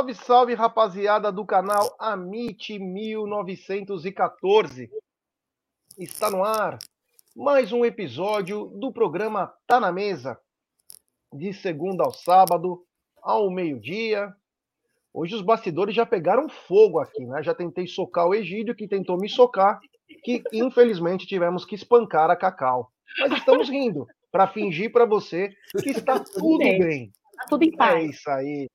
Salve, 0.00 0.14
salve, 0.14 0.54
rapaziada 0.54 1.30
do 1.30 1.44
canal 1.44 1.94
Amit 1.98 2.78
1914. 2.78 4.90
Está 5.98 6.30
no 6.30 6.42
ar 6.42 6.78
mais 7.36 7.70
um 7.70 7.84
episódio 7.84 8.72
do 8.76 8.90
programa 8.90 9.52
Tá 9.66 9.78
na 9.78 9.92
Mesa, 9.92 10.40
de 11.30 11.52
segunda 11.52 12.02
ao 12.02 12.14
sábado, 12.14 12.82
ao 13.20 13.50
meio-dia. 13.50 14.34
Hoje 15.12 15.34
os 15.34 15.42
bastidores 15.42 15.94
já 15.94 16.06
pegaram 16.06 16.48
fogo 16.48 16.98
aqui, 16.98 17.26
né? 17.26 17.42
Já 17.42 17.54
tentei 17.54 17.86
socar 17.86 18.26
o 18.26 18.34
Egídio, 18.34 18.74
que 18.74 18.88
tentou 18.88 19.18
me 19.18 19.28
socar, 19.28 19.78
que 20.24 20.42
infelizmente 20.50 21.26
tivemos 21.26 21.66
que 21.66 21.74
espancar 21.74 22.30
a 22.30 22.36
Cacau. 22.36 22.90
Mas 23.18 23.32
estamos 23.32 23.68
rindo, 23.68 24.06
para 24.32 24.48
fingir 24.48 24.90
para 24.90 25.04
você 25.04 25.50
que 25.82 25.90
está 25.90 26.18
tudo 26.18 26.56
bem. 26.56 27.12
Tá 27.36 27.44
tudo 27.50 27.64
em 27.64 27.76
paz. 27.76 27.96
É 27.96 28.02
isso 28.02 28.30
aí. 28.30 28.66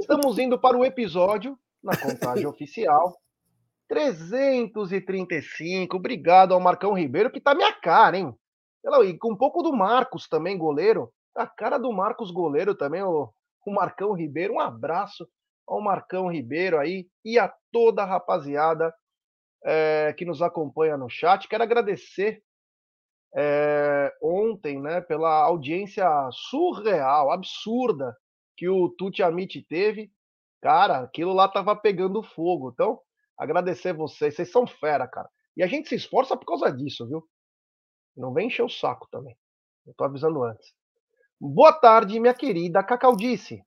Estamos 0.00 0.38
indo 0.38 0.58
para 0.58 0.76
o 0.76 0.84
episódio, 0.84 1.58
na 1.82 1.96
contagem 1.96 2.46
oficial, 2.46 3.16
335. 3.88 5.96
Obrigado 5.96 6.54
ao 6.54 6.60
Marcão 6.60 6.94
Ribeiro, 6.94 7.30
que 7.30 7.40
tá 7.40 7.54
minha 7.54 7.72
cara, 7.72 8.18
hein? 8.18 8.34
E 9.04 9.18
com 9.18 9.32
um 9.32 9.36
pouco 9.36 9.62
do 9.62 9.72
Marcos 9.72 10.28
também, 10.28 10.56
goleiro. 10.56 11.12
A 11.34 11.46
cara 11.46 11.78
do 11.78 11.92
Marcos, 11.92 12.30
goleiro 12.30 12.74
também, 12.74 13.02
o, 13.02 13.30
o 13.64 13.72
Marcão 13.72 14.12
Ribeiro. 14.12 14.54
Um 14.54 14.60
abraço 14.60 15.28
ao 15.66 15.80
Marcão 15.80 16.30
Ribeiro 16.30 16.78
aí 16.78 17.08
e 17.24 17.38
a 17.38 17.52
toda 17.72 18.02
a 18.02 18.06
rapaziada 18.06 18.94
é, 19.64 20.14
que 20.16 20.24
nos 20.24 20.42
acompanha 20.42 20.96
no 20.96 21.08
chat. 21.08 21.48
Quero 21.48 21.62
agradecer 21.62 22.42
é, 23.36 24.12
ontem, 24.22 24.80
né, 24.80 25.00
pela 25.00 25.42
audiência 25.42 26.06
surreal, 26.32 27.30
absurda 27.30 28.16
que 28.56 28.68
o 28.68 28.88
Tuti 28.88 29.22
Amit 29.22 29.62
teve. 29.62 30.10
Cara, 30.60 31.00
aquilo 31.00 31.32
lá 31.32 31.48
tava 31.48 31.76
pegando 31.76 32.22
fogo. 32.22 32.70
Então, 32.72 33.00
agradecer 33.36 33.92
vocês. 33.92 34.34
Vocês 34.34 34.50
são 34.50 34.66
fera, 34.66 35.06
cara. 35.06 35.28
E 35.56 35.62
a 35.62 35.66
gente 35.66 35.88
se 35.88 35.94
esforça 35.94 36.36
por 36.36 36.46
causa 36.46 36.72
disso, 36.72 37.06
viu? 37.06 37.26
Não 38.16 38.32
vem 38.32 38.48
encher 38.48 38.62
o 38.62 38.68
saco 38.68 39.06
também. 39.10 39.36
Eu 39.86 39.94
tô 39.94 40.04
avisando 40.04 40.42
antes. 40.42 40.74
Boa 41.40 41.72
tarde, 41.72 42.18
minha 42.18 42.34
querida 42.34 42.82
Cacaudice. 42.82 43.62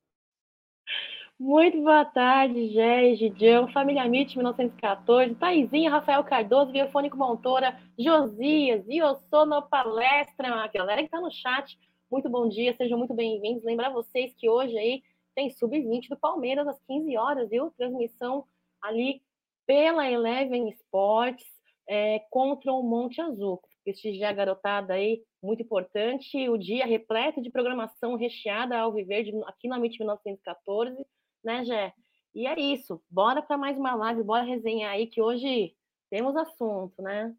Muito 1.40 1.82
boa 1.82 2.04
tarde, 2.04 2.68
Gé, 2.68 3.16
Gidião, 3.16 3.72
Família 3.72 4.04
Mit 4.10 4.36
1914, 4.36 5.36
Taizinha, 5.36 5.90
Rafael 5.90 6.22
Cardoso, 6.22 6.74
Biofônico 6.74 7.16
Montora, 7.16 7.80
Josias, 7.98 8.86
e 8.90 8.98
eu 8.98 9.16
sou 9.30 9.46
no 9.46 9.62
palestra, 9.62 10.54
a 10.54 10.68
galera 10.68 11.02
que 11.02 11.08
tá 11.08 11.22
no 11.22 11.32
chat, 11.32 11.80
muito 12.12 12.28
bom 12.30 12.50
dia, 12.50 12.74
sejam 12.76 12.98
muito 12.98 13.14
bem-vindos. 13.14 13.64
Lembrar 13.64 13.92
vocês 13.92 14.34
que 14.36 14.50
hoje 14.50 14.78
aí 14.78 15.04
tem 15.36 15.52
sub-20 15.52 16.10
do 16.10 16.18
Palmeiras 16.18 16.68
às 16.68 16.80
15 16.88 17.16
horas, 17.18 17.50
viu? 17.50 17.72
Transmissão 17.78 18.46
ali 18.82 19.22
pela 19.66 20.10
Eleven 20.10 20.70
Sports 20.70 21.46
é, 21.88 22.20
contra 22.32 22.74
o 22.74 22.82
Monte 22.82 23.22
Azul. 23.22 23.62
Prestigiar 23.84 24.32
a 24.32 24.36
garotada 24.36 24.94
aí, 24.94 25.24
muito 25.42 25.62
importante. 25.62 26.50
O 26.50 26.58
dia 26.58 26.86
repleto 26.86 27.42
de 27.42 27.52
programação 27.52 28.16
recheada 28.16 28.78
ao 28.78 28.92
viver 28.92 29.32
aqui 29.46 29.68
na 29.68 29.78
MIT 29.78 30.00
1914 30.00 31.06
né, 31.44 31.64
Gé? 31.64 31.94
E 32.34 32.48
é 32.48 32.60
isso. 32.60 33.02
Bora 33.10 33.42
para 33.42 33.58
mais 33.58 33.78
uma 33.78 33.96
live, 33.96 34.24
bora 34.24 34.44
resenhar 34.44 34.92
aí 34.92 35.08
que 35.08 35.22
hoje 35.22 35.76
temos 36.10 36.36
assunto, 36.36 37.02
né? 37.02 37.36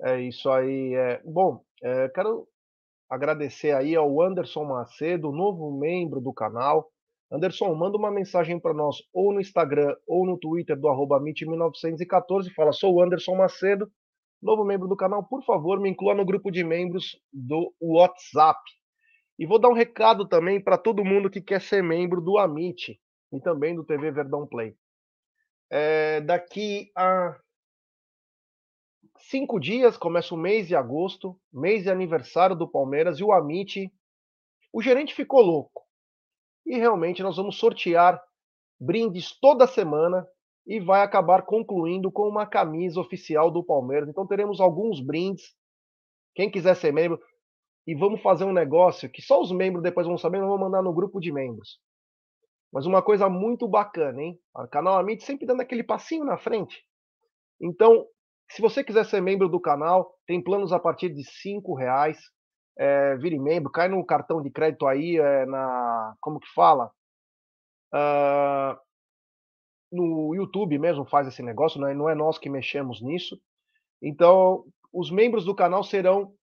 É 0.00 0.20
isso 0.20 0.50
aí. 0.50 0.94
É... 0.94 1.20
Bom, 1.24 1.62
é, 1.82 2.08
quero 2.08 2.48
agradecer 3.08 3.74
aí 3.74 3.96
ao 3.96 4.20
Anderson 4.20 4.64
Macedo, 4.64 5.32
novo 5.32 5.76
membro 5.78 6.20
do 6.20 6.32
canal. 6.32 6.90
Anderson, 7.30 7.74
manda 7.74 7.96
uma 7.96 8.10
mensagem 8.10 8.58
para 8.58 8.72
nós 8.72 8.96
ou 9.12 9.32
no 9.32 9.40
Instagram 9.40 9.94
ou 10.06 10.26
no 10.26 10.38
Twitter 10.38 10.78
do 10.78 10.88
arroba 10.88 11.20
1914 11.20 12.50
Fala, 12.54 12.72
sou 12.72 12.94
o 12.94 13.02
Anderson 13.02 13.36
Macedo, 13.36 13.90
novo 14.42 14.64
membro 14.64 14.88
do 14.88 14.96
canal. 14.96 15.24
Por 15.24 15.44
favor, 15.44 15.78
me 15.80 15.90
inclua 15.90 16.14
no 16.14 16.24
grupo 16.24 16.50
de 16.50 16.64
membros 16.64 17.20
do 17.32 17.72
WhatsApp. 17.80 18.60
E 19.38 19.46
vou 19.46 19.58
dar 19.58 19.68
um 19.68 19.74
recado 19.74 20.26
também 20.26 20.60
para 20.60 20.76
todo 20.76 21.04
mundo 21.04 21.30
que 21.30 21.40
quer 21.40 21.60
ser 21.60 21.82
membro 21.82 22.20
do 22.20 22.38
Amit 22.38 22.98
e 23.32 23.40
também 23.40 23.74
do 23.74 23.84
TV 23.84 24.10
Verdão 24.10 24.46
Play. 24.46 24.74
É, 25.70 26.20
daqui 26.22 26.90
a 26.96 27.38
cinco 29.30 29.60
dias 29.60 29.96
começa 29.96 30.34
o 30.34 30.38
mês 30.38 30.68
de 30.68 30.74
agosto, 30.74 31.38
mês 31.52 31.82
de 31.82 31.90
aniversário 31.90 32.56
do 32.56 32.68
Palmeiras, 32.68 33.18
e 33.18 33.24
o 33.24 33.32
Amit, 33.32 33.92
o 34.72 34.82
gerente 34.82 35.14
ficou 35.14 35.42
louco. 35.42 35.82
E 36.64 36.76
realmente 36.76 37.22
nós 37.22 37.36
vamos 37.36 37.58
sortear 37.58 38.22
brindes 38.80 39.38
toda 39.38 39.66
semana 39.66 40.26
e 40.66 40.80
vai 40.80 41.02
acabar 41.02 41.42
concluindo 41.42 42.10
com 42.10 42.28
uma 42.28 42.46
camisa 42.46 43.00
oficial 43.00 43.50
do 43.50 43.64
Palmeiras. 43.64 44.08
Então 44.08 44.26
teremos 44.26 44.60
alguns 44.60 45.00
brindes. 45.00 45.54
Quem 46.34 46.50
quiser 46.50 46.74
ser 46.76 46.92
membro, 46.92 47.20
e 47.86 47.94
vamos 47.94 48.22
fazer 48.22 48.44
um 48.44 48.52
negócio 48.52 49.10
que 49.10 49.22
só 49.22 49.40
os 49.40 49.50
membros 49.50 49.82
depois 49.82 50.06
vão 50.06 50.18
saber, 50.18 50.38
nós 50.38 50.48
vamos 50.48 50.60
mandar 50.60 50.82
no 50.82 50.92
grupo 50.92 51.20
de 51.20 51.32
membros. 51.32 51.80
Mas 52.72 52.86
uma 52.86 53.02
coisa 53.02 53.28
muito 53.28 53.66
bacana, 53.66 54.22
hein? 54.22 54.38
O 54.54 54.68
canal 54.68 54.98
Amit 54.98 55.24
sempre 55.24 55.46
dando 55.46 55.62
aquele 55.62 55.82
passinho 55.82 56.24
na 56.24 56.36
frente. 56.36 56.84
Então, 57.60 58.06
se 58.50 58.62
você 58.62 58.82
quiser 58.82 59.04
ser 59.04 59.20
membro 59.20 59.48
do 59.48 59.60
canal, 59.60 60.14
tem 60.26 60.42
planos 60.42 60.72
a 60.72 60.78
partir 60.78 61.10
de 61.10 61.24
cinco 61.24 61.74
reais. 61.74 62.18
É, 62.78 63.16
vire 63.16 63.38
membro, 63.38 63.70
cai 63.70 63.88
no 63.88 64.04
cartão 64.06 64.40
de 64.40 64.50
crédito 64.50 64.86
aí, 64.86 65.16
é, 65.18 65.46
na. 65.46 66.14
Como 66.20 66.38
que 66.38 66.48
fala? 66.54 66.90
Uh, 67.92 68.78
no 69.90 70.34
YouTube 70.34 70.78
mesmo 70.78 71.04
faz 71.04 71.26
esse 71.26 71.42
negócio, 71.42 71.80
né? 71.80 71.94
não 71.94 72.08
é 72.08 72.14
nós 72.14 72.38
que 72.38 72.48
mexemos 72.48 73.02
nisso. 73.02 73.40
Então, 74.00 74.64
os 74.92 75.10
membros 75.10 75.44
do 75.44 75.54
canal 75.54 75.82
serão 75.82 76.34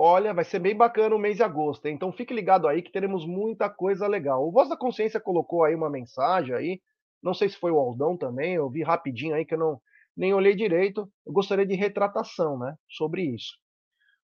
Olha, 0.00 0.32
vai 0.32 0.44
ser 0.44 0.60
bem 0.60 0.76
bacana 0.76 1.16
o 1.16 1.18
mês 1.18 1.38
de 1.38 1.42
agosto, 1.42 1.86
hein? 1.86 1.94
então 1.96 2.12
fique 2.12 2.32
ligado 2.32 2.68
aí 2.68 2.82
que 2.82 2.92
teremos 2.92 3.26
muita 3.26 3.68
coisa 3.68 4.06
legal. 4.06 4.46
O 4.46 4.52
Voz 4.52 4.68
da 4.68 4.76
Consciência 4.76 5.18
colocou 5.18 5.64
aí 5.64 5.74
uma 5.74 5.90
mensagem 5.90 6.54
aí, 6.54 6.80
não 7.20 7.34
sei 7.34 7.48
se 7.48 7.56
foi 7.56 7.72
o 7.72 7.78
Aldão 7.80 8.16
também, 8.16 8.54
eu 8.54 8.70
vi 8.70 8.84
rapidinho 8.84 9.34
aí 9.34 9.44
que 9.44 9.54
eu 9.54 9.58
não 9.58 9.80
nem 10.18 10.34
olhei 10.34 10.56
direito. 10.56 11.10
Eu 11.24 11.32
gostaria 11.32 11.64
de 11.64 11.76
retratação, 11.76 12.58
né, 12.58 12.74
sobre 12.88 13.22
isso. 13.22 13.56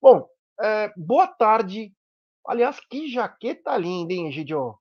Bom, 0.02 0.28
é, 0.60 0.92
boa 0.98 1.28
tarde. 1.28 1.94
Aliás, 2.46 2.80
que 2.90 3.08
jaqueta 3.08 3.78
linda, 3.78 4.14
hein, 4.14 4.28
Egidio? 4.28 4.76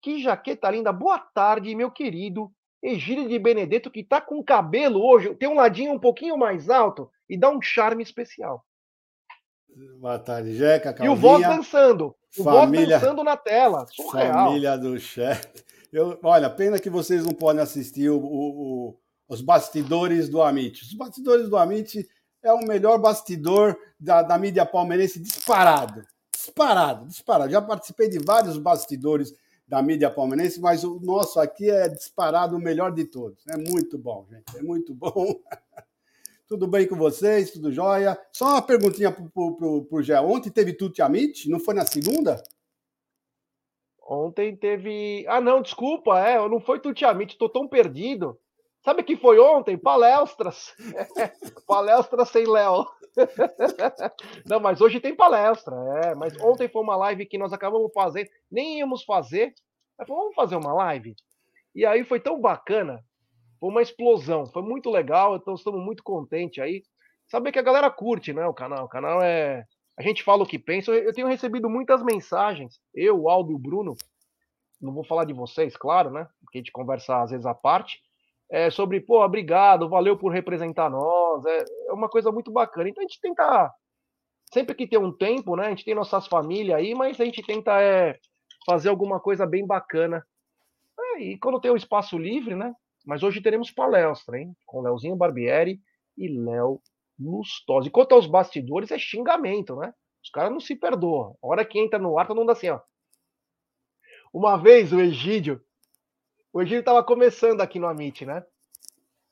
Que 0.00 0.22
jaqueta 0.22 0.70
linda. 0.70 0.92
Boa 0.92 1.18
tarde, 1.18 1.74
meu 1.74 1.90
querido 1.90 2.50
Egídio 2.82 3.28
de 3.28 3.38
Benedetto, 3.38 3.90
que 3.90 4.04
tá 4.04 4.20
com 4.20 4.44
cabelo 4.44 5.02
hoje, 5.02 5.34
tem 5.34 5.48
um 5.48 5.54
ladinho 5.54 5.92
um 5.92 5.98
pouquinho 5.98 6.36
mais 6.36 6.68
alto 6.68 7.10
e 7.28 7.38
dá 7.38 7.50
um 7.50 7.60
charme 7.60 8.02
especial. 8.02 8.64
Boa 9.98 10.18
tarde, 10.18 10.54
Jeca. 10.54 10.94
E 11.02 11.08
o 11.08 11.16
Voz 11.16 11.42
dançando. 11.42 12.14
O 12.38 12.44
família, 12.44 12.98
Voz 12.98 13.00
dançando 13.00 13.24
na 13.24 13.36
tela. 13.36 13.86
Surreal. 13.90 14.48
Família 14.48 14.76
do 14.76 14.98
chefe. 15.00 15.64
Eu, 15.92 16.18
olha, 16.22 16.50
pena 16.50 16.78
que 16.78 16.90
vocês 16.90 17.24
não 17.24 17.32
podem 17.32 17.62
assistir 17.62 18.10
o, 18.10 18.18
o, 18.18 19.00
os 19.28 19.40
bastidores 19.40 20.28
do 20.28 20.42
Amit. 20.42 20.82
Os 20.82 20.94
bastidores 20.94 21.48
do 21.48 21.56
Amit 21.56 22.08
é 22.42 22.52
o 22.52 22.66
melhor 22.66 22.98
bastidor 22.98 23.76
da, 23.98 24.22
da 24.22 24.38
mídia 24.38 24.66
palmeirense 24.66 25.18
disparado. 25.18 26.04
Disparado, 26.32 27.06
disparado. 27.06 27.50
Já 27.50 27.62
participei 27.62 28.08
de 28.08 28.18
vários 28.18 28.58
bastidores 28.58 29.34
da 29.66 29.82
mídia 29.82 30.10
palmeirense, 30.10 30.60
mas 30.60 30.84
o 30.84 31.00
nosso 31.00 31.40
aqui 31.40 31.70
é 31.70 31.88
disparado 31.88 32.56
o 32.56 32.60
melhor 32.60 32.92
de 32.92 33.04
todos. 33.04 33.42
É 33.48 33.56
muito 33.56 33.96
bom, 33.96 34.26
gente. 34.30 34.58
É 34.58 34.62
muito 34.62 34.94
bom. 34.94 35.40
Tudo 36.46 36.66
bem 36.66 36.86
com 36.86 36.96
vocês? 36.96 37.50
Tudo 37.50 37.72
jóia? 37.72 38.18
Só 38.30 38.50
uma 38.50 38.62
perguntinha 38.62 39.10
pro, 39.10 39.86
pro 39.86 40.02
Gé. 40.02 40.20
Ontem 40.20 40.50
teve 40.50 40.74
Tuti 40.74 41.00
Amit? 41.00 41.48
Não 41.48 41.58
foi 41.58 41.74
na 41.74 41.86
segunda? 41.86 42.42
Ontem 44.06 44.54
teve. 44.54 45.24
Ah, 45.26 45.40
não, 45.40 45.62
desculpa, 45.62 46.18
é, 46.20 46.36
não 46.46 46.60
foi 46.60 46.78
Tuti 46.78 47.06
Amit, 47.06 47.38
tô 47.38 47.48
tão 47.48 47.66
perdido. 47.66 48.38
Sabe 48.84 49.02
o 49.02 49.04
que 49.04 49.16
foi 49.16 49.38
ontem? 49.38 49.78
Palestras. 49.78 50.74
palestras 51.66 52.28
sem 52.28 52.46
Léo. 52.46 52.86
não, 54.44 54.60
mas 54.60 54.80
hoje 54.80 55.00
tem 55.00 55.14
palestra, 55.14 55.74
é. 56.04 56.14
Mas 56.14 56.38
ontem 56.40 56.68
foi 56.68 56.82
uma 56.82 56.96
live 56.96 57.26
que 57.26 57.38
nós 57.38 57.52
acabamos 57.52 57.90
fazendo, 57.94 58.28
nem 58.50 58.78
íamos 58.78 59.04
fazer. 59.04 59.54
Mas 59.98 60.08
vamos 60.08 60.34
fazer 60.34 60.56
uma 60.56 60.72
live. 60.74 61.14
E 61.74 61.86
aí 61.86 62.04
foi 62.04 62.20
tão 62.20 62.40
bacana 62.40 63.02
foi 63.64 63.70
uma 63.70 63.80
explosão, 63.80 64.44
foi 64.44 64.60
muito 64.60 64.90
legal, 64.90 65.36
então 65.36 65.54
estamos 65.54 65.82
muito 65.82 66.02
contentes 66.02 66.62
aí. 66.62 66.82
Saber 67.26 67.50
que 67.50 67.58
a 67.58 67.62
galera 67.62 67.90
curte, 67.90 68.30
né, 68.30 68.46
o 68.46 68.52
canal. 68.52 68.84
O 68.84 68.88
canal 68.88 69.22
é. 69.22 69.64
A 69.98 70.02
gente 70.02 70.22
fala 70.22 70.42
o 70.42 70.46
que 70.46 70.58
pensa. 70.58 70.92
Eu 70.92 71.14
tenho 71.14 71.26
recebido 71.26 71.70
muitas 71.70 72.02
mensagens, 72.02 72.78
eu, 72.94 73.22
o 73.22 73.30
Aldo 73.30 73.52
e 73.52 73.54
o 73.54 73.58
Bruno. 73.58 73.94
Não 74.78 74.92
vou 74.92 75.02
falar 75.02 75.24
de 75.24 75.32
vocês, 75.32 75.78
claro, 75.78 76.10
né? 76.10 76.28
Porque 76.40 76.58
a 76.58 76.60
gente 76.60 76.72
conversa 76.72 77.22
às 77.22 77.30
vezes 77.30 77.46
à 77.46 77.54
parte. 77.54 78.02
É, 78.50 78.70
sobre, 78.70 79.00
pô, 79.00 79.24
obrigado, 79.24 79.88
valeu 79.88 80.16
por 80.16 80.32
representar 80.32 80.90
nós. 80.90 81.44
É, 81.46 81.64
é 81.88 81.92
uma 81.92 82.08
coisa 82.08 82.30
muito 82.32 82.52
bacana. 82.52 82.88
Então 82.88 83.02
a 83.02 83.06
gente 83.06 83.20
tenta. 83.20 83.72
Sempre 84.52 84.74
que 84.74 84.86
tem 84.86 84.98
um 84.98 85.12
tempo, 85.12 85.56
né? 85.56 85.66
A 85.66 85.70
gente 85.70 85.84
tem 85.84 85.94
nossas 85.94 86.26
famílias 86.26 86.78
aí, 86.78 86.94
mas 86.94 87.20
a 87.20 87.24
gente 87.24 87.42
tenta 87.42 87.80
é, 87.82 88.18
fazer 88.66 88.88
alguma 88.88 89.20
coisa 89.20 89.46
bem 89.46 89.66
bacana 89.66 90.24
É, 90.98 91.20
e 91.22 91.38
quando 91.38 91.60
tem 91.60 91.70
o 91.70 91.76
espaço 91.76 92.18
livre, 92.18 92.54
né? 92.54 92.74
Mas 93.06 93.22
hoje 93.22 93.40
teremos 93.42 93.70
palestra, 93.70 94.38
hein? 94.38 94.54
Com 94.66 94.82
Leozinho 94.82 95.16
Barbieri 95.16 95.80
e 96.16 96.28
Léo 96.28 96.80
Lustosa. 97.18 97.88
E 97.88 97.90
quanto 97.90 98.14
aos 98.14 98.26
bastidores, 98.26 98.90
é 98.90 98.98
xingamento, 98.98 99.76
né? 99.76 99.92
Os 100.22 100.30
caras 100.30 100.50
não 100.52 100.60
se 100.60 100.74
perdoam. 100.76 101.36
A 101.42 101.46
hora 101.46 101.64
que 101.64 101.78
entra 101.78 101.98
no 101.98 102.18
ar, 102.18 102.26
todo 102.26 102.38
mundo 102.38 102.50
assim, 102.52 102.68
ó. 102.70 102.80
Uma 104.32 104.56
vez 104.56 104.92
o 104.92 105.00
Egídio, 105.00 105.60
o 106.54 106.62
Egídio 106.62 106.84
tava 106.84 107.02
começando 107.02 107.60
aqui 107.60 107.80
no 107.80 107.88
Amit, 107.88 108.24
né? 108.24 108.44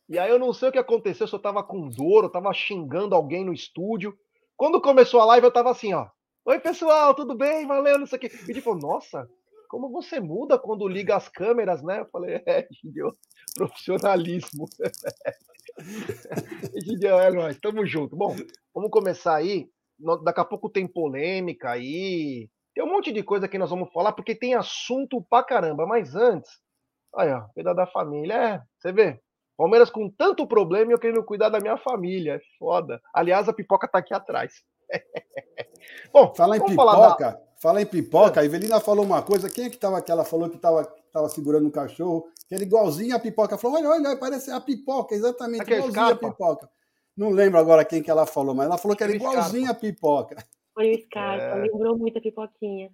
E 0.08 0.18
aí 0.18 0.28
eu 0.28 0.40
não 0.40 0.52
sei 0.52 0.68
o 0.70 0.72
que 0.72 0.78
aconteceu, 0.78 1.28
se 1.28 1.32
eu 1.32 1.38
tava 1.38 1.62
com 1.62 1.88
dor, 1.88 2.24
eu 2.24 2.28
tava 2.28 2.52
xingando 2.52 3.14
alguém 3.14 3.44
no 3.44 3.52
estúdio. 3.52 4.18
Quando 4.56 4.80
começou 4.80 5.20
a 5.20 5.24
live, 5.26 5.46
eu 5.46 5.52
tava 5.52 5.70
assim, 5.70 5.94
ó. 5.94 6.08
Oi, 6.44 6.58
pessoal, 6.58 7.14
tudo 7.14 7.36
bem? 7.36 7.64
Valeu, 7.64 7.96
não 7.96 8.06
sei 8.06 8.18
o 8.18 8.20
quê. 8.20 8.32
E 8.48 8.52
tipo, 8.52 8.74
nossa, 8.74 9.30
como 9.68 9.88
você 9.88 10.18
muda 10.18 10.58
quando 10.58 10.88
liga 10.88 11.14
as 11.14 11.28
câmeras, 11.28 11.80
né? 11.80 12.00
Eu 12.00 12.06
falei, 12.06 12.42
é, 12.44 12.66
Gideon, 12.72 13.12
profissionalismo. 13.54 14.66
Gideon, 16.84 17.20
é 17.20 17.30
nóis, 17.30 17.60
tamo 17.60 17.86
junto. 17.86 18.16
Bom, 18.16 18.34
vamos 18.74 18.90
começar 18.90 19.36
aí. 19.36 19.70
Daqui 20.24 20.40
a 20.40 20.44
pouco 20.44 20.68
tem 20.68 20.88
polêmica 20.88 21.70
aí. 21.70 22.50
Tem 22.74 22.82
um 22.82 22.90
monte 22.90 23.12
de 23.12 23.22
coisa 23.22 23.46
que 23.46 23.58
nós 23.58 23.70
vamos 23.70 23.92
falar, 23.92 24.12
porque 24.12 24.34
tem 24.34 24.54
assunto 24.54 25.22
pra 25.30 25.44
caramba. 25.44 25.86
Mas 25.86 26.16
antes, 26.16 26.50
aí, 27.16 27.32
ó, 27.32 27.42
cuidar 27.54 27.74
da 27.74 27.86
família. 27.86 28.34
É, 28.34 28.62
você 28.78 28.92
vê, 28.92 29.20
Palmeiras 29.56 29.90
com 29.90 30.10
tanto 30.10 30.46
problema 30.46 30.90
e 30.90 30.94
eu 30.94 30.98
querendo 30.98 31.22
cuidar 31.22 31.48
da 31.48 31.60
minha 31.60 31.76
família. 31.76 32.34
É 32.34 32.40
foda. 32.58 33.00
Aliás, 33.14 33.48
a 33.48 33.52
pipoca 33.52 33.86
tá 33.86 33.98
aqui 33.98 34.14
atrás. 34.14 34.52
Bom, 36.12 36.34
fala 36.34 36.56
em 36.56 36.64
pipoca. 36.64 37.30
Da... 37.30 37.40
Fala 37.60 37.80
em 37.80 37.86
pipoca, 37.86 38.40
a 38.40 38.44
Evelina 38.44 38.80
falou 38.80 39.04
uma 39.04 39.22
coisa. 39.22 39.48
Quem 39.48 39.66
é 39.66 39.70
que 39.70 39.78
tava 39.78 40.02
que 40.02 40.10
ela 40.10 40.24
falou 40.24 40.50
que 40.50 40.58
tava, 40.58 40.84
tava 41.12 41.28
segurando 41.28 41.68
um 41.68 41.70
cachorro? 41.70 42.26
Que 42.48 42.56
era 42.56 42.64
igualzinho 42.64 43.14
a 43.14 43.20
pipoca. 43.20 43.56
Falou: 43.56 43.78
olha, 43.78 43.88
olha, 43.88 44.16
parece 44.16 44.50
a 44.50 44.60
pipoca, 44.60 45.14
exatamente 45.14 45.62
Aqui 45.62 45.74
igualzinho 45.74 46.06
a 46.06 46.16
pipoca. 46.16 46.68
Não 47.16 47.30
lembro 47.30 47.60
agora 47.60 47.84
quem 47.84 48.02
que 48.02 48.10
ela 48.10 48.26
falou, 48.26 48.54
mas 48.54 48.66
ela 48.66 48.78
falou 48.78 48.96
que 48.96 49.04
era 49.04 49.14
igualzinho 49.14 49.70
a 49.70 49.74
pipoca. 49.74 50.44
Foi 50.74 50.90
o 50.90 51.02
Scarpa, 51.02 51.44
é... 51.44 51.54
lembrou 51.54 51.96
muito 51.96 52.18
a 52.18 52.20
pipoquinha. 52.20 52.90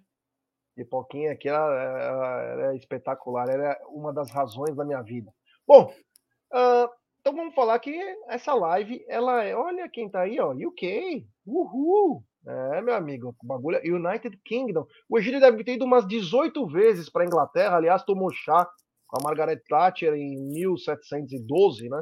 Pipoquinha 0.79 1.33
aqui 1.33 1.49
era, 1.49 2.71
é 2.71 2.75
espetacular, 2.77 3.49
era 3.49 3.77
uma 3.89 4.13
das 4.13 4.31
razões 4.31 4.75
da 4.75 4.85
minha 4.85 5.01
vida. 5.01 5.29
Bom, 5.67 5.93
uh, 6.53 6.89
então 7.19 7.35
vamos 7.35 7.53
falar 7.53 7.77
que 7.79 7.93
essa 8.27 8.53
live, 8.53 9.03
ela 9.09 9.43
é, 9.43 9.53
olha 9.53 9.89
quem 9.89 10.09
tá 10.09 10.21
aí, 10.21 10.39
ó, 10.39 10.53
UK, 10.53 11.27
uhul, 11.45 12.23
é, 12.47 12.81
meu 12.81 12.95
amigo, 12.95 13.35
o 13.43 13.45
bagulho 13.45 13.77
é 13.77 13.89
United 13.89 14.39
Kingdom. 14.45 14.85
O 15.09 15.19
Egídio 15.19 15.41
deve 15.41 15.63
ter 15.65 15.73
ido 15.73 15.83
umas 15.83 16.07
18 16.07 16.65
vezes 16.67 17.09
para 17.09 17.25
Inglaterra. 17.25 17.75
Aliás, 17.75 18.03
tomou 18.03 18.31
chá 18.31 18.65
com 19.05 19.19
a 19.19 19.23
Margaret 19.23 19.61
Thatcher 19.67 20.13
em 20.13 20.37
1712, 20.53 21.89
né? 21.89 22.01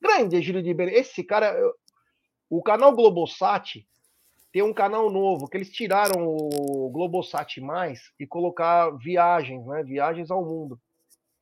Grande 0.00 0.36
Egídio 0.36 0.62
de 0.62 0.70
Iberê. 0.70 0.94
Esse 0.94 1.22
cara, 1.22 1.54
o 2.48 2.62
canal 2.62 2.94
Globosat 2.94 3.84
tem 4.54 4.62
um 4.62 4.72
canal 4.72 5.10
novo 5.10 5.46
que 5.46 5.58
eles 5.58 5.68
tiraram 5.68 6.26
o 6.26 6.88
Globosat 6.90 7.60
mais 7.60 8.00
e 8.18 8.26
colocar 8.26 8.90
viagens, 8.96 9.66
né? 9.66 9.82
Viagens 9.82 10.30
ao 10.30 10.42
mundo. 10.42 10.80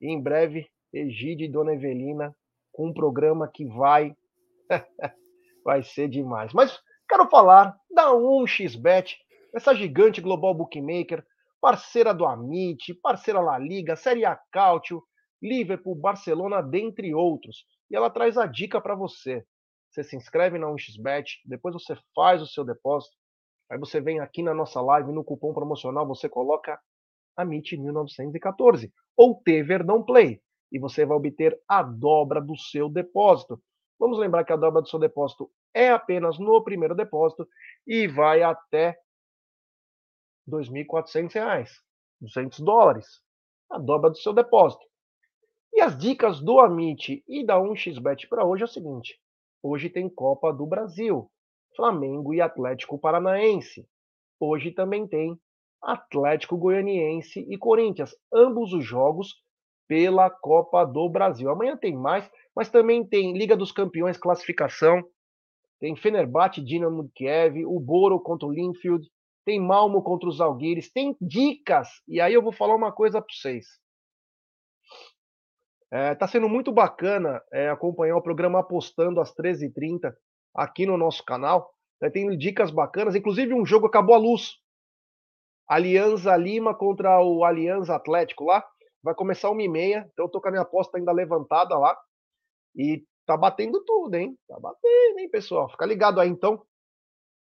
E 0.01 0.11
em 0.11 0.21
breve, 0.21 0.67
Egídio 0.93 1.45
e 1.45 1.49
Dona 1.49 1.75
Evelina 1.75 2.35
com 2.73 2.89
um 2.89 2.93
programa 2.93 3.49
que 3.49 3.65
vai 3.65 4.17
vai 5.65 5.85
ser 5.85 6.09
demais. 6.09 6.53
Mas 6.53 6.81
Quero 7.13 7.29
falar 7.29 7.77
da 7.91 8.07
1xBet, 8.07 9.17
essa 9.55 9.75
gigante 9.75 10.19
global 10.23 10.55
bookmaker, 10.55 11.23
parceira 11.61 12.15
do 12.15 12.25
Amit, 12.25 12.95
parceira 13.03 13.39
La 13.39 13.59
Liga, 13.59 13.97
Série 13.97 14.25
A 14.25 14.35
Cautio, 14.51 15.03
Liverpool, 15.43 15.95
Barcelona, 15.95 16.63
dentre 16.63 17.15
outros. 17.15 17.67
E 17.91 17.97
ela 17.97 18.09
traz 18.09 18.39
a 18.39 18.47
dica 18.47 18.81
para 18.81 18.95
você. 18.95 19.45
Você 19.93 20.03
se 20.03 20.17
inscreve 20.17 20.59
na 20.59 20.69
1xBet, 20.69 21.43
depois 21.45 21.75
você 21.75 21.95
faz 22.15 22.41
o 22.41 22.47
seu 22.47 22.65
depósito, 22.65 23.15
aí 23.71 23.79
você 23.79 24.01
vem 24.01 24.21
aqui 24.21 24.43
na 24.43 24.55
nossa 24.55 24.81
live, 24.81 25.13
no 25.13 25.23
cupom 25.23 25.53
promocional, 25.53 26.07
você 26.07 26.31
coloca 26.31 26.81
AMIT1914 27.39 28.91
ou 29.15 29.43
T 29.43 29.63
Verdão 29.63 30.03
Play 30.03 30.41
e 30.73 30.79
você 30.79 31.05
vai 31.05 31.19
obter 31.19 31.61
a 31.69 31.83
dobra 31.83 32.41
do 32.41 32.57
seu 32.57 32.89
depósito. 32.89 33.63
Vamos 33.99 34.19
lembrar 34.19 34.45
que 34.45 34.53
a 34.55 34.57
dobra 34.57 34.81
do 34.81 34.89
seu 34.89 34.99
depósito 34.99 35.51
é 35.75 35.91
apenas 35.91 36.39
no 36.39 36.65
primeiro 36.65 36.95
depósito 36.95 37.47
e 37.87 38.09
vai 38.09 38.43
até 38.43 38.97
R$ 40.51 40.59
2.400, 40.59 41.69
200 42.19 42.61
dólares, 42.61 43.07
a 43.71 43.79
dobra 43.79 44.09
do 44.09 44.17
seu 44.17 44.33
depósito. 44.33 44.85
E 45.75 45.83
as 45.83 45.99
dicas 45.99 46.41
do 46.41 46.61
Amit 46.61 47.23
e 47.29 47.45
da 47.45 47.59
1xBet 47.59 48.27
para 48.29 48.47
hoje 48.47 48.63
é 48.63 48.67
o 48.67 48.69
seguinte: 48.69 49.22
hoje 49.63 49.89
tem 49.89 50.09
Copa 50.09 50.53
do 50.53 50.67
Brasil, 50.67 51.31
Flamengo 51.77 52.35
e 52.35 52.41
Atlético 52.41 52.99
Paranaense. 52.99 53.87
Hoje 54.41 54.71
também 54.73 55.07
tem 55.07 55.39
Atlético 55.83 56.57
Goianiense 56.57 57.41
e 57.49 57.57
Corinthians, 57.57 58.15
ambos 58.33 58.73
os 58.73 58.85
jogos 58.85 59.35
pela 59.89 60.31
Copa 60.31 60.85
do 60.85 61.09
Brasil. 61.09 61.51
Amanhã 61.51 61.77
tem 61.77 61.95
mais, 61.97 62.29
mas 62.55 62.71
também 62.71 63.07
tem 63.07 63.37
Liga 63.37 63.57
dos 63.57 63.73
Campeões 63.73 64.17
classificação, 64.17 65.03
tem 65.81 65.97
Fenerbahçe, 65.97 66.65
Dinamo 66.65 67.11
Kiev, 67.15 67.67
o 67.67 67.81
Boro 67.81 68.21
contra 68.21 68.47
o 68.47 68.53
Linfield, 68.53 69.07
tem 69.45 69.61
Malmo 69.61 70.03
contra 70.03 70.29
os 70.29 70.41
Alguires, 70.41 70.93
tem 70.93 71.17
dicas. 71.21 71.89
E 72.07 72.21
aí 72.21 72.33
eu 72.33 72.43
vou 72.43 72.53
falar 72.53 72.77
uma 72.77 72.93
coisa 72.93 73.21
para 73.21 73.35
vocês. 73.35 73.82
É, 75.93 76.15
tá 76.15 76.27
sendo 76.27 76.49
muito 76.49 76.73
bacana 76.73 77.43
é, 77.53 77.69
acompanhar 77.69 78.17
o 78.17 78.23
programa 78.23 78.61
Apostando 78.61 79.21
às 79.21 79.35
13h30 79.35 80.15
aqui 80.55 80.87
no 80.87 80.97
nosso 80.97 81.23
canal. 81.25 81.75
É, 82.03 82.09
tem 82.09 82.37
dicas 82.37 82.71
bacanas, 82.71 83.15
inclusive 83.15 83.53
um 83.53 83.67
jogo 83.67 83.87
acabou 83.87 84.15
a 84.15 84.19
luz. 84.19 84.57
Alianza 85.69 86.35
Lima 86.37 86.75
contra 86.75 87.23
o 87.23 87.45
Alianza 87.45 87.95
Atlético 87.95 88.45
lá. 88.45 88.65
Vai 89.03 89.15
começar 89.15 89.51
uma 89.51 89.63
e 89.63 89.69
meia, 89.69 90.09
então 90.13 90.25
eu 90.25 90.31
tô 90.31 90.41
com 90.41 90.49
a 90.49 90.51
minha 90.51 90.63
aposta 90.63 90.97
ainda 90.97 91.13
levantada 91.13 91.77
lá. 91.77 91.97
E 92.75 93.05
Tá 93.25 93.37
batendo 93.37 93.83
tudo, 93.85 94.15
hein? 94.15 94.37
Tá 94.49 94.59
batendo, 94.59 95.19
hein, 95.19 95.29
pessoal? 95.31 95.71
Fica 95.71 95.87
ligado 95.87 96.21
aí, 96.21 96.29
então. 96.29 96.65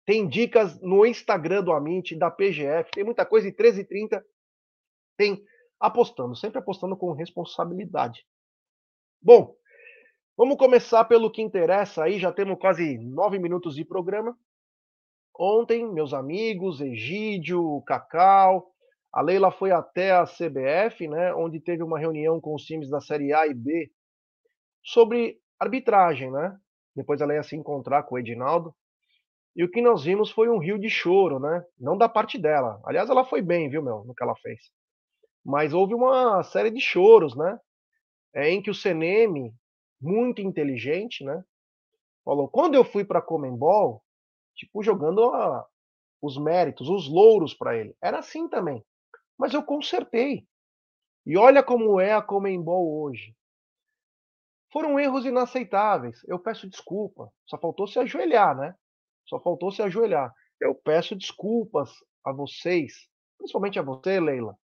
Tem 0.06 0.28
dicas 0.28 0.82
no 0.82 1.06
Instagram 1.06 1.64
do 1.64 1.72
Amit, 1.72 2.14
da 2.18 2.30
PGF, 2.30 2.92
tem 2.92 3.06
muita 3.06 3.26
coisa. 3.26 3.48
E 3.48 3.54
13h30 3.54 4.22
tem 5.18 5.42
apostando, 5.84 6.34
sempre 6.34 6.60
apostando 6.60 6.96
com 6.96 7.12
responsabilidade. 7.12 8.26
Bom, 9.22 9.54
vamos 10.38 10.56
começar 10.56 11.04
pelo 11.04 11.30
que 11.30 11.42
interessa 11.42 12.06
aí. 12.06 12.18
Já 12.20 12.32
temos 12.32 12.58
quase 12.58 12.98
nove 13.00 13.38
minutos 13.38 13.76
de 13.76 13.84
programa. 13.84 14.38
Ontem, 15.38 15.86
meus 15.92 16.14
amigos, 16.14 16.80
Egídio, 16.80 17.82
Cacau, 17.86 18.72
a 19.12 19.22
Leila 19.22 19.52
foi 19.52 19.72
até 19.72 20.14
a 20.14 20.24
CBF, 20.24 21.06
né, 21.10 21.34
onde 21.34 21.60
teve 21.60 21.84
uma 21.84 22.00
reunião 22.00 22.40
com 22.40 22.56
os 22.56 22.64
times 22.64 22.90
da 22.90 23.02
Série 23.02 23.34
A 23.34 23.46
e 23.46 23.54
B 23.54 23.92
sobre 24.82 25.38
arbitragem, 25.60 26.32
né? 26.32 26.58
Depois 26.96 27.20
ela 27.20 27.34
ia 27.34 27.44
se 27.44 27.58
encontrar 27.58 28.04
com 28.04 28.16
o 28.16 28.20
Edinaldo. 28.20 28.74
E 29.56 29.64
o 29.64 29.70
que 29.70 29.82
nós 29.82 30.04
vimos 30.06 30.32
foi 30.32 30.50
um 30.50 30.60
rio 30.60 30.80
de 30.80 30.90
choro, 30.90 31.40
né? 31.40 31.64
Não 31.78 31.98
da 31.98 32.08
parte 32.08 32.38
dela. 32.38 32.82
Aliás, 32.86 33.10
ela 33.10 33.26
foi 33.26 33.42
bem, 33.42 33.70
viu, 33.70 33.84
meu, 33.84 34.04
no 34.06 34.16
que 34.16 34.24
ela 34.24 34.36
fez. 34.38 34.60
Mas 35.46 35.74
houve 35.74 35.94
uma 35.94 36.42
série 36.44 36.72
de 36.72 36.80
choros, 36.80 37.36
né? 37.36 37.60
É, 38.34 38.50
em 38.50 38.62
que 38.62 38.70
o 38.72 38.76
CNM, 38.76 39.54
muito 40.02 40.42
inteligente, 40.42 41.24
né? 41.24 41.44
Falou: 42.24 42.48
quando 42.48 42.76
eu 42.76 42.86
fui 42.86 43.04
para 43.04 43.22
Comembol, 43.22 44.04
tipo, 44.56 44.82
jogando 44.82 45.24
a, 45.26 45.68
os 46.22 46.38
méritos, 46.38 46.88
os 46.90 47.08
louros 47.10 47.54
para 47.54 47.78
ele. 47.78 47.96
Era 48.02 48.20
assim 48.20 48.48
também. 48.48 48.84
Mas 49.38 49.54
eu 49.54 49.64
consertei. 49.64 50.48
E 51.26 51.38
olha 51.38 51.62
como 51.62 52.00
é 52.00 52.14
a 52.14 52.22
Comembol 52.22 53.02
hoje. 53.02 53.36
Foram 54.72 55.00
erros 55.00 55.26
inaceitáveis. 55.26 56.24
Eu 56.28 56.40
peço 56.40 56.70
desculpa. 56.70 57.32
Só 57.46 57.58
faltou 57.58 57.88
se 57.88 58.00
ajoelhar, 58.00 58.58
né? 58.58 58.76
Só 59.26 59.40
faltou 59.40 59.72
se 59.72 59.82
ajoelhar. 59.82 60.34
Eu 60.60 60.74
peço 60.74 61.16
desculpas 61.16 61.92
a 62.26 62.32
vocês, 62.32 63.08
principalmente 63.38 63.78
a 63.78 63.84
você, 63.84 64.20
Leila, 64.20 64.58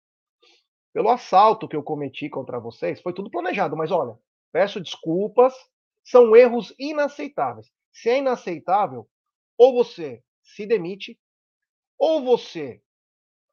pelo 0.99 1.11
assalto 1.11 1.69
que 1.69 1.77
eu 1.77 1.83
cometi 1.85 2.29
contra 2.29 2.59
vocês. 2.59 3.01
Foi 3.01 3.13
tudo 3.13 3.31
planejado, 3.31 3.77
mas 3.77 3.93
olha, 3.93 4.19
peço 4.51 4.81
desculpas. 4.81 5.55
São 6.03 6.35
erros 6.35 6.75
inaceitáveis. 6.77 7.71
Se 7.93 8.09
é 8.09 8.19
inaceitável, 8.19 9.09
ou 9.57 9.73
você 9.73 10.25
se 10.43 10.67
demite, 10.67 11.17
ou 11.97 12.25
você 12.25 12.83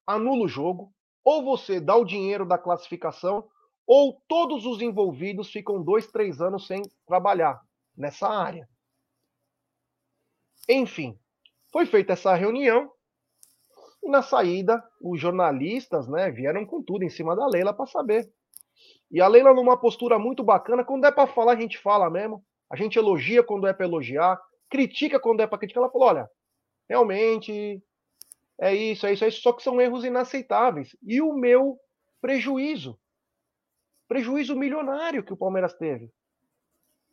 anula 0.08 0.46
o 0.46 0.48
jogo, 0.48 0.92
ou 1.24 1.46
você 1.46 1.80
dá 1.80 1.96
o 1.96 2.04
dinheiro 2.04 2.48
da 2.48 2.58
classificação, 2.58 3.48
ou 3.86 4.20
todos 4.28 4.66
os 4.66 4.82
envolvidos 4.82 5.52
ficam 5.52 5.84
dois, 5.84 6.08
três 6.08 6.42
anos 6.42 6.66
sem 6.66 6.82
trabalhar 7.06 7.62
nessa 7.96 8.28
área. 8.28 8.68
Enfim, 10.68 11.16
foi 11.72 11.86
feita 11.86 12.14
essa 12.14 12.34
reunião 12.34 12.92
e 14.06 14.10
na 14.10 14.22
saída 14.22 14.84
os 15.02 15.20
jornalistas 15.20 16.08
né, 16.08 16.30
vieram 16.30 16.66
com 16.66 16.82
tudo 16.82 17.04
em 17.04 17.10
cima 17.10 17.36
da 17.36 17.48
Leila 17.48 17.74
para 17.74 17.88
saber 17.88 18.32
E 19.12 19.20
a 19.20 19.28
Leila 19.28 19.54
numa 19.54 19.78
postura 19.78 20.20
muito 20.20 20.44
bacana, 20.44 20.84
quando 20.84 21.06
é 21.06 21.12
para 21.12 21.28
falar, 21.28 21.54
a 21.54 21.60
gente 21.60 21.78
fala 21.78 22.10
mesmo. 22.10 22.44
A 22.70 22.76
gente 22.76 22.98
elogia 22.98 23.44
quando 23.44 23.68
é 23.68 23.74
para 23.74 23.86
elogiar, 23.86 24.40
critica 24.70 25.20
quando 25.20 25.42
é 25.42 25.48
para 25.48 25.58
criticar. 25.58 25.84
Ela 25.84 25.92
falou: 25.92 26.08
olha, 26.08 26.30
realmente 26.90 27.82
é 28.60 28.74
isso, 28.74 29.06
é 29.06 29.14
isso, 29.14 29.24
é 29.24 29.28
isso, 29.28 29.42
só 29.42 29.54
que 29.54 29.64
são 29.64 29.80
erros 29.80 30.04
inaceitáveis. 30.04 30.96
E 31.04 31.22
o 31.22 31.34
meu 31.34 31.80
prejuízo, 32.22 33.00
prejuízo 34.08 34.56
milionário 34.56 35.24
que 35.24 35.34
o 35.34 35.38
Palmeiras 35.38 35.74
teve. 35.74 36.12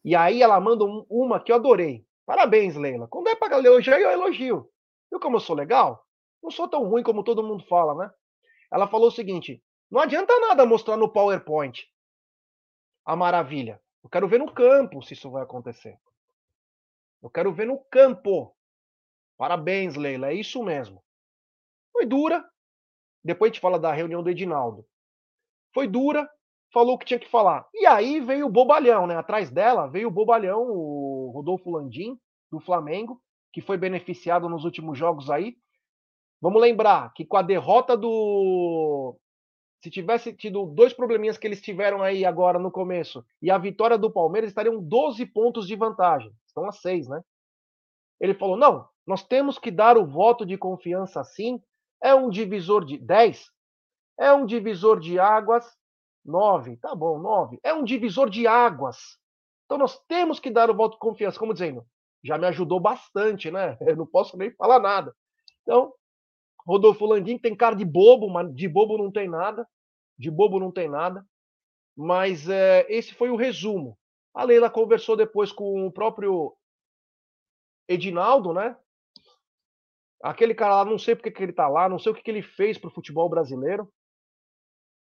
E 0.05 0.17
aí 0.17 0.43
ela 0.43 0.59
manda 0.59 0.85
um, 0.85 1.07
uma 1.09 1.39
que 1.39 1.53
eu 1.53 1.57
adorei. 1.57 2.05
Parabéns, 2.27 2.77
Leila. 2.77 3.07
Quando 3.09 3.29
é 3.29 3.37
para 3.37 3.59
elogiar, 3.59 4.01
eu 4.01 4.11
elogio. 4.11 4.69
Viu 5.11 5.21
como 5.21 5.37
eu 5.37 5.41
sou 5.41 5.55
legal? 5.55 6.05
Não 6.43 6.51
sou 6.51 6.69
tão 6.69 6.85
ruim 6.85 7.03
como 7.03 7.23
todo 7.23 7.43
mundo 7.43 7.65
fala, 7.67 7.95
né? 7.95 8.13
Ela 8.71 8.89
falou 8.89 9.09
o 9.09 9.13
seguinte: 9.13 9.63
não 9.91 10.01
adianta 10.01 10.39
nada 10.41 10.67
mostrar 10.67 10.97
no 10.97 11.13
PowerPoint 11.13 11.87
a 13.05 13.15
maravilha. 13.15 13.81
Eu 14.03 14.11
quero 14.11 14.27
ver 14.27 14.39
no 14.39 14.53
campo 14.53 15.03
se 15.03 15.15
isso 15.15 15.31
vai 15.31 15.43
acontecer. 15.43 15.99
Eu 17.23 17.31
quero 17.31 17.53
ver 17.53 17.67
no 17.67 17.79
campo. 17.85 18.57
Parabéns, 19.37 19.97
Leila. 19.97 20.31
É 20.31 20.35
isso 20.35 20.63
mesmo. 20.63 21.03
Foi 21.93 22.05
dura. 22.05 22.45
Depois 23.25 23.51
a 23.51 23.53
gente 23.53 23.61
fala 23.61 23.79
da 23.79 23.93
reunião 23.93 24.23
do 24.23 24.31
Edinaldo. 24.31 24.85
Foi 25.73 25.87
dura, 25.87 26.29
falou 26.73 26.97
o 26.97 26.99
que 26.99 27.07
tinha 27.07 27.21
que 27.21 27.31
falar. 27.31 27.69
E 27.73 27.87
aí 27.87 28.21
veio 28.21 28.47
o 28.47 28.51
bobalhão, 28.51 29.07
né? 29.07 29.17
Atrás 29.17 29.51
dela 29.51 29.87
veio 29.87 30.09
o 30.09 30.13
bobalhão, 30.13 30.63
o 30.63 31.31
Rodolfo 31.33 31.71
Landim, 31.71 32.19
do 32.51 32.59
Flamengo, 32.59 33.23
que 33.53 33.61
foi 33.61 33.77
beneficiado 33.77 34.49
nos 34.49 34.65
últimos 34.65 34.99
jogos 34.99 35.31
aí. 35.31 35.57
Vamos 36.43 36.61
lembrar 36.61 37.13
que 37.15 37.25
com 37.25 37.37
a 37.37 37.43
derrota 37.43 37.97
do. 37.97 39.17
Se 39.81 39.89
tivesse 39.89 40.33
tido 40.33 40.67
dois 40.67 40.93
probleminhas 40.93 41.39
que 41.39 41.47
eles 41.47 41.63
tiveram 41.63 42.03
aí 42.03 42.25
agora 42.25 42.59
no 42.59 42.71
começo 42.71 43.25
e 43.41 43.49
a 43.49 43.59
vitória 43.59 43.97
do 43.97 44.11
Palmeiras, 44.11 44.51
estariam 44.51 44.83
12 44.83 45.25
pontos 45.27 45.69
de 45.69 45.77
vantagem. 45.77 46.33
Estão 46.45 46.67
a 46.67 46.73
6, 46.73 47.09
né? 47.09 47.23
Ele 48.21 48.35
falou: 48.35 48.57
não, 48.57 48.89
nós 49.07 49.23
temos 49.23 49.57
que 49.57 49.71
dar 49.71 49.97
o 49.97 50.05
voto 50.05 50.45
de 50.45 50.59
confiança 50.59 51.23
sim. 51.23 51.63
É 52.03 52.13
um 52.13 52.29
divisor 52.29 52.85
de 52.85 52.99
10? 52.99 53.49
É 54.19 54.33
um 54.33 54.45
divisor 54.45 54.99
de 54.99 55.21
águas 55.21 55.65
9, 56.25 56.77
tá 56.79 56.93
bom, 56.93 57.21
9. 57.21 57.61
É 57.63 57.73
um 57.73 57.85
divisor 57.85 58.29
de 58.29 58.49
águas. 58.49 59.17
Então 59.65 59.79
nós 59.79 59.97
temos 60.09 60.41
que 60.41 60.51
dar 60.51 60.69
o 60.71 60.77
voto 60.77 60.95
de 60.95 60.99
confiança, 60.99 61.39
como 61.39 61.53
dizendo, 61.53 61.87
já 62.25 62.37
me 62.37 62.47
ajudou 62.49 62.81
bastante, 62.81 63.49
né? 63.49 63.79
Eu 63.87 63.97
não 63.97 64.07
posso 64.07 64.37
nem 64.37 64.51
falar 64.51 64.81
nada. 64.81 65.15
Então, 65.63 65.93
Rodolfo 66.67 67.07
Landim 67.07 67.39
tem 67.39 67.57
cara 67.57 67.75
de 67.75 67.85
bobo, 67.85 68.29
mas 68.29 68.55
de 68.55 68.69
bobo 68.69 68.97
não 68.97 69.11
tem 69.11 69.29
nada. 69.29 69.67
De 70.19 70.31
bobo 70.31 70.61
não 70.61 70.71
tem 70.71 70.89
nada. 70.89 71.27
Mas 71.97 72.49
é, 72.49 72.87
esse 72.89 73.15
foi 73.15 73.31
o 73.31 73.37
resumo. 73.37 73.99
A 74.35 74.45
Leila 74.45 74.71
conversou 74.71 75.17
depois 75.17 75.53
com 75.53 75.87
o 75.87 75.93
próprio 75.93 76.57
Edinaldo, 77.89 78.53
né? 78.53 78.77
Aquele 80.23 80.55
cara 80.55 80.77
lá, 80.77 80.85
não 80.85 80.99
sei 80.99 81.17
porque 81.17 81.31
que 81.31 81.43
ele 81.43 81.53
tá 81.53 81.69
lá, 81.69 81.89
não 81.89 81.99
sei 81.99 82.13
o 82.13 82.15
que, 82.15 82.23
que 82.23 82.31
ele 82.31 82.43
fez 82.43 82.79
pro 82.79 82.91
futebol 82.91 83.29
brasileiro. 83.29 83.93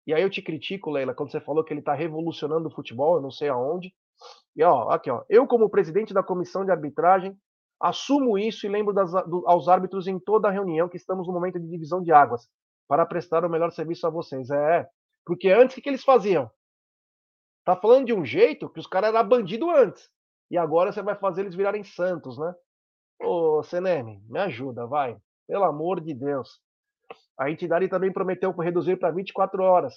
E 0.06 0.14
aí 0.14 0.22
eu 0.22 0.30
te 0.30 0.42
critico, 0.42 0.92
Leila, 0.92 1.16
quando 1.16 1.32
você 1.32 1.40
falou 1.40 1.64
que 1.64 1.74
ele 1.74 1.80
está 1.80 1.94
revolucionando 1.94 2.68
o 2.68 2.72
futebol, 2.72 3.16
eu 3.16 3.22
não 3.22 3.32
sei 3.32 3.50
aonde. 3.50 3.94
E 4.56 4.62
ó, 4.64 4.90
aqui 4.90 5.10
ó, 5.10 5.24
eu 5.28 5.48
como 5.48 5.70
presidente 5.70 6.14
da 6.14 6.22
comissão 6.22 6.64
de 6.64 6.72
arbitragem 6.72 7.36
assumo 7.88 8.38
isso 8.38 8.66
e 8.66 8.70
lembro 8.70 8.94
das, 8.94 9.12
do, 9.12 9.48
aos 9.48 9.68
árbitros 9.68 10.08
em 10.08 10.20
toda 10.20 10.48
a 10.48 10.52
reunião 10.52 10.90
que 10.90 10.98
estamos 10.98 11.28
no 11.28 11.34
momento 11.34 11.60
de 11.60 11.68
divisão 11.68 12.02
de 12.02 12.12
águas 12.12 12.50
para 12.88 13.06
prestar 13.06 13.46
o 13.46 13.50
melhor 13.50 13.72
serviço 13.72 14.08
a 14.08 14.10
vocês. 14.10 14.50
É, 14.50 14.88
porque 15.24 15.50
antes 15.50 15.78
o 15.78 15.82
que, 15.82 15.90
eles 15.90 16.04
faziam? 16.04 16.50
Tá 17.64 17.76
falando 17.76 18.08
de 18.08 18.14
um 18.14 18.26
jeito 18.26 18.70
que 18.70 18.80
os 18.80 18.88
caras 18.88 19.14
eram 19.14 19.28
bandido 19.28 19.70
antes. 19.70 20.10
E 20.50 20.58
agora 20.58 20.92
você 20.92 21.02
vai 21.02 21.16
fazer 21.16 21.42
eles 21.42 21.56
virarem 21.56 21.84
santos, 21.84 22.38
né? 22.38 22.54
Ô, 23.20 23.64
Seneme, 23.64 24.22
me 24.28 24.40
ajuda, 24.40 24.86
vai. 24.86 25.18
Pelo 25.48 25.64
amor 25.64 26.00
de 26.02 26.14
Deus. 26.14 26.60
A 27.38 27.50
entidade 27.50 27.88
também 27.88 28.12
prometeu 28.12 28.52
reduzir 28.52 28.98
para 28.98 29.12
24 29.12 29.62
horas, 29.62 29.94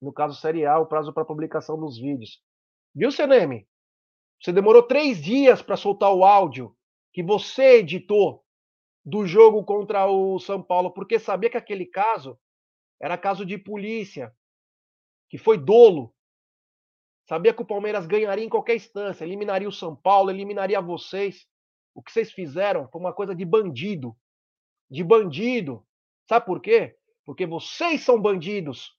no 0.00 0.12
caso 0.12 0.38
serial, 0.40 0.82
o 0.82 0.86
prazo 0.86 1.12
para 1.12 1.24
publicação 1.24 1.78
dos 1.78 1.98
vídeos. 1.98 2.42
Viu, 2.94 3.10
CNM? 3.10 3.66
Você 4.40 4.52
demorou 4.52 4.82
três 4.82 5.18
dias 5.18 5.60
para 5.60 5.76
soltar 5.76 6.12
o 6.12 6.24
áudio 6.24 6.74
que 7.12 7.22
você 7.22 7.78
editou 7.78 8.44
do 9.04 9.26
jogo 9.26 9.64
contra 9.64 10.06
o 10.06 10.38
São 10.38 10.62
Paulo, 10.62 10.92
porque 10.92 11.18
sabia 11.18 11.50
que 11.50 11.56
aquele 11.56 11.86
caso 11.86 12.38
era 13.00 13.16
caso 13.16 13.46
de 13.46 13.56
polícia, 13.56 14.34
que 15.28 15.38
foi 15.38 15.56
dolo. 15.56 16.14
Sabia 17.26 17.54
que 17.54 17.62
o 17.62 17.66
Palmeiras 17.66 18.06
ganharia 18.06 18.44
em 18.44 18.48
qualquer 18.48 18.76
instância, 18.76 19.24
eliminaria 19.24 19.68
o 19.68 19.72
São 19.72 19.96
Paulo, 19.96 20.30
eliminaria 20.30 20.80
vocês. 20.80 21.48
O 21.94 22.02
que 22.02 22.12
vocês 22.12 22.30
fizeram 22.32 22.88
foi 22.88 23.00
uma 23.00 23.12
coisa 23.12 23.34
de 23.34 23.44
bandido. 23.44 24.16
De 24.90 25.02
bandido. 25.02 25.86
Sabe 26.28 26.44
por 26.46 26.60
quê? 26.60 26.96
Porque 27.24 27.46
vocês 27.46 28.02
são 28.02 28.20
bandidos. 28.20 28.96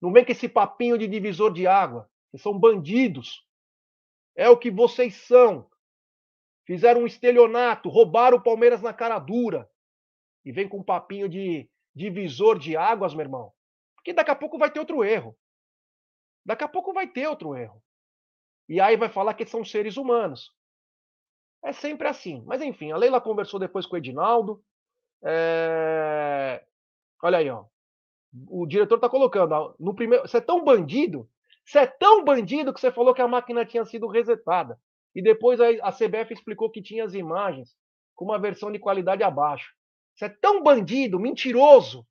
Não 0.00 0.12
vem 0.12 0.24
com 0.24 0.32
esse 0.32 0.48
papinho 0.48 0.98
de 0.98 1.08
divisor 1.08 1.52
de 1.52 1.66
água. 1.66 2.10
Vocês 2.30 2.42
são 2.42 2.58
bandidos. 2.58 3.46
É 4.36 4.48
o 4.48 4.58
que 4.58 4.70
vocês 4.70 5.14
são. 5.14 5.70
Fizeram 6.66 7.02
um 7.02 7.06
estelionato, 7.06 7.88
roubaram 7.88 8.38
o 8.38 8.42
Palmeiras 8.42 8.80
na 8.80 8.92
cara 8.92 9.18
dura. 9.18 9.68
E 10.44 10.52
vem 10.52 10.68
com 10.68 10.78
um 10.78 10.84
papinho 10.84 11.28
de 11.28 11.68
divisor 11.94 12.58
de 12.58 12.76
águas, 12.76 13.14
meu 13.14 13.24
irmão. 13.24 13.52
Porque 13.94 14.12
daqui 14.12 14.30
a 14.30 14.36
pouco 14.36 14.58
vai 14.58 14.70
ter 14.70 14.80
outro 14.80 15.04
erro. 15.04 15.36
Daqui 16.44 16.64
a 16.64 16.68
pouco 16.68 16.92
vai 16.92 17.06
ter 17.06 17.26
outro 17.26 17.54
erro. 17.54 17.82
E 18.68 18.80
aí 18.80 18.96
vai 18.96 19.08
falar 19.08 19.34
que 19.34 19.46
são 19.46 19.64
seres 19.64 19.96
humanos. 19.96 20.52
É 21.62 21.72
sempre 21.72 22.08
assim. 22.08 22.42
Mas 22.46 22.60
enfim, 22.60 22.92
a 22.92 22.96
Leila 22.96 23.20
conversou 23.20 23.58
depois 23.60 23.86
com 23.86 23.94
o 23.94 23.98
Edinaldo. 23.98 24.62
É... 25.22 26.62
Olha 27.22 27.38
aí, 27.38 27.48
ó. 27.48 27.64
O 28.48 28.66
diretor 28.66 28.96
está 28.96 29.08
colocando. 29.08 29.74
No 29.78 29.94
primeiro, 29.94 30.26
você 30.26 30.38
é 30.38 30.40
tão 30.40 30.62
bandido, 30.62 31.28
você 31.64 31.80
é 31.80 31.86
tão 31.86 32.24
bandido 32.24 32.74
que 32.74 32.80
você 32.80 32.90
falou 32.90 33.14
que 33.14 33.22
a 33.22 33.28
máquina 33.28 33.64
tinha 33.64 33.84
sido 33.84 34.06
resetada. 34.06 34.78
E 35.14 35.22
depois 35.22 35.60
a, 35.60 35.92
CBF 35.92 36.32
explicou 36.32 36.70
que 36.70 36.82
tinha 36.82 37.04
as 37.04 37.14
imagens 37.14 37.74
com 38.14 38.24
uma 38.24 38.38
versão 38.38 38.70
de 38.72 38.78
qualidade 38.78 39.22
abaixo. 39.22 39.72
Você 40.14 40.26
é 40.26 40.28
tão 40.28 40.62
bandido, 40.62 41.18
mentiroso, 41.18 42.06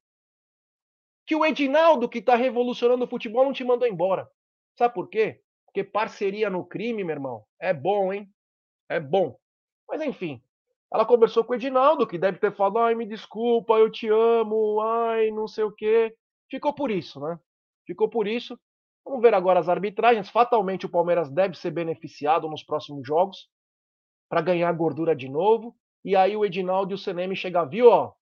que 1.26 1.36
o 1.36 1.46
Edinaldo, 1.46 2.10
que 2.10 2.20
está 2.20 2.36
revolucionando 2.36 3.06
o 3.06 3.08
futebol, 3.08 3.46
não 3.46 3.54
te 3.54 3.64
mandou 3.64 3.88
embora. 3.88 4.30
Sabe 4.78 4.94
por 4.94 5.10
quê? 5.10 5.42
Porque 5.66 5.84
parceria 5.84 6.50
no 6.50 6.66
crime, 6.66 7.04
meu 7.04 7.16
irmão, 7.16 7.46
é 7.60 7.74
bom, 7.74 8.12
hein? 8.12 8.30
É 8.90 9.00
bom. 9.00 9.38
Mas 9.88 10.02
enfim, 10.02 10.42
ela 10.94 11.06
conversou 11.06 11.44
com 11.44 11.54
o 11.54 11.56
Edinaldo, 11.56 12.06
que 12.06 12.18
deve 12.18 12.38
ter 12.38 12.54
falado, 12.54 12.80
ai, 12.80 12.96
me 12.96 13.06
desculpa, 13.06 13.74
eu 13.76 13.90
te 13.90 14.08
amo, 14.10 14.82
ai, 14.82 15.32
não 15.32 15.48
sei 15.48 15.64
o 15.64 15.72
quê. 15.72 16.16
Ficou 16.50 16.74
por 16.74 16.92
isso, 16.92 17.20
né? 17.20 17.40
Ficou 17.88 18.10
por 18.10 18.28
isso. 18.28 18.60
Vamos 19.06 19.22
ver 19.22 19.34
agora 19.34 19.60
as 19.60 19.70
arbitragens. 19.70 20.30
Fatalmente 20.30 20.86
o 20.86 20.90
Palmeiras 20.90 21.30
deve 21.30 21.58
ser 21.58 21.72
beneficiado 21.72 22.48
nos 22.50 22.64
próximos 22.64 23.06
jogos 23.06 23.50
para 24.30 24.42
ganhar 24.42 24.72
gordura 24.74 25.16
de 25.16 25.30
novo. 25.30 25.76
E 26.04 26.16
aí 26.16 26.36
o 26.36 26.46
Edinaldo 26.46 26.92
e 26.92 26.96
o 26.96 26.98
Seneme 26.98 27.36
chegam, 27.36 27.68
viu, 27.68 27.90
ó? 27.90 28.14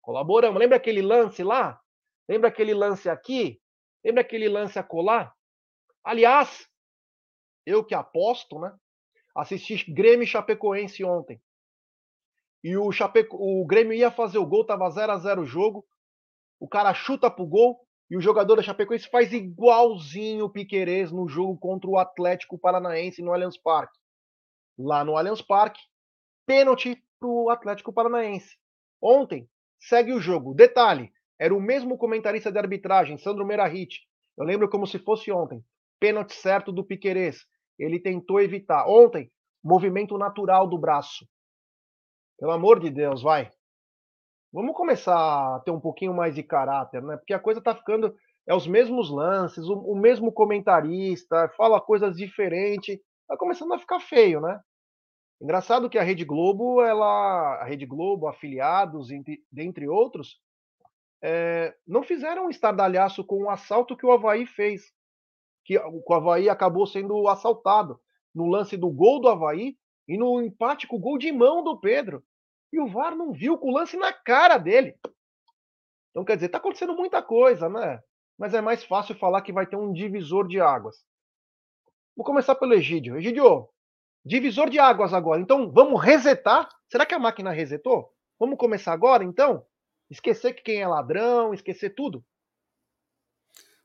Colaboramos. 0.00 0.58
Lembra 0.58 0.76
aquele 0.76 1.02
lance 1.02 1.42
lá? 1.42 1.80
Lembra 2.28 2.48
aquele 2.48 2.74
lance 2.74 3.08
aqui? 3.08 3.60
Lembra 4.04 4.22
aquele 4.22 4.48
lance 4.48 4.78
a 4.78 4.82
colar? 4.82 5.32
Aliás, 6.04 6.68
eu 7.64 7.84
que 7.84 7.94
aposto, 7.94 8.58
né? 8.58 8.74
Assisti 9.36 9.90
Grêmio 9.92 10.24
e 10.24 10.26
Chapecoense 10.26 11.04
ontem 11.04 11.40
e 12.62 12.76
o, 12.76 12.92
Chapeco, 12.92 13.36
o 13.36 13.66
Grêmio 13.66 13.92
ia 13.92 14.10
fazer 14.10 14.38
o 14.38 14.46
gol, 14.46 14.64
tava 14.64 14.88
0 14.88 15.12
a 15.12 15.18
0 15.18 15.42
o 15.42 15.46
jogo. 15.46 15.84
O 16.60 16.68
cara 16.68 16.94
chuta 16.94 17.30
pro 17.30 17.44
gol 17.44 17.84
e 18.12 18.16
o 18.16 18.20
jogador 18.20 18.56
da 18.56 18.62
Chapecoense 18.62 19.08
faz 19.08 19.32
igualzinho 19.32 20.44
o 20.44 20.50
Piquerez 20.50 21.10
no 21.10 21.26
jogo 21.26 21.56
contra 21.56 21.88
o 21.88 21.96
Atlético 21.96 22.58
Paranaense 22.58 23.22
no 23.22 23.32
Allianz 23.32 23.56
Parque. 23.56 23.98
Lá 24.78 25.02
no 25.02 25.16
Allianz 25.16 25.40
Parque, 25.40 25.80
pênalti 26.46 27.02
pro 27.18 27.48
Atlético 27.48 27.90
Paranaense. 27.90 28.58
Ontem, 29.00 29.48
segue 29.80 30.12
o 30.12 30.20
jogo. 30.20 30.52
Detalhe, 30.52 31.10
era 31.38 31.54
o 31.54 31.60
mesmo 31.60 31.96
comentarista 31.96 32.52
de 32.52 32.58
arbitragem, 32.58 33.16
Sandro 33.16 33.46
Merahit. 33.46 34.06
Eu 34.36 34.44
lembro 34.44 34.68
como 34.68 34.86
se 34.86 34.98
fosse 34.98 35.32
ontem. 35.32 35.64
Pênalti 35.98 36.34
certo 36.34 36.70
do 36.70 36.84
Piquerez. 36.84 37.46
Ele 37.78 37.98
tentou 37.98 38.42
evitar. 38.42 38.86
Ontem, 38.86 39.32
movimento 39.64 40.18
natural 40.18 40.68
do 40.68 40.76
braço. 40.76 41.26
Pelo 42.38 42.52
amor 42.52 42.78
de 42.78 42.90
Deus, 42.90 43.22
vai. 43.22 43.50
Vamos 44.52 44.76
começar 44.76 45.56
a 45.56 45.60
ter 45.60 45.70
um 45.70 45.80
pouquinho 45.80 46.12
mais 46.12 46.34
de 46.34 46.42
caráter, 46.42 47.02
né? 47.02 47.16
Porque 47.16 47.32
a 47.32 47.38
coisa 47.38 47.60
tá 47.60 47.74
ficando. 47.74 48.14
É 48.46 48.54
os 48.54 48.66
mesmos 48.66 49.08
lances, 49.08 49.66
o, 49.68 49.74
o 49.74 49.96
mesmo 49.96 50.32
comentarista, 50.32 51.48
fala 51.56 51.80
coisas 51.80 52.16
diferentes. 52.16 52.98
Tá 53.26 53.36
começando 53.36 53.72
a 53.72 53.78
ficar 53.78 54.00
feio, 54.00 54.40
né? 54.40 54.60
Engraçado 55.40 55.88
que 55.88 55.98
a 55.98 56.02
Rede 56.02 56.24
Globo, 56.24 56.82
ela. 56.82 57.60
A 57.60 57.64
Rede 57.64 57.86
Globo, 57.86 58.28
afiliados, 58.28 59.10
entre, 59.10 59.42
dentre 59.50 59.88
outros, 59.88 60.38
é, 61.22 61.74
não 61.86 62.02
fizeram 62.02 62.46
um 62.46 62.50
estardalhaço 62.50 63.24
com 63.24 63.44
o 63.44 63.50
assalto 63.50 63.96
que 63.96 64.04
o 64.04 64.12
Havaí 64.12 64.44
fez. 64.44 64.92
Que 65.64 65.78
o 65.78 66.12
Havaí 66.12 66.48
acabou 66.50 66.86
sendo 66.86 67.26
assaltado 67.26 67.98
no 68.34 68.46
lance 68.46 68.76
do 68.76 68.90
gol 68.90 69.20
do 69.20 69.28
Havaí 69.28 69.76
e 70.08 70.18
no 70.18 70.42
empate 70.42 70.86
com 70.86 70.96
o 70.96 71.00
gol 71.00 71.16
de 71.16 71.32
mão 71.32 71.62
do 71.62 71.80
Pedro. 71.80 72.22
E 72.72 72.80
o 72.80 72.88
VAR 72.88 73.14
não 73.14 73.32
viu 73.32 73.58
com 73.58 73.68
o 73.68 73.74
lance 73.74 73.96
na 73.96 74.12
cara 74.12 74.56
dele. 74.56 74.96
Então, 76.10 76.24
quer 76.24 76.36
dizer, 76.36 76.46
está 76.46 76.58
acontecendo 76.58 76.94
muita 76.94 77.22
coisa, 77.22 77.68
né? 77.68 78.00
Mas 78.38 78.54
é 78.54 78.60
mais 78.60 78.82
fácil 78.84 79.14
falar 79.14 79.42
que 79.42 79.52
vai 79.52 79.66
ter 79.66 79.76
um 79.76 79.92
divisor 79.92 80.48
de 80.48 80.60
águas. 80.60 80.96
Vou 82.16 82.24
começar 82.24 82.54
pelo 82.54 82.74
Egídio. 82.74 83.16
Egídio, 83.16 83.68
divisor 84.24 84.68
de 84.68 84.78
águas 84.78 85.12
agora. 85.12 85.40
Então, 85.40 85.70
vamos 85.70 86.02
resetar? 86.02 86.68
Será 86.90 87.06
que 87.06 87.14
a 87.14 87.18
máquina 87.18 87.50
resetou? 87.50 88.12
Vamos 88.38 88.58
começar 88.58 88.92
agora, 88.92 89.24
então? 89.24 89.64
Esquecer 90.10 90.52
que 90.52 90.62
quem 90.62 90.82
é 90.82 90.86
ladrão, 90.86 91.54
esquecer 91.54 91.94
tudo? 91.94 92.24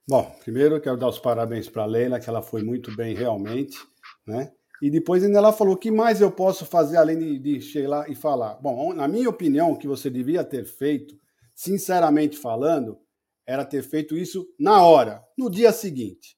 Bom, 0.09 0.23
primeiro 0.39 0.75
eu 0.75 0.81
quero 0.81 0.97
dar 0.97 1.09
os 1.09 1.19
parabéns 1.19 1.69
para 1.69 1.83
a 1.83 1.85
Leila, 1.85 2.19
que 2.19 2.29
ela 2.29 2.41
foi 2.41 2.63
muito 2.63 2.95
bem 2.95 3.13
realmente, 3.13 3.77
né? 4.25 4.53
E 4.81 4.89
depois 4.89 5.23
ainda 5.23 5.37
ela 5.37 5.53
falou: 5.53 5.73
o 5.73 5.77
que 5.77 5.91
mais 5.91 6.21
eu 6.21 6.31
posso 6.31 6.65
fazer 6.65 6.97
além 6.97 7.17
de, 7.17 7.39
de 7.39 7.61
chegar 7.61 7.89
lá 7.89 8.09
e 8.09 8.15
falar? 8.15 8.55
Bom, 8.55 8.93
na 8.93 9.07
minha 9.07 9.29
opinião, 9.29 9.71
o 9.71 9.77
que 9.77 9.87
você 9.87 10.09
devia 10.09 10.43
ter 10.43 10.65
feito, 10.65 11.17
sinceramente 11.53 12.37
falando, 12.37 12.99
era 13.45 13.63
ter 13.63 13.81
feito 13.81 14.15
isso 14.15 14.47
na 14.59 14.83
hora, 14.83 15.23
no 15.37 15.49
dia 15.49 15.71
seguinte. 15.71 16.37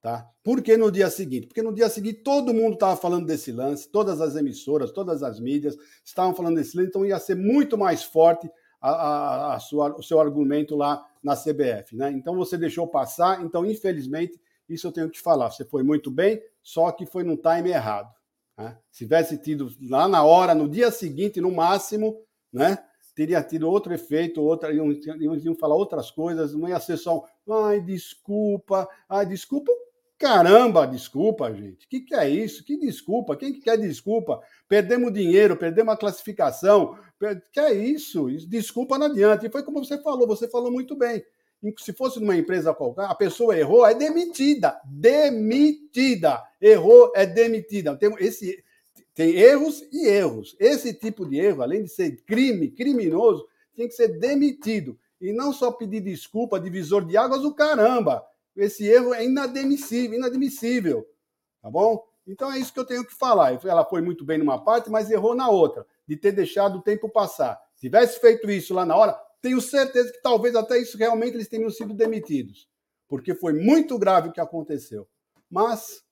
Tá? 0.00 0.28
Por 0.42 0.60
que 0.62 0.76
no 0.76 0.92
dia 0.92 1.08
seguinte? 1.08 1.46
Porque 1.46 1.62
no 1.62 1.74
dia 1.74 1.88
seguinte 1.88 2.20
todo 2.22 2.52
mundo 2.52 2.74
estava 2.74 2.94
falando 2.94 3.26
desse 3.26 3.50
lance, 3.50 3.90
todas 3.90 4.20
as 4.20 4.36
emissoras, 4.36 4.92
todas 4.92 5.22
as 5.22 5.40
mídias 5.40 5.76
estavam 6.04 6.34
falando 6.34 6.56
desse 6.56 6.76
lance, 6.76 6.90
então 6.90 7.06
ia 7.06 7.18
ser 7.18 7.34
muito 7.34 7.78
mais 7.78 8.02
forte 8.04 8.46
a, 8.82 8.90
a, 8.90 9.54
a 9.54 9.60
sua, 9.60 9.96
o 9.96 10.02
seu 10.02 10.20
argumento 10.20 10.76
lá 10.76 11.02
na 11.22 11.34
CBF. 11.34 11.96
Né? 11.96 12.12
Então 12.12 12.36
você 12.36 12.58
deixou 12.58 12.86
passar, 12.86 13.42
então 13.42 13.64
infelizmente 13.64 14.38
isso 14.68 14.86
eu 14.86 14.92
tenho 14.92 15.10
que 15.10 15.20
falar. 15.20 15.50
Você 15.50 15.64
foi 15.64 15.82
muito 15.82 16.10
bem, 16.10 16.40
só 16.62 16.90
que 16.90 17.06
foi 17.06 17.22
no 17.22 17.36
time 17.36 17.70
errado. 17.70 18.12
Né? 18.56 18.78
Se 18.90 19.04
tivesse 19.04 19.38
tido 19.38 19.70
lá 19.88 20.08
na 20.08 20.24
hora, 20.24 20.54
no 20.54 20.68
dia 20.68 20.90
seguinte, 20.90 21.40
no 21.40 21.50
máximo, 21.50 22.16
né? 22.52 22.78
teria 23.14 23.42
tido 23.42 23.68
outro 23.70 23.94
efeito, 23.94 24.42
outra, 24.42 24.72
iam, 24.72 24.90
iam, 24.92 25.36
iam 25.36 25.54
falar 25.54 25.76
outras 25.76 26.10
coisas, 26.10 26.54
não 26.54 26.68
ia 26.68 26.80
ser 26.80 26.96
só, 26.96 27.24
ai, 27.48 27.80
desculpa, 27.80 28.88
ai, 29.08 29.24
desculpa, 29.24 29.70
caramba, 30.18 30.86
desculpa, 30.86 31.52
gente. 31.54 31.86
O 31.86 31.88
que, 31.88 32.00
que 32.00 32.14
é 32.14 32.28
isso? 32.28 32.64
Que 32.64 32.76
desculpa? 32.76 33.36
Quem 33.36 33.52
que 33.52 33.60
quer 33.60 33.78
desculpa? 33.78 34.40
Perdemos 34.68 35.12
dinheiro, 35.12 35.56
perdemos 35.56 35.94
a 35.94 35.96
classificação. 35.96 36.98
Que 37.52 37.60
é 37.60 37.72
isso? 37.72 38.26
Desculpa 38.48 38.98
não 38.98 39.06
adianta. 39.06 39.46
E 39.46 39.50
foi 39.50 39.62
como 39.62 39.84
você 39.84 40.00
falou, 40.02 40.26
você 40.26 40.48
falou 40.48 40.70
muito 40.70 40.96
bem 40.96 41.22
se 41.78 41.92
fosse 41.92 42.20
numa 42.20 42.36
empresa 42.36 42.74
qualquer, 42.74 43.04
a 43.04 43.14
pessoa 43.14 43.56
errou, 43.56 43.86
é 43.86 43.94
demitida. 43.94 44.80
Demitida. 44.84 46.42
Errou, 46.60 47.12
é 47.14 47.24
demitida. 47.24 47.96
Tem, 47.96 48.14
esse, 48.18 48.62
tem 49.14 49.30
erros 49.36 49.82
e 49.92 50.06
erros. 50.06 50.56
Esse 50.58 50.92
tipo 50.92 51.26
de 51.26 51.38
erro, 51.38 51.62
além 51.62 51.84
de 51.84 51.88
ser 51.88 52.22
crime, 52.24 52.70
criminoso, 52.70 53.46
tem 53.74 53.88
que 53.88 53.94
ser 53.94 54.18
demitido. 54.18 54.98
E 55.20 55.32
não 55.32 55.52
só 55.52 55.70
pedir 55.70 56.00
desculpa, 56.00 56.60
divisor 56.60 57.04
de 57.04 57.16
águas, 57.16 57.44
o 57.44 57.54
caramba. 57.54 58.24
Esse 58.56 58.86
erro 58.86 59.14
é 59.14 59.24
inadmissível, 59.24 60.18
inadmissível. 60.18 61.06
Tá 61.62 61.70
bom? 61.70 62.04
Então 62.26 62.52
é 62.52 62.58
isso 62.58 62.72
que 62.72 62.80
eu 62.80 62.84
tenho 62.84 63.04
que 63.04 63.14
falar. 63.14 63.58
Ela 63.64 63.84
foi 63.84 64.00
muito 64.00 64.24
bem 64.24 64.38
numa 64.38 64.62
parte, 64.62 64.90
mas 64.90 65.10
errou 65.10 65.34
na 65.34 65.48
outra, 65.48 65.86
de 66.06 66.16
ter 66.16 66.32
deixado 66.32 66.78
o 66.78 66.82
tempo 66.82 67.08
passar. 67.08 67.60
Se 67.74 67.82
tivesse 67.82 68.20
feito 68.20 68.50
isso 68.50 68.74
lá 68.74 68.84
na 68.84 68.96
hora, 68.96 69.18
tenho 69.44 69.60
certeza 69.60 70.10
que 70.10 70.22
talvez 70.22 70.56
até 70.56 70.78
isso 70.78 70.96
realmente 70.96 71.34
eles 71.34 71.48
tenham 71.48 71.68
sido 71.68 71.92
demitidos, 71.92 72.66
porque 73.06 73.34
foi 73.34 73.52
muito 73.52 73.98
grave 73.98 74.30
o 74.30 74.32
que 74.32 74.40
aconteceu. 74.40 75.06
Mas 75.50 76.02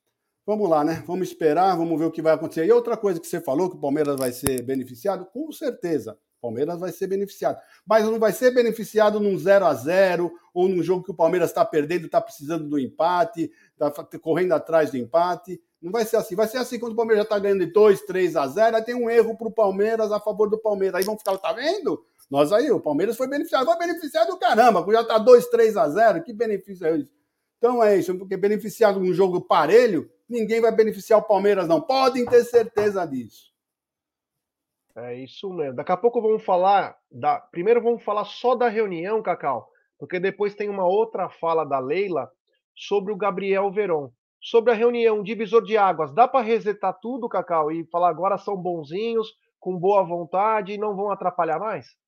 vamos 0.44 0.68
lá, 0.68 0.84
né? 0.84 1.02
Vamos 1.06 1.28
esperar, 1.28 1.74
vamos 1.74 1.98
ver 1.98 2.04
o 2.04 2.10
que 2.10 2.20
vai 2.20 2.34
acontecer. 2.34 2.66
E 2.66 2.70
outra 2.70 2.94
coisa 2.94 3.18
que 3.18 3.26
você 3.26 3.40
falou 3.40 3.70
que 3.70 3.76
o 3.76 3.80
Palmeiras 3.80 4.16
vai 4.18 4.32
ser 4.32 4.60
beneficiado, 4.60 5.24
com 5.24 5.50
certeza. 5.50 6.12
O 6.12 6.42
Palmeiras 6.42 6.78
vai 6.78 6.92
ser 6.92 7.06
beneficiado. 7.06 7.58
Mas 7.86 8.04
não 8.04 8.18
vai 8.18 8.32
ser 8.32 8.50
beneficiado 8.50 9.18
num 9.18 9.38
0 9.38 9.64
a 9.64 9.72
0 9.72 10.30
ou 10.52 10.68
num 10.68 10.82
jogo 10.82 11.02
que 11.02 11.10
o 11.10 11.16
Palmeiras 11.16 11.48
está 11.48 11.64
perdendo, 11.64 12.04
está 12.04 12.20
precisando 12.20 12.68
do 12.68 12.78
empate, 12.78 13.50
está 13.72 13.90
correndo 14.18 14.52
atrás 14.52 14.90
do 14.90 14.98
empate. 14.98 15.58
Não 15.80 15.90
vai 15.90 16.04
ser 16.04 16.16
assim. 16.16 16.36
Vai 16.36 16.48
ser 16.48 16.58
assim 16.58 16.78
quando 16.78 16.92
o 16.92 16.96
Palmeiras 16.96 17.20
já 17.20 17.28
está 17.28 17.38
ganhando 17.38 17.64
de 17.64 17.72
2, 17.72 18.02
3 18.02 18.36
a 18.36 18.46
0, 18.46 18.76
aí 18.76 18.82
tem 18.82 18.94
um 18.94 19.08
erro 19.08 19.38
para 19.38 19.48
o 19.48 19.52
Palmeiras 19.52 20.12
a 20.12 20.20
favor 20.20 20.50
do 20.50 20.58
Palmeiras. 20.58 20.96
Aí 20.96 21.04
vão 21.04 21.16
ficar, 21.16 21.38
tá 21.38 21.54
vendo? 21.54 22.04
Nós 22.32 22.50
aí, 22.50 22.70
o 22.70 22.80
Palmeiras 22.80 23.14
foi 23.14 23.28
beneficiado. 23.28 23.66
Vai 23.66 23.76
beneficiar 23.76 24.26
do 24.26 24.38
caramba, 24.38 24.82
já 24.90 25.02
está 25.02 25.18
2, 25.18 25.48
3 25.48 25.76
a 25.76 25.86
0. 25.86 26.24
Que 26.24 26.32
benefício 26.32 26.86
é 26.86 26.96
isso? 26.96 27.10
Então 27.58 27.84
é 27.84 27.94
isso, 27.94 28.16
porque 28.16 28.38
beneficiado 28.38 28.98
num 28.98 29.12
jogo 29.12 29.42
parelho, 29.42 30.10
ninguém 30.26 30.58
vai 30.58 30.74
beneficiar 30.74 31.18
o 31.18 31.24
Palmeiras, 31.24 31.68
não. 31.68 31.78
Podem 31.78 32.24
ter 32.24 32.42
certeza 32.44 33.04
disso. 33.06 33.52
É 34.96 35.14
isso 35.14 35.52
mesmo. 35.52 35.76
Daqui 35.76 35.92
a 35.92 35.96
pouco 35.96 36.22
vamos 36.22 36.42
falar 36.42 36.96
da. 37.10 37.38
Primeiro 37.38 37.82
vamos 37.82 38.02
falar 38.02 38.24
só 38.24 38.54
da 38.54 38.66
reunião, 38.66 39.22
Cacau, 39.22 39.68
porque 39.98 40.18
depois 40.18 40.54
tem 40.54 40.70
uma 40.70 40.86
outra 40.86 41.28
fala 41.28 41.66
da 41.66 41.78
Leila 41.80 42.30
sobre 42.74 43.12
o 43.12 43.16
Gabriel 43.16 43.70
Veron. 43.70 44.10
Sobre 44.40 44.72
a 44.72 44.74
reunião, 44.74 45.22
divisor 45.22 45.62
de 45.62 45.76
águas. 45.76 46.10
Dá 46.14 46.26
para 46.26 46.40
resetar 46.40 46.98
tudo, 46.98 47.28
Cacau, 47.28 47.70
e 47.70 47.84
falar 47.92 48.08
agora 48.08 48.38
são 48.38 48.56
bonzinhos, 48.56 49.28
com 49.60 49.78
boa 49.78 50.02
vontade 50.02 50.72
e 50.72 50.78
não 50.78 50.96
vão 50.96 51.10
atrapalhar 51.10 51.58
mais? 51.58 52.00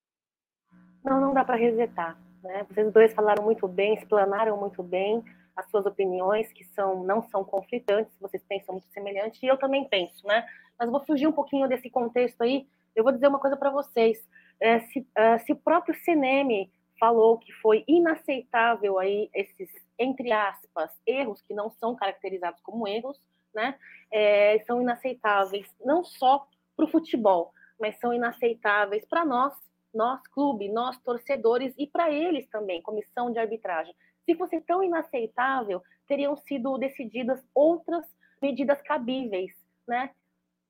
Não, 1.05 1.21
não 1.21 1.33
dá 1.33 1.45
para 1.45 1.55
resetar. 1.55 2.17
Né? 2.43 2.65
Vocês 2.67 2.91
dois 2.91 3.13
falaram 3.13 3.43
muito 3.43 3.67
bem, 3.67 3.93
explanaram 3.93 4.57
muito 4.57 4.81
bem 4.81 5.23
as 5.55 5.69
suas 5.69 5.85
opiniões, 5.85 6.51
que 6.51 6.65
são 6.65 7.03
não 7.03 7.21
são 7.29 7.43
conflitantes, 7.43 8.17
vocês 8.19 8.43
pensam 8.43 8.73
muito 8.73 8.89
semelhante, 8.89 9.45
e 9.45 9.47
eu 9.47 9.55
também 9.55 9.87
penso, 9.87 10.25
né? 10.27 10.45
Mas 10.77 10.89
vou 10.89 10.99
fugir 11.05 11.27
um 11.27 11.31
pouquinho 11.31 11.69
desse 11.69 11.89
contexto 11.89 12.41
aí. 12.41 12.67
Eu 12.93 13.03
vou 13.03 13.13
dizer 13.13 13.27
uma 13.27 13.39
coisa 13.39 13.55
para 13.55 13.69
vocês. 13.69 14.27
É, 14.59 14.79
se, 14.79 15.07
é, 15.15 15.37
se 15.37 15.53
o 15.53 15.55
próprio 15.55 15.95
CNM 16.03 16.69
falou 16.99 17.37
que 17.37 17.53
foi 17.53 17.83
inaceitável 17.87 18.97
aí 18.99 19.29
esses, 19.33 19.69
entre 19.97 20.31
aspas, 20.31 20.91
erros 21.05 21.41
que 21.41 21.53
não 21.53 21.69
são 21.69 21.95
caracterizados 21.95 22.61
como 22.61 22.87
erros, 22.87 23.21
né? 23.53 23.75
É, 24.11 24.59
são 24.65 24.81
inaceitáveis 24.81 25.67
não 25.85 26.03
só 26.03 26.47
para 26.75 26.85
o 26.85 26.89
futebol, 26.89 27.53
mas 27.79 27.97
são 27.99 28.13
inaceitáveis 28.13 29.05
para 29.05 29.23
nós 29.23 29.53
nós, 29.95 30.21
clube, 30.27 30.69
nós, 30.69 30.99
torcedores, 31.01 31.73
e 31.77 31.87
para 31.87 32.11
eles 32.11 32.47
também, 32.49 32.81
comissão 32.81 33.31
de 33.31 33.39
arbitragem. 33.39 33.95
Se 34.25 34.35
fosse 34.35 34.59
tão 34.61 34.83
inaceitável, 34.83 35.81
teriam 36.07 36.35
sido 36.35 36.77
decididas 36.77 37.43
outras 37.53 38.05
medidas 38.41 38.81
cabíveis, 38.81 39.51
né? 39.87 40.11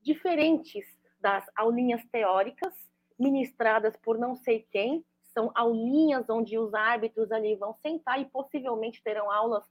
diferentes 0.01 0.85
das 1.19 1.43
aulinhas 1.55 2.05
teóricas 2.11 2.73
ministradas 3.17 3.97
por 3.97 4.17
não 4.19 4.35
sei 4.35 4.67
quem, 4.71 5.03
são 5.33 5.51
aulinhas 5.55 6.29
onde 6.29 6.57
os 6.57 6.73
árbitros 6.73 7.31
ali 7.31 7.55
vão 7.55 7.73
sentar 7.81 8.21
e 8.21 8.25
possivelmente 8.25 9.03
terão 9.03 9.31
aulas 9.31 9.65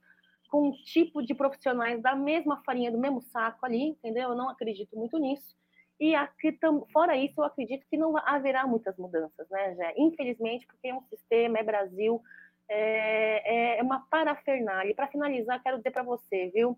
com 0.49 0.67
um 0.67 0.71
tipo 0.71 1.23
de 1.23 1.33
profissionais 1.33 2.01
da 2.01 2.15
mesma 2.15 2.61
farinha, 2.63 2.91
do 2.91 2.99
mesmo 2.99 3.21
saco 3.21 3.65
ali, 3.65 3.89
entendeu? 3.89 4.29
Eu 4.29 4.35
não 4.35 4.49
acredito 4.49 4.95
muito 4.95 5.17
nisso. 5.17 5.55
E 5.99 6.13
aqui, 6.13 6.57
fora 6.91 7.15
isso, 7.15 7.39
eu 7.39 7.45
acredito 7.45 7.85
que 7.89 7.97
não 7.97 8.17
haverá 8.17 8.67
muitas 8.67 8.97
mudanças, 8.97 9.49
né, 9.49 9.75
Jé? 9.75 9.93
Infelizmente, 9.97 10.67
porque 10.67 10.89
é 10.89 10.93
um 10.93 11.03
sistema, 11.03 11.57
é 11.57 11.63
Brasil, 11.63 12.21
é, 12.69 13.79
é 13.79 13.83
uma 13.83 14.05
parafernália. 14.09 14.91
E 14.91 14.95
para 14.95 15.07
finalizar, 15.07 15.61
quero 15.63 15.77
dizer 15.77 15.91
para 15.91 16.03
você, 16.03 16.51
viu? 16.53 16.71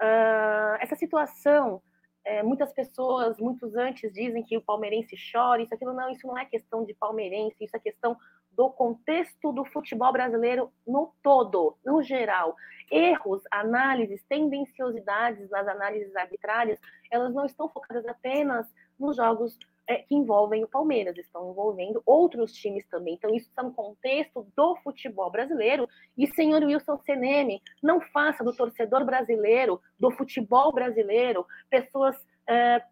Uh, 0.00 0.78
essa 0.80 0.94
situação, 0.94 1.82
é, 2.24 2.42
muitas 2.42 2.72
pessoas, 2.72 3.38
muitos 3.38 3.74
antes, 3.74 4.12
dizem 4.12 4.42
que 4.42 4.56
o 4.56 4.62
palmeirense 4.62 5.16
chora, 5.32 5.62
isso, 5.62 5.74
aquilo. 5.74 5.92
Não, 5.92 6.08
isso 6.10 6.26
não 6.26 6.38
é 6.38 6.44
questão 6.44 6.84
de 6.84 6.94
palmeirense, 6.94 7.64
isso 7.64 7.76
é 7.76 7.80
questão 7.80 8.16
do 8.52 8.70
contexto 8.70 9.52
do 9.52 9.64
futebol 9.64 10.12
brasileiro 10.12 10.72
no 10.86 11.12
todo, 11.22 11.76
no 11.84 12.02
geral. 12.02 12.56
Erros, 12.90 13.42
análises, 13.50 14.22
tendenciosidades 14.28 15.48
nas 15.50 15.66
análises 15.66 16.14
arbitrárias, 16.16 16.78
elas 17.10 17.34
não 17.34 17.44
estão 17.44 17.68
focadas 17.68 18.06
apenas 18.06 18.66
nos 18.98 19.16
jogos 19.16 19.58
é, 19.88 20.02
que 20.02 20.14
envolvem 20.14 20.62
o 20.62 20.68
Palmeiras, 20.68 21.16
estão 21.16 21.50
envolvendo 21.50 22.02
outros 22.04 22.52
times 22.52 22.86
também. 22.88 23.14
Então, 23.14 23.34
isso 23.34 23.48
está 23.48 23.62
no 23.62 23.72
contexto 23.72 24.46
do 24.54 24.76
futebol 24.76 25.30
brasileiro. 25.30 25.88
E, 26.16 26.26
senhor 26.26 26.62
Wilson 26.62 26.98
Seneme, 27.06 27.62
não 27.82 28.00
faça 28.00 28.44
do 28.44 28.54
torcedor 28.54 29.04
brasileiro, 29.04 29.80
do 29.98 30.10
futebol 30.10 30.72
brasileiro, 30.72 31.46
pessoas. 31.70 32.14
É, 32.46 32.82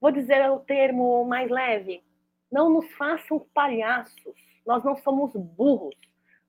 vou 0.00 0.12
dizer 0.12 0.48
o 0.48 0.60
termo 0.60 1.24
mais 1.24 1.50
leve, 1.50 2.04
não 2.50 2.70
nos 2.70 2.90
façam 2.92 3.44
palhaços. 3.52 4.34
Nós 4.64 4.84
não 4.84 4.94
somos 4.94 5.32
burros. 5.34 5.96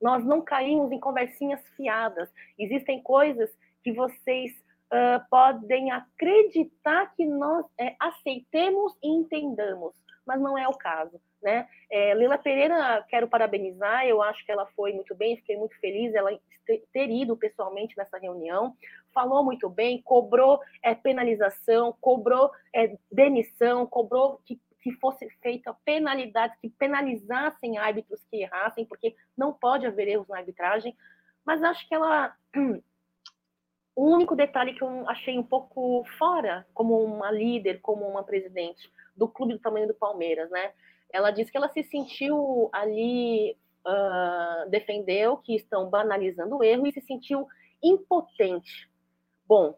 Nós 0.04 0.26
não 0.26 0.42
caímos 0.42 0.92
em 0.92 1.00
conversinhas 1.00 1.66
fiadas. 1.78 2.30
Existem 2.60 3.02
coisas 3.02 3.50
que 3.82 3.94
vocês 3.94 4.52
uh, 4.92 5.24
podem 5.30 5.92
acreditar 5.92 7.14
que 7.16 7.26
nós 7.26 7.66
é, 7.80 7.96
aceitemos 7.98 8.94
e 9.02 9.08
entendamos, 9.08 9.96
mas 10.28 10.42
não 10.42 10.58
é 10.58 10.68
o 10.68 10.74
caso. 10.74 11.22
Né? 11.42 11.66
É, 11.90 12.14
Leila 12.14 12.38
Pereira, 12.38 13.06
quero 13.10 13.30
parabenizar, 13.30 14.06
eu 14.06 14.22
acho 14.22 14.46
que 14.46 14.52
ela 14.52 14.66
foi 14.76 14.92
muito 14.92 15.16
bem, 15.16 15.38
fiquei 15.38 15.56
muito 15.56 15.80
feliz 15.80 16.14
ela 16.14 16.38
ter 16.66 17.10
ido 17.10 17.36
pessoalmente 17.38 17.98
nessa 17.98 18.18
reunião, 18.18 18.76
falou 19.14 19.44
muito 19.44 19.70
bem, 19.70 20.02
cobrou 20.02 20.60
é, 20.82 20.94
penalização, 20.94 21.96
cobrou 22.00 22.52
é, 22.74 22.98
demissão, 23.12 23.86
cobrou 23.86 24.40
que, 24.46 24.60
que 24.84 24.92
fosse 24.98 25.30
feita 25.42 25.74
penalidades, 25.86 26.58
que 26.60 26.70
penalizassem 26.70 27.78
árbitros 27.78 28.22
que 28.30 28.42
errassem, 28.42 28.86
porque 28.86 29.16
não 29.36 29.54
pode 29.54 29.88
haver 29.88 30.10
erros 30.10 30.28
na 30.28 30.38
arbitragem, 30.38 30.96
mas 31.46 31.64
acho 31.64 31.88
que 31.88 31.96
ela. 31.96 32.36
O 33.96 34.10
único 34.10 34.36
detalhe 34.36 34.74
que 34.74 34.84
eu 34.84 35.08
achei 35.08 35.38
um 35.38 35.44
pouco 35.44 36.04
fora, 36.18 36.66
como 36.74 37.00
uma 37.04 37.30
líder, 37.30 37.80
como 37.80 38.04
uma 38.08 38.24
presidente 38.24 38.92
do 39.16 39.28
clube 39.28 39.54
do 39.54 39.60
tamanho 39.60 39.88
do 39.88 39.94
Palmeiras, 39.94 40.50
né? 40.50 40.74
Ela 41.12 41.30
disse 41.30 41.52
que 41.52 41.58
ela 41.60 41.70
se 41.70 41.84
sentiu 41.84 42.72
ali, 42.74 43.56
uh, 43.86 44.68
defendeu 44.72 45.38
que 45.38 45.56
estão 45.56 45.92
banalizando 45.92 46.58
o 46.58 46.64
erro 46.64 46.88
e 46.88 46.92
se 46.92 47.02
sentiu 47.02 47.48
impotente. 47.84 48.90
Bom, 49.46 49.76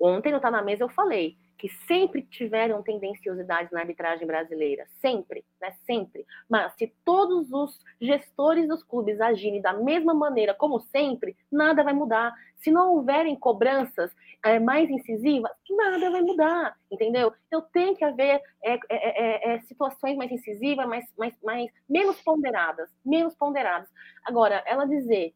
ontem 0.00 0.32
no 0.32 0.38
Tá 0.40 0.48
Na 0.48 0.62
Mesa 0.62 0.84
eu 0.84 0.88
falei, 0.88 1.36
que 1.58 1.68
sempre 1.86 2.22
tiveram 2.22 2.82
tendenciosidades 2.82 3.72
na 3.72 3.80
arbitragem 3.80 4.26
brasileira, 4.26 4.86
sempre, 5.00 5.44
né, 5.60 5.72
sempre. 5.86 6.26
Mas 6.48 6.72
se 6.74 6.92
todos 7.04 7.50
os 7.52 7.80
gestores 8.00 8.68
dos 8.68 8.82
clubes 8.82 9.20
agirem 9.20 9.60
da 9.60 9.72
mesma 9.72 10.14
maneira 10.14 10.54
como 10.54 10.80
sempre, 10.80 11.36
nada 11.50 11.82
vai 11.82 11.92
mudar. 11.92 12.34
Se 12.56 12.70
não 12.70 12.94
houverem 12.94 13.36
cobranças 13.36 14.14
é, 14.44 14.58
mais 14.58 14.90
incisivas, 14.90 15.50
nada 15.70 16.10
vai 16.10 16.22
mudar, 16.22 16.76
entendeu? 16.90 17.32
Então 17.46 17.62
tem 17.72 17.94
que 17.94 18.04
haver 18.04 18.40
é, 18.62 18.74
é, 18.74 18.80
é, 18.90 19.54
é 19.54 19.60
situações 19.60 20.16
mais 20.16 20.30
incisivas, 20.30 20.86
mais, 20.86 21.04
mais, 21.16 21.34
mais 21.42 21.70
menos 21.88 22.20
ponderadas, 22.20 22.90
menos 23.04 23.34
ponderadas. 23.34 23.88
Agora, 24.24 24.62
ela 24.66 24.84
dizer 24.84 25.34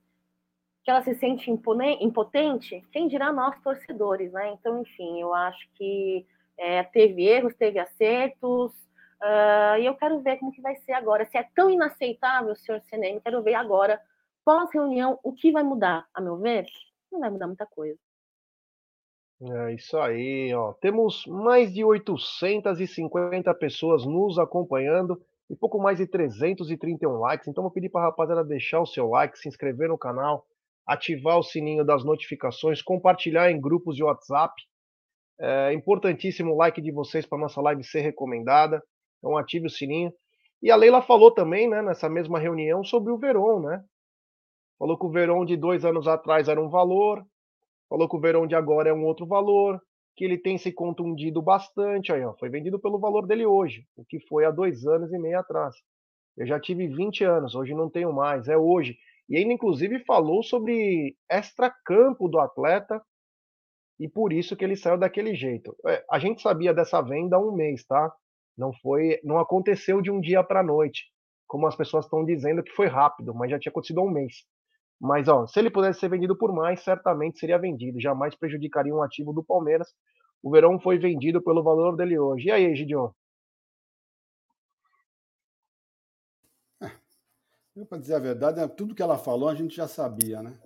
que 0.82 0.90
ela 0.90 1.02
se 1.02 1.14
sente 1.14 1.50
impotente, 1.50 2.82
quem 2.90 3.06
dirá 3.06 3.32
nós 3.32 3.60
torcedores, 3.62 4.32
né? 4.32 4.52
Então, 4.52 4.78
enfim, 4.80 5.20
eu 5.20 5.34
acho 5.34 5.68
que 5.74 6.26
é, 6.58 6.82
teve 6.82 7.26
erros, 7.26 7.54
teve 7.54 7.78
acertos, 7.78 8.72
uh, 8.72 9.78
e 9.78 9.86
eu 9.86 9.94
quero 9.94 10.20
ver 10.20 10.38
como 10.38 10.52
que 10.52 10.62
vai 10.62 10.76
ser 10.76 10.92
agora. 10.92 11.26
Se 11.26 11.36
é 11.36 11.46
tão 11.54 11.70
inaceitável, 11.70 12.54
senhor 12.56 12.80
CNM, 12.88 13.20
quero 13.20 13.42
ver 13.42 13.54
agora, 13.54 14.00
pós-reunião, 14.44 15.18
o 15.22 15.32
que 15.32 15.52
vai 15.52 15.62
mudar, 15.62 16.06
a 16.14 16.20
meu 16.20 16.38
ver? 16.38 16.66
Não 17.12 17.20
vai 17.20 17.30
mudar 17.30 17.46
muita 17.46 17.66
coisa. 17.66 17.98
É 19.42 19.72
isso 19.72 19.96
aí, 19.98 20.52
ó. 20.54 20.74
Temos 20.74 21.24
mais 21.26 21.72
de 21.72 21.82
850 21.82 23.54
pessoas 23.54 24.04
nos 24.04 24.38
acompanhando 24.38 25.20
e 25.48 25.56
pouco 25.56 25.78
mais 25.78 25.96
de 25.96 26.06
331 26.06 27.18
likes. 27.18 27.48
Então 27.48 27.62
vou 27.62 27.70
pedir 27.70 27.88
para 27.88 28.02
a 28.02 28.04
rapaziada 28.06 28.44
deixar 28.44 28.80
o 28.80 28.86
seu 28.86 29.08
like, 29.08 29.38
se 29.38 29.48
inscrever 29.48 29.88
no 29.88 29.96
canal, 29.96 30.46
ativar 30.86 31.38
o 31.38 31.42
sininho 31.42 31.84
das 31.84 32.04
notificações, 32.04 32.82
compartilhar 32.82 33.50
em 33.50 33.60
grupos 33.60 33.96
de 33.96 34.02
WhatsApp. 34.02 34.54
É 35.38 35.72
importantíssimo 35.72 36.52
o 36.52 36.56
like 36.56 36.80
de 36.80 36.92
vocês 36.92 37.24
para 37.26 37.38
nossa 37.38 37.60
live 37.60 37.82
ser 37.84 38.00
recomendada. 38.00 38.82
Então 39.18 39.36
ative 39.36 39.66
o 39.66 39.70
sininho. 39.70 40.12
E 40.62 40.70
a 40.70 40.76
Leila 40.76 41.00
falou 41.00 41.30
também, 41.30 41.68
né, 41.68 41.80
nessa 41.80 42.08
mesma 42.08 42.38
reunião, 42.38 42.84
sobre 42.84 43.10
o 43.12 43.18
Veron, 43.18 43.60
né? 43.60 43.82
Falou 44.78 44.98
que 44.98 45.06
o 45.06 45.10
Veron 45.10 45.44
de 45.44 45.56
dois 45.56 45.84
anos 45.84 46.06
atrás 46.06 46.48
era 46.48 46.60
um 46.60 46.68
valor, 46.68 47.24
falou 47.88 48.08
que 48.08 48.16
o 48.16 48.20
Veron 48.20 48.46
de 48.46 48.54
agora 48.54 48.90
é 48.90 48.92
um 48.92 49.04
outro 49.04 49.26
valor, 49.26 49.80
que 50.16 50.24
ele 50.24 50.38
tem 50.38 50.58
se 50.58 50.72
contundido 50.72 51.40
bastante. 51.40 52.12
Aí, 52.12 52.22
ó, 52.24 52.34
foi 52.38 52.50
vendido 52.50 52.78
pelo 52.78 52.98
valor 52.98 53.26
dele 53.26 53.46
hoje, 53.46 53.86
o 53.96 54.04
que 54.04 54.20
foi 54.20 54.44
há 54.44 54.50
dois 54.50 54.86
anos 54.86 55.12
e 55.12 55.18
meio 55.18 55.38
atrás. 55.38 55.74
Eu 56.36 56.46
já 56.46 56.60
tive 56.60 56.88
20 56.88 57.24
anos, 57.24 57.54
hoje 57.54 57.74
não 57.74 57.90
tenho 57.90 58.12
mais, 58.12 58.48
é 58.48 58.56
hoje. 58.56 58.96
E 59.30 59.36
ainda, 59.36 59.52
inclusive, 59.52 60.04
falou 60.04 60.42
sobre 60.42 61.16
extra-campo 61.30 62.28
do 62.28 62.40
atleta 62.40 63.00
e 63.98 64.08
por 64.08 64.32
isso 64.32 64.56
que 64.56 64.64
ele 64.64 64.74
saiu 64.74 64.98
daquele 64.98 65.36
jeito. 65.36 65.76
É, 65.86 66.04
a 66.10 66.18
gente 66.18 66.42
sabia 66.42 66.74
dessa 66.74 67.00
venda 67.00 67.36
há 67.36 67.38
um 67.38 67.52
mês, 67.52 67.84
tá? 67.84 68.12
Não 68.58 68.72
foi, 68.72 69.20
não 69.22 69.38
aconteceu 69.38 70.02
de 70.02 70.10
um 70.10 70.20
dia 70.20 70.42
para 70.42 70.60
a 70.60 70.64
noite, 70.64 71.04
como 71.46 71.66
as 71.66 71.76
pessoas 71.76 72.06
estão 72.06 72.24
dizendo 72.24 72.62
que 72.62 72.72
foi 72.72 72.88
rápido, 72.88 73.32
mas 73.32 73.50
já 73.50 73.58
tinha 73.58 73.70
acontecido 73.70 74.00
há 74.00 74.02
um 74.02 74.10
mês. 74.10 74.44
Mas 75.00 75.28
ó, 75.28 75.46
se 75.46 75.58
ele 75.60 75.70
pudesse 75.70 76.00
ser 76.00 76.10
vendido 76.10 76.36
por 76.36 76.52
mais, 76.52 76.82
certamente 76.82 77.38
seria 77.38 77.58
vendido. 77.58 78.00
Jamais 78.00 78.34
prejudicaria 78.34 78.94
um 78.94 79.02
ativo 79.02 79.32
do 79.32 79.44
Palmeiras. 79.44 79.88
O 80.42 80.50
Verão 80.50 80.78
foi 80.80 80.98
vendido 80.98 81.40
pelo 81.40 81.62
valor 81.62 81.96
dele 81.96 82.18
hoje. 82.18 82.48
E 82.48 82.50
aí, 82.50 82.74
Gideon? 82.74 83.10
Para 87.88 87.98
dizer 87.98 88.14
a 88.14 88.18
verdade, 88.18 88.60
né, 88.60 88.66
tudo 88.68 88.94
que 88.94 89.02
ela 89.02 89.16
falou 89.16 89.48
a 89.48 89.54
gente 89.54 89.76
já 89.76 89.86
sabia, 89.86 90.42
né? 90.42 90.58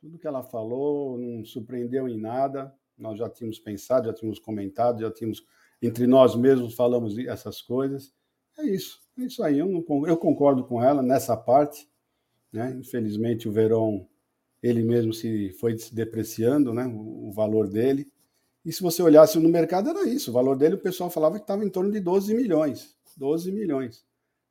Tudo 0.00 0.18
que 0.18 0.26
ela 0.26 0.42
falou 0.42 1.18
não 1.18 1.44
surpreendeu 1.44 2.08
em 2.08 2.18
nada. 2.18 2.74
Nós 2.98 3.18
já 3.18 3.28
tínhamos 3.28 3.58
pensado, 3.58 4.06
já 4.06 4.12
tínhamos 4.12 4.38
comentado, 4.38 5.00
já 5.00 5.10
tínhamos 5.10 5.44
entre 5.80 6.06
nós 6.06 6.34
mesmos 6.34 6.74
falamos 6.74 7.16
essas 7.18 7.62
coisas. 7.62 8.12
É 8.58 8.64
isso, 8.64 9.00
é 9.18 9.22
isso 9.22 9.42
aí. 9.42 9.58
Eu, 9.58 9.66
não, 9.66 10.06
eu 10.06 10.16
concordo 10.16 10.64
com 10.64 10.82
ela 10.82 11.02
nessa 11.02 11.36
parte. 11.36 11.88
Né? 12.52 12.76
Infelizmente 12.78 13.48
o 13.48 13.52
Verón 13.52 14.06
ele 14.62 14.82
mesmo 14.82 15.12
se 15.12 15.50
foi 15.60 15.78
se 15.78 15.94
depreciando, 15.94 16.72
né? 16.74 16.86
O, 16.86 17.28
o 17.28 17.32
valor 17.32 17.68
dele. 17.68 18.10
E 18.64 18.72
se 18.72 18.82
você 18.82 19.00
olhasse 19.00 19.38
no 19.38 19.48
mercado 19.48 19.90
era 19.90 20.08
isso. 20.08 20.30
O 20.30 20.34
valor 20.34 20.56
dele 20.56 20.74
o 20.74 20.80
pessoal 20.80 21.08
falava 21.08 21.36
que 21.36 21.44
estava 21.44 21.64
em 21.64 21.70
torno 21.70 21.92
de 21.92 22.00
12 22.00 22.34
milhões. 22.34 22.96
12 23.16 23.52
milhões 23.52 24.04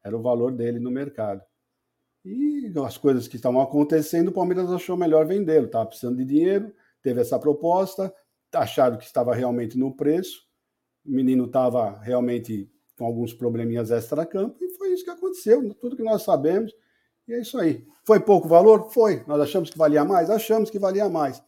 era 0.06 0.16
o 0.16 0.22
valor 0.22 0.52
dele 0.52 0.80
no 0.80 0.92
mercado. 0.92 1.44
E 2.26 2.74
as 2.84 2.98
coisas 2.98 3.28
que 3.28 3.36
estavam 3.36 3.62
acontecendo, 3.62 4.30
o 4.30 4.34
Palmeiras 4.34 4.72
achou 4.72 4.98
melhor 4.98 5.28
vendê-lo. 5.28 5.68
Estava 5.68 5.86
precisando 5.86 6.18
de 6.18 6.26
dinheiro, 6.26 6.74
teve 7.02 7.22
essa 7.22 7.38
proposta, 7.38 8.12
acharam 8.52 8.98
que 8.98 9.06
estava 9.06 9.34
realmente 9.36 9.78
no 9.78 9.96
preço. 9.96 10.44
O 11.06 11.12
menino 11.12 11.46
estava 11.46 12.00
realmente 12.00 12.68
com 12.98 13.06
alguns 13.06 13.34
probleminhas 13.34 13.92
extra-campo, 13.92 14.58
e 14.64 14.70
foi 14.70 14.94
isso 14.94 15.04
que 15.04 15.10
aconteceu, 15.12 15.74
tudo 15.76 15.96
que 15.96 16.04
nós 16.04 16.24
sabemos. 16.24 16.74
E 17.28 17.34
é 17.34 17.42
isso 17.42 17.58
aí. 17.60 17.86
Foi 18.04 18.20
pouco 18.20 18.48
valor? 18.48 18.92
Foi. 18.92 19.24
Nós 19.28 19.40
achamos 19.42 19.70
que 19.70 19.78
valia 19.78 20.04
mais? 20.04 20.30
Achamos 20.30 20.70
que 20.70 20.80
valia 20.80 21.10
mais. 21.10 21.44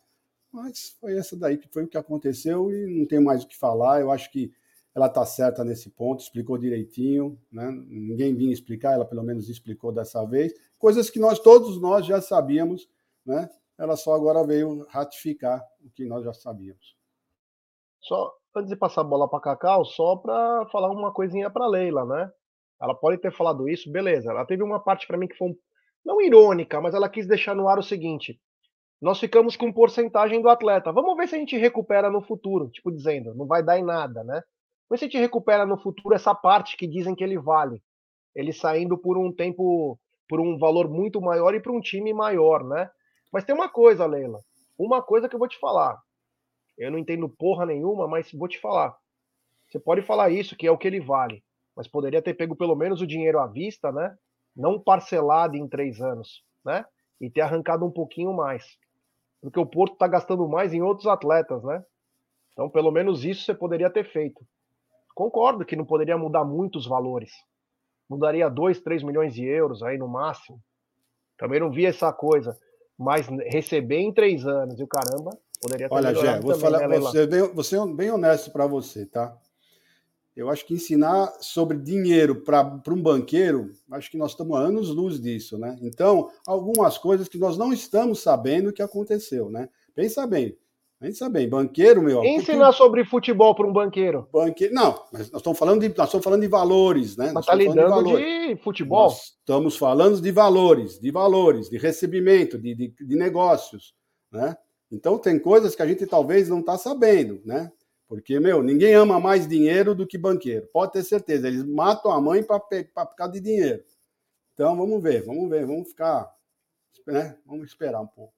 Mas 0.51 0.95
foi 0.99 1.17
essa 1.17 1.35
daí 1.35 1.57
que 1.57 1.67
foi 1.67 1.83
o 1.83 1.87
que 1.87 1.97
aconteceu 1.97 2.71
e 2.71 2.99
não 2.99 3.07
tem 3.07 3.19
mais 3.19 3.43
o 3.43 3.47
que 3.47 3.57
falar. 3.57 4.01
Eu 4.01 4.11
acho 4.11 4.31
que 4.31 4.51
ela 4.97 5.05
está 5.05 5.23
certa 5.23 5.63
nesse 5.63 5.91
ponto, 5.91 6.21
explicou 6.21 6.57
direitinho, 6.57 7.39
né? 7.51 7.69
ninguém 7.87 8.35
vinha 8.35 8.51
explicar, 8.51 8.93
ela 8.93 9.05
pelo 9.05 9.21
menos 9.21 9.47
explicou 9.47 9.91
dessa 9.91 10.25
vez, 10.25 10.51
coisas 10.79 11.07
que 11.07 11.19
nós 11.19 11.37
todos 11.37 11.79
nós 11.79 12.03
já 12.03 12.19
sabíamos, 12.19 12.89
né? 13.23 13.47
ela 13.77 13.95
só 13.95 14.15
agora 14.15 14.43
veio 14.43 14.87
ratificar 14.89 15.63
o 15.85 15.91
que 15.91 16.03
nós 16.03 16.25
já 16.25 16.33
sabíamos. 16.33 16.97
Só 18.01 18.33
antes 18.55 18.71
de 18.71 18.75
passar 18.75 19.01
a 19.01 19.03
bola 19.03 19.29
para 19.29 19.39
Cacau, 19.39 19.85
só 19.85 20.15
para 20.15 20.65
falar 20.71 20.89
uma 20.89 21.13
coisinha 21.13 21.47
para 21.47 21.67
Leila, 21.67 22.03
né? 22.03 22.31
Ela 22.81 22.95
pode 22.95 23.21
ter 23.21 23.31
falado 23.31 23.69
isso, 23.69 23.91
beleza. 23.91 24.31
Ela 24.31 24.47
teve 24.47 24.63
uma 24.63 24.79
parte 24.79 25.05
para 25.05 25.17
mim 25.17 25.27
que 25.27 25.37
foi 25.37 25.49
um, 25.49 25.55
não 26.03 26.19
irônica, 26.19 26.81
mas 26.81 26.95
ela 26.95 27.07
quis 27.07 27.27
deixar 27.27 27.55
no 27.55 27.67
ar 27.67 27.77
o 27.77 27.83
seguinte: 27.83 28.39
nós 28.99 29.19
ficamos 29.19 29.55
com 29.55 29.71
porcentagem 29.71 30.41
do 30.41 30.49
atleta. 30.49 30.91
Vamos 30.91 31.15
ver 31.15 31.27
se 31.27 31.35
a 31.35 31.39
gente 31.39 31.55
recupera 31.55 32.09
no 32.09 32.21
futuro, 32.21 32.69
tipo 32.69 32.91
dizendo, 32.91 33.35
não 33.35 33.45
vai 33.45 33.61
dar 33.61 33.77
em 33.77 33.83
nada, 33.83 34.23
né? 34.23 34.41
Mas 34.89 34.99
se 34.99 35.05
gente 35.05 35.17
recupera 35.17 35.65
no 35.65 35.77
futuro 35.77 36.15
essa 36.15 36.33
parte 36.33 36.77
que 36.77 36.87
dizem 36.87 37.15
que 37.15 37.23
ele 37.23 37.37
vale. 37.37 37.81
Ele 38.33 38.53
saindo 38.53 38.97
por 38.97 39.17
um 39.17 39.33
tempo, 39.33 39.99
por 40.27 40.39
um 40.39 40.57
valor 40.57 40.89
muito 40.89 41.21
maior 41.21 41.53
e 41.53 41.59
para 41.59 41.71
um 41.71 41.81
time 41.81 42.13
maior, 42.13 42.63
né? 42.63 42.89
Mas 43.31 43.43
tem 43.43 43.53
uma 43.53 43.67
coisa, 43.67 44.05
Leila. 44.05 44.39
Uma 44.77 45.01
coisa 45.01 45.27
que 45.27 45.35
eu 45.35 45.39
vou 45.39 45.47
te 45.47 45.59
falar. 45.59 45.99
Eu 46.77 46.91
não 46.91 46.99
entendo 46.99 47.27
porra 47.27 47.65
nenhuma, 47.65 48.07
mas 48.07 48.31
vou 48.31 48.47
te 48.47 48.59
falar. 48.59 48.95
Você 49.67 49.79
pode 49.79 50.01
falar 50.01 50.29
isso, 50.29 50.55
que 50.55 50.67
é 50.67 50.71
o 50.71 50.77
que 50.77 50.87
ele 50.87 50.99
vale. 50.99 51.43
Mas 51.75 51.87
poderia 51.87 52.21
ter 52.21 52.33
pego 52.33 52.55
pelo 52.55 52.75
menos 52.75 53.01
o 53.01 53.07
dinheiro 53.07 53.39
à 53.39 53.47
vista, 53.47 53.91
né? 53.91 54.15
Não 54.55 54.79
parcelado 54.79 55.57
em 55.57 55.67
três 55.67 55.99
anos, 55.99 56.43
né? 56.63 56.85
E 57.19 57.29
ter 57.29 57.41
arrancado 57.41 57.85
um 57.85 57.91
pouquinho 57.91 58.33
mais. 58.33 58.63
Porque 59.41 59.59
o 59.59 59.65
Porto 59.65 59.93
está 59.93 60.07
gastando 60.07 60.47
mais 60.47 60.73
em 60.73 60.81
outros 60.81 61.07
atletas, 61.07 61.63
né? 61.63 61.83
Então, 62.53 62.69
pelo 62.69 62.91
menos 62.91 63.23
isso 63.23 63.43
você 63.43 63.53
poderia 63.53 63.89
ter 63.89 64.03
feito. 64.11 64.45
Concordo 65.17 65.65
que 65.65 65.75
não 65.75 65.83
poderia 65.83 66.15
mudar 66.15 66.45
muitos 66.45 66.85
valores. 66.85 67.31
Mudaria 68.07 68.47
2, 68.47 68.81
3 68.81 69.01
milhões 69.01 69.33
de 69.33 69.43
euros 69.43 69.81
aí 69.81 69.97
no 69.97 70.07
máximo. 70.07 70.61
Também 71.35 71.59
não 71.59 71.71
vi 71.71 71.87
essa 71.87 72.13
coisa. 72.13 72.55
Mas 72.95 73.25
receber 73.47 73.97
em 73.97 74.13
três 74.13 74.45
anos 74.45 74.79
e 74.79 74.83
o 74.83 74.87
caramba, 74.87 75.35
poderia 75.59 75.89
ter 75.89 75.95
Olha, 75.95 76.13
Gé, 76.13 76.39
vou 76.39 76.53
também, 76.53 76.59
falar, 76.59 76.87
né, 76.87 76.99
você, 76.99 77.25
bem, 77.25 77.41
você 77.51 77.87
bem 77.95 78.11
honesto 78.11 78.51
para 78.51 78.67
você, 78.67 79.07
tá? 79.07 79.35
Eu 80.35 80.51
acho 80.51 80.63
que 80.63 80.75
ensinar 80.75 81.33
sobre 81.39 81.79
dinheiro 81.79 82.43
para 82.43 82.79
um 82.87 83.01
banqueiro, 83.01 83.71
acho 83.93 84.11
que 84.11 84.19
nós 84.19 84.31
estamos 84.31 84.55
há 84.55 84.59
anos 84.59 84.89
luz 84.89 85.19
disso, 85.19 85.57
né? 85.57 85.79
Então, 85.81 86.29
algumas 86.45 86.99
coisas 86.99 87.27
que 87.27 87.39
nós 87.39 87.57
não 87.57 87.73
estamos 87.73 88.21
sabendo 88.21 88.71
que 88.71 88.83
aconteceu, 88.83 89.49
né? 89.49 89.67
Pensa 89.95 90.27
bem, 90.27 90.55
Pensa 90.99 91.29
bem, 91.29 91.47
banqueiro, 91.47 92.01
meu. 92.01 92.23
Ensinar 92.23 92.65
porque... 92.65 92.77
sobre 92.77 93.05
futebol 93.05 93.53
para 93.53 93.67
um 93.67 93.73
banqueiro. 93.73 94.27
Banqueiro. 94.33 94.73
Não, 94.73 94.93
mas 95.11 95.29
nós 95.29 95.41
estamos 95.41 95.59
falando 95.59 95.81
de, 95.81 95.95
nós 95.95 96.07
estamos 96.07 96.23
falando 96.23 96.41
de 96.41 96.47
valores, 96.47 97.15
né? 97.15 97.31
Mas 97.31 97.43
está 97.43 97.53
lidando 97.53 98.03
de, 98.03 98.55
de, 98.55 98.61
futebol. 98.63 99.03
Nós 99.03 99.37
estamos 99.37 99.77
falando 99.77 100.19
de 100.19 100.31
valores, 100.31 100.99
de 100.99 101.11
valores, 101.11 101.69
de 101.69 101.77
recebimento, 101.77 102.57
de, 102.57 102.73
de, 102.73 102.87
de 102.87 103.15
negócios, 103.15 103.93
né? 104.31 104.57
Então 104.91 105.19
tem 105.19 105.37
coisas 105.37 105.75
que 105.75 105.83
a 105.83 105.87
gente 105.87 106.07
talvez 106.07 106.49
não 106.49 106.61
está 106.61 106.77
sabendo, 106.79 107.41
né? 107.45 107.71
Porque, 108.07 108.39
meu, 108.39 108.63
ninguém 108.63 108.93
ama 108.93 109.19
mais 109.19 109.47
dinheiro 109.47 109.93
do 109.93 110.07
que 110.07 110.17
banqueiro. 110.17 110.67
Pode 110.71 110.93
ter 110.93 111.03
certeza. 111.03 111.47
Eles 111.47 111.63
matam 111.63 112.09
a 112.09 112.21
mãe 112.21 112.41
para 112.41 112.59
ficar 113.05 113.27
de 113.27 113.41
dinheiro. 113.41 113.83
Então, 114.53 114.75
vamos 114.77 115.03
ver, 115.03 115.23
vamos 115.23 115.49
ver, 115.49 115.65
vamos 115.65 115.89
ficar. 115.89 116.33
Né? 117.05 117.37
Vamos 117.45 117.67
esperar 117.67 118.01
um 118.01 118.07
pouco. 118.07 118.33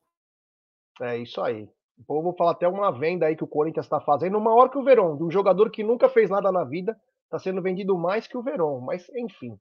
É 1.02 1.18
isso 1.18 1.40
aí. 1.40 1.70
Então, 2.00 2.16
eu 2.16 2.24
vou 2.24 2.34
falar 2.36 2.52
até 2.52 2.68
uma 2.68 2.92
venda 2.92 3.26
aí 3.26 3.36
que 3.36 3.44
o 3.44 3.48
Corinthians 3.48 3.86
está 3.86 4.00
fazendo, 4.00 4.40
maior 4.40 4.70
que 4.70 4.78
o 4.78 4.84
Verón, 4.84 5.18
de 5.18 5.24
um 5.24 5.32
jogador 5.32 5.70
que 5.70 5.84
nunca 5.84 6.08
fez 6.08 6.30
nada 6.30 6.52
na 6.52 6.64
vida, 6.64 6.98
está 7.26 7.38
sendo 7.38 7.62
vendido 7.62 7.98
mais 7.98 8.26
que 8.26 8.38
o 8.38 8.42
Verón. 8.42 8.80
Mas, 8.82 9.10
enfim, 9.10 9.58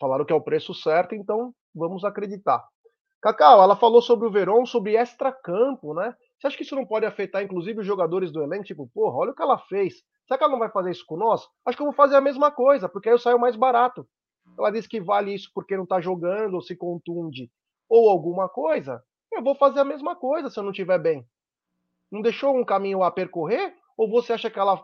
falaram 0.00 0.24
que 0.24 0.32
é 0.32 0.36
o 0.36 0.40
preço 0.40 0.72
certo, 0.72 1.14
então 1.14 1.52
vamos 1.74 2.04
acreditar. 2.04 2.64
Cacau, 3.20 3.62
ela 3.62 3.74
falou 3.74 4.00
sobre 4.00 4.28
o 4.28 4.30
Verón, 4.30 4.64
sobre 4.64 4.96
extra-campo, 4.96 5.92
né? 5.94 6.14
Você 6.38 6.46
acha 6.46 6.56
que 6.56 6.62
isso 6.62 6.76
não 6.76 6.86
pode 6.86 7.04
afetar, 7.04 7.42
inclusive, 7.42 7.80
os 7.80 7.86
jogadores 7.86 8.30
do 8.30 8.42
elenco? 8.42 8.64
Tipo, 8.64 8.88
porra, 8.94 9.16
olha 9.16 9.32
o 9.32 9.34
que 9.34 9.42
ela 9.42 9.58
fez. 9.58 9.94
Será 10.26 10.38
que 10.38 10.44
ela 10.44 10.52
não 10.52 10.58
vai 10.58 10.70
fazer 10.70 10.90
isso 10.92 11.04
com 11.06 11.16
nós? 11.16 11.42
Acho 11.64 11.76
que 11.76 11.82
eu 11.82 11.86
vou 11.86 11.94
fazer 11.94 12.14
a 12.14 12.20
mesma 12.20 12.50
coisa, 12.50 12.88
porque 12.88 13.08
aí 13.08 13.14
eu 13.14 13.18
saio 13.18 13.38
mais 13.38 13.56
barato. 13.56 14.06
Ela 14.58 14.70
disse 14.70 14.88
que 14.88 15.00
vale 15.00 15.34
isso 15.34 15.50
porque 15.54 15.76
não 15.76 15.86
tá 15.86 16.00
jogando, 16.00 16.54
ou 16.54 16.60
se 16.60 16.76
contunde, 16.76 17.50
ou 17.88 18.08
alguma 18.08 18.48
coisa. 18.48 19.02
Eu 19.32 19.42
vou 19.42 19.54
fazer 19.54 19.80
a 19.80 19.84
mesma 19.84 20.14
coisa 20.14 20.48
se 20.48 20.58
eu 20.58 20.62
não 20.62 20.70
estiver 20.70 20.98
bem. 20.98 21.26
Não 22.16 22.22
deixou 22.22 22.56
um 22.56 22.64
caminho 22.64 23.02
a 23.02 23.10
percorrer? 23.10 23.74
Ou 23.94 24.08
você 24.08 24.32
acha 24.32 24.48
que 24.48 24.58
ela 24.58 24.82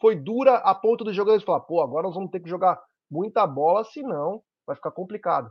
foi 0.00 0.16
dura 0.16 0.56
a 0.56 0.74
ponto 0.74 1.04
dos 1.04 1.14
jogadores 1.14 1.44
falar, 1.44 1.60
pô, 1.60 1.80
agora 1.80 2.08
nós 2.08 2.14
vamos 2.16 2.28
ter 2.28 2.40
que 2.40 2.50
jogar 2.50 2.82
muita 3.08 3.46
bola, 3.46 3.84
senão 3.84 4.42
vai 4.66 4.74
ficar 4.74 4.90
complicado? 4.90 5.48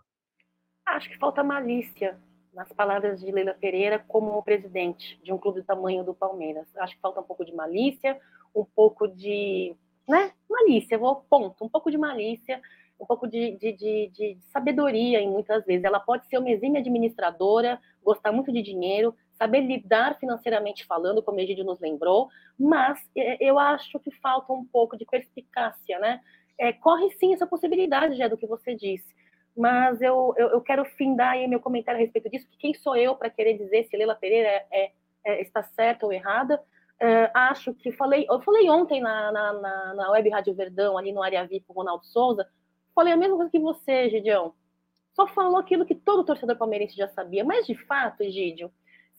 Acho 0.86 1.10
que 1.10 1.17
falta 1.17 1.41
malícia 1.41 2.19
nas 2.54 2.67
palavras 2.73 3.21
de 3.21 3.32
Leila 3.32 3.54
Pereira 3.54 3.97
como 3.97 4.43
presidente 4.43 5.17
de 5.23 5.32
um 5.32 5.38
clube 5.38 5.62
do 5.62 5.65
tamanho 5.65 6.04
do 6.04 6.13
Palmeiras. 6.13 6.67
Acho 6.75 6.95
que 6.95 7.01
falta 7.01 7.21
um 7.21 7.23
pouco 7.23 7.45
de 7.45 7.56
malícia, 7.56 8.19
um 8.54 8.65
pouco 8.65 9.08
de, 9.08 9.73
né, 10.06 10.34
malícia, 10.49 10.97
vou 10.97 11.25
ponto, 11.30 11.63
um 11.63 11.69
pouco 11.69 11.89
de 11.89 11.97
malícia, 11.97 12.62
um 12.99 13.06
pouco 13.06 13.25
de, 13.25 13.58
de, 13.58 13.71
de, 13.71 14.08
de 14.10 14.38
sabedoria 14.51 15.21
em 15.21 15.30
muitas 15.30 15.65
vezes. 15.65 15.86
Ela 15.86 15.99
pode 15.99 16.28
ser 16.28 16.39
uma 16.39 16.49
exímia 16.49 16.82
administradora, 16.82 17.80
gostar 18.04 18.34
muito 18.34 18.51
de 18.51 18.62
dinheiro, 18.62 19.15
saber 19.38 19.62
lidar 19.62 20.17
financeiramente 20.19 20.86
falando, 20.86 21.21
como 21.21 21.38
o 21.38 21.41
Egídio 21.41 21.63
nos 21.63 21.80
lembrou, 21.80 22.30
mas 22.60 23.00
é, 23.15 23.38
eu 23.39 23.60
acho 23.60 24.00
que 24.00 24.12
falta 24.12 24.54
um 24.54 24.65
pouco 24.65 24.98
de 24.98 25.06
perspicácia, 25.06 26.00
né? 26.00 26.21
É, 26.58 26.71
corre 26.71 27.10
sim 27.12 27.34
essa 27.34 27.45
possibilidade, 27.45 28.15
já 28.15 28.28
do 28.28 28.38
que 28.38 28.48
você 28.48 28.74
disse 28.76 29.13
mas 29.56 30.02
eu, 30.02 30.34
eu, 30.38 30.50
eu, 30.50 30.62
quero 30.62 30.84
findar 30.84 31.32
aí 31.32 31.48
meu 31.48 31.62
comentário 31.62 31.98
a 31.98 32.04
respeito 32.04 32.30
disso, 32.30 32.45
porque 32.45 32.60
quem 32.60 32.74
sou 32.74 32.95
eu 32.95 33.15
para 33.15 33.30
querer 33.30 33.58
dizer 33.58 33.86
se 33.86 33.95
Leila 33.95 34.15
Pereira 34.15 34.50
é, 34.50 34.67
é, 34.71 34.91
é, 35.24 35.41
está 35.41 35.63
certa 35.63 36.06
ou 36.06 36.12
errada? 36.12 36.62
É, 37.00 37.32
acho 37.34 37.74
que 37.74 37.91
falei, 37.93 38.26
eu 38.30 38.41
falei 38.41 38.69
ontem 38.69 39.02
na, 39.02 39.32
na, 39.32 39.54
na, 39.54 39.93
na 39.93 40.12
Web 40.12 40.30
Rádio 40.30 40.54
Verdão, 40.54 40.98
ali 40.98 41.13
no 41.13 41.24
Área 41.24 41.48
VIP, 41.48 41.65
com 41.65 41.74
o 41.74 41.78
Ronaldo 41.78 42.06
Souza, 42.06 42.45
falei 42.93 43.13
a 43.13 43.17
mesma 43.17 43.38
coisa 43.38 43.52
que 43.52 43.60
você, 43.60 44.10
Gidião. 44.10 44.54
Só 45.13 45.26
falou 45.28 45.58
aquilo 45.58 45.86
que 45.86 45.95
todo 45.95 46.26
torcedor 46.26 46.58
palmeirense 46.58 46.95
já 46.95 47.08
sabia, 47.08 47.43
mas 47.45 47.65
de 47.65 47.76
fato, 47.86 48.21
Egídio, 48.21 48.69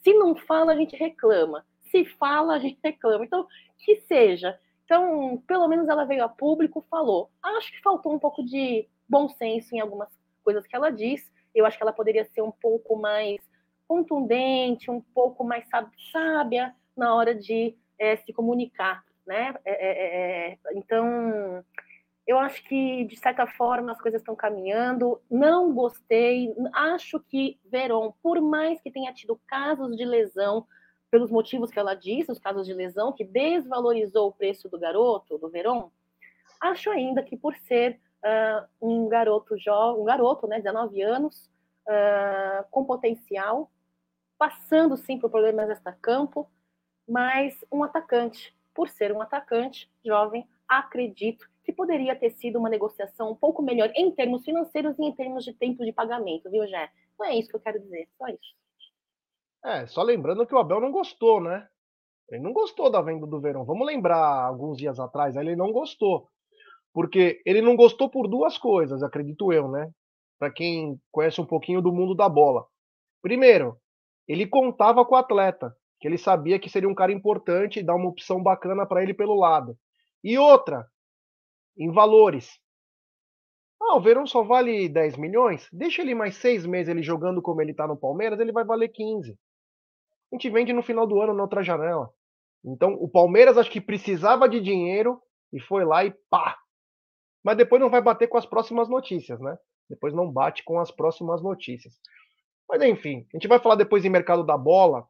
se 0.07 0.15
não 0.15 0.37
fala, 0.37 0.73
a 0.73 0.77
gente 0.77 0.95
reclama. 0.95 1.67
Se 1.91 2.05
fala, 2.05 2.55
a 2.55 2.59
gente 2.61 2.79
reclama. 2.81 3.25
Então, 3.25 3.45
que 3.77 3.97
seja. 4.03 4.57
Então, 4.85 5.43
pelo 5.49 5.67
menos 5.67 5.89
ela 5.89 6.05
veio 6.05 6.23
a 6.23 6.29
público, 6.29 6.87
falou. 6.89 7.29
Acho 7.43 7.73
que 7.73 7.83
faltou 7.83 8.15
um 8.15 8.19
pouco 8.19 8.45
de 8.45 8.87
bom 9.09 9.29
senso 9.29 9.75
em 9.75 9.81
algumas 9.81 10.09
coisas 10.45 10.65
que 10.65 10.77
ela 10.77 10.91
diz. 10.91 11.29
Eu 11.53 11.67
acho 11.67 11.77
que 11.77 11.83
ela 11.83 11.93
poderia 11.93 12.25
ser 12.27 12.41
um 12.41 12.53
pouco 12.53 12.95
mais 12.95 13.41
contundente, 13.89 14.93
um 14.93 15.01
pouco 15.01 15.43
mais 15.43 15.67
sábia 16.13 16.73
na 16.97 17.13
hora 17.13 17.35
de 17.35 17.77
é, 17.99 18.17
se 18.19 18.33
comunicar, 18.33 19.03
né? 19.27 19.57
É, 19.65 19.73
é, 19.73 20.53
é, 20.53 20.59
então, 20.75 21.65
eu 22.27 22.39
acho 22.39 22.63
que 22.65 23.05
de 23.05 23.17
certa 23.17 23.47
forma 23.47 23.93
as 23.93 24.01
coisas 24.01 24.21
estão 24.21 24.35
caminhando. 24.35 25.21
Não 25.31 25.73
gostei. 25.73 26.53
Acho 26.73 27.21
que 27.21 27.59
Veron, 27.65 28.13
por 28.23 28.41
mais 28.41 28.81
que 28.81 28.91
tenha 28.91 29.13
tido 29.13 29.41
casos 29.47 29.97
de 29.97 30.05
lesão, 30.05 30.67
pelos 31.09 31.31
motivos 31.31 31.71
que 31.71 31.79
ela 31.79 31.95
disse, 31.95 32.33
os 32.33 32.39
casos 32.41 32.67
de 32.67 32.75
lesão 32.75 33.13
que 33.13 33.25
desvalorizou 33.25 34.29
o 34.29 34.33
preço 34.33 34.69
do 34.69 34.79
garoto, 34.79 35.39
do 35.39 35.49
Veron, 35.49 35.91
acho 36.61 36.91
ainda 36.91 37.23
que 37.23 37.37
por 37.37 37.55
ser 37.55 38.01
uh, 38.25 38.67
um 38.81 39.09
garoto 39.09 39.57
jovem, 39.57 40.03
um 40.03 40.05
garoto, 40.05 40.49
né, 40.49 40.59
19 40.59 41.01
anos, 41.03 41.49
uh, 41.87 42.65
com 42.73 42.85
potencial, 42.85 43.71
passando 44.37 44.97
sim 44.97 45.17
por 45.19 45.31
problemas 45.31 45.71
extra-campo, 45.71 46.51
mas 47.09 47.65
um 47.71 47.85
atacante. 47.85 48.55
Por 48.75 48.89
ser 48.89 49.13
um 49.13 49.23
atacante 49.23 49.91
jovem, 50.05 50.47
acredito 50.69 51.49
que 51.67 51.73
poderia 51.73 52.15
ter 52.15 52.31
sido 52.31 52.61
uma 52.61 52.71
negociação 52.71 53.33
um 53.33 53.35
pouco 53.35 53.61
melhor 53.61 53.91
em 53.97 54.09
termos 54.13 54.45
financeiros 54.45 54.97
e 54.97 55.03
em 55.03 55.13
termos 55.13 55.45
de 55.45 55.53
tempo 55.53 55.85
de 55.85 55.93
pagamento, 55.93 56.49
viu, 56.49 56.65
Jé? 56.69 56.89
Não 57.19 57.27
é 57.27 57.35
isso 57.35 57.51
que 57.51 57.57
eu 57.57 57.61
quero 57.61 57.81
dizer, 57.81 58.09
só 58.17 58.29
isso. 58.29 58.55
É, 59.65 59.85
só 59.89 60.01
lembrando 60.03 60.47
que 60.47 60.55
o 60.55 60.59
Abel 60.59 60.81
não 60.81 60.93
gostou, 60.93 61.41
né? 61.41 61.67
Ele 62.31 62.41
não 62.41 62.53
gostou 62.53 62.89
da 62.89 63.03
venda 63.03 63.27
do 63.27 63.41
Verão. 63.41 63.65
Vamos 63.65 63.85
lembrar 63.85 64.47
alguns 64.47 64.79
dias 64.79 65.01
atrás, 65.01 65.35
ele 65.35 65.57
não 65.57 65.73
gostou. 65.73 66.29
Porque 66.93 67.43
ele 67.45 67.61
não 67.61 67.75
gostou 67.75 68.09
por 68.09 68.29
duas 68.29 68.57
coisas, 68.57 69.03
acredito 69.03 69.53
eu, 69.53 69.69
né? 69.69 69.91
Para 70.39 70.53
quem 70.53 71.01
conhece 71.11 71.41
um 71.41 71.47
pouquinho 71.47 71.83
do 71.83 71.93
mundo 71.93 72.15
da 72.15 72.29
bola. 72.29 72.65
Primeiro, 73.21 73.77
ele 74.29 74.47
contava 74.47 75.05
com 75.05 75.17
o 75.17 75.19
atleta, 75.19 75.77
que 75.99 76.07
ele 76.07 76.17
sabia 76.17 76.61
que 76.61 76.71
seria 76.71 76.89
um 76.89 76.95
cara 76.95 77.11
importante 77.11 77.81
e 77.81 77.83
dar 77.83 77.97
uma 77.97 78.09
opção 78.09 78.41
bacana 78.41 78.87
para 78.87 79.03
ele 79.03 79.13
pelo 79.13 79.35
lado. 79.35 79.77
E 80.23 80.39
outra, 80.39 80.87
em 81.77 81.91
valores. 81.93 82.59
Ah, 83.81 83.97
o 83.97 84.01
Verão 84.01 84.27
só 84.27 84.43
vale 84.43 84.89
10 84.89 85.17
milhões? 85.17 85.69
Deixa 85.73 86.03
ele 86.03 86.15
mais 86.15 86.37
seis 86.37 86.65
meses 86.65 86.89
ele 86.89 87.03
jogando 87.03 87.43
como 87.43 87.61
ele 87.61 87.73
está 87.73 87.87
no 87.87 87.97
Palmeiras, 87.97 88.41
ele 88.41 88.53
vai 88.53 88.65
valer 88.65 88.89
15. 88.89 89.33
A 89.33 90.35
gente 90.35 90.51
vende 90.51 90.73
no 90.73 90.83
final 90.83 91.07
do 91.07 91.21
ano 91.21 91.35
na 91.35 91.43
outra 91.43 91.63
janela. 91.63 92.11
Então, 92.65 92.95
o 92.95 93.09
Palmeiras 93.09 93.57
acho 93.57 93.71
que 93.71 93.81
precisava 93.81 94.49
de 94.49 94.61
dinheiro 94.61 95.21
e 95.53 95.61
foi 95.61 95.85
lá 95.85 96.05
e 96.05 96.13
pá, 96.29 96.59
mas 97.45 97.57
depois 97.57 97.81
não 97.81 97.89
vai 97.89 98.03
bater 98.03 98.27
com 98.27 98.37
as 98.37 98.45
próximas 98.45 98.89
notícias, 98.89 99.41
né? 99.41 99.57
Depois 99.89 100.13
não 100.13 100.31
bate 100.31 100.65
com 100.65 100.81
as 100.81 100.91
próximas 100.91 101.41
notícias. 101.41 101.95
Mas 102.69 102.83
enfim, 102.83 103.25
a 103.33 103.37
gente 103.37 103.47
vai 103.47 103.61
falar 103.61 103.77
depois 103.77 104.05
em 104.05 104.11
mercado 104.11 104.45
da 104.45 104.59
bola, 104.59 105.07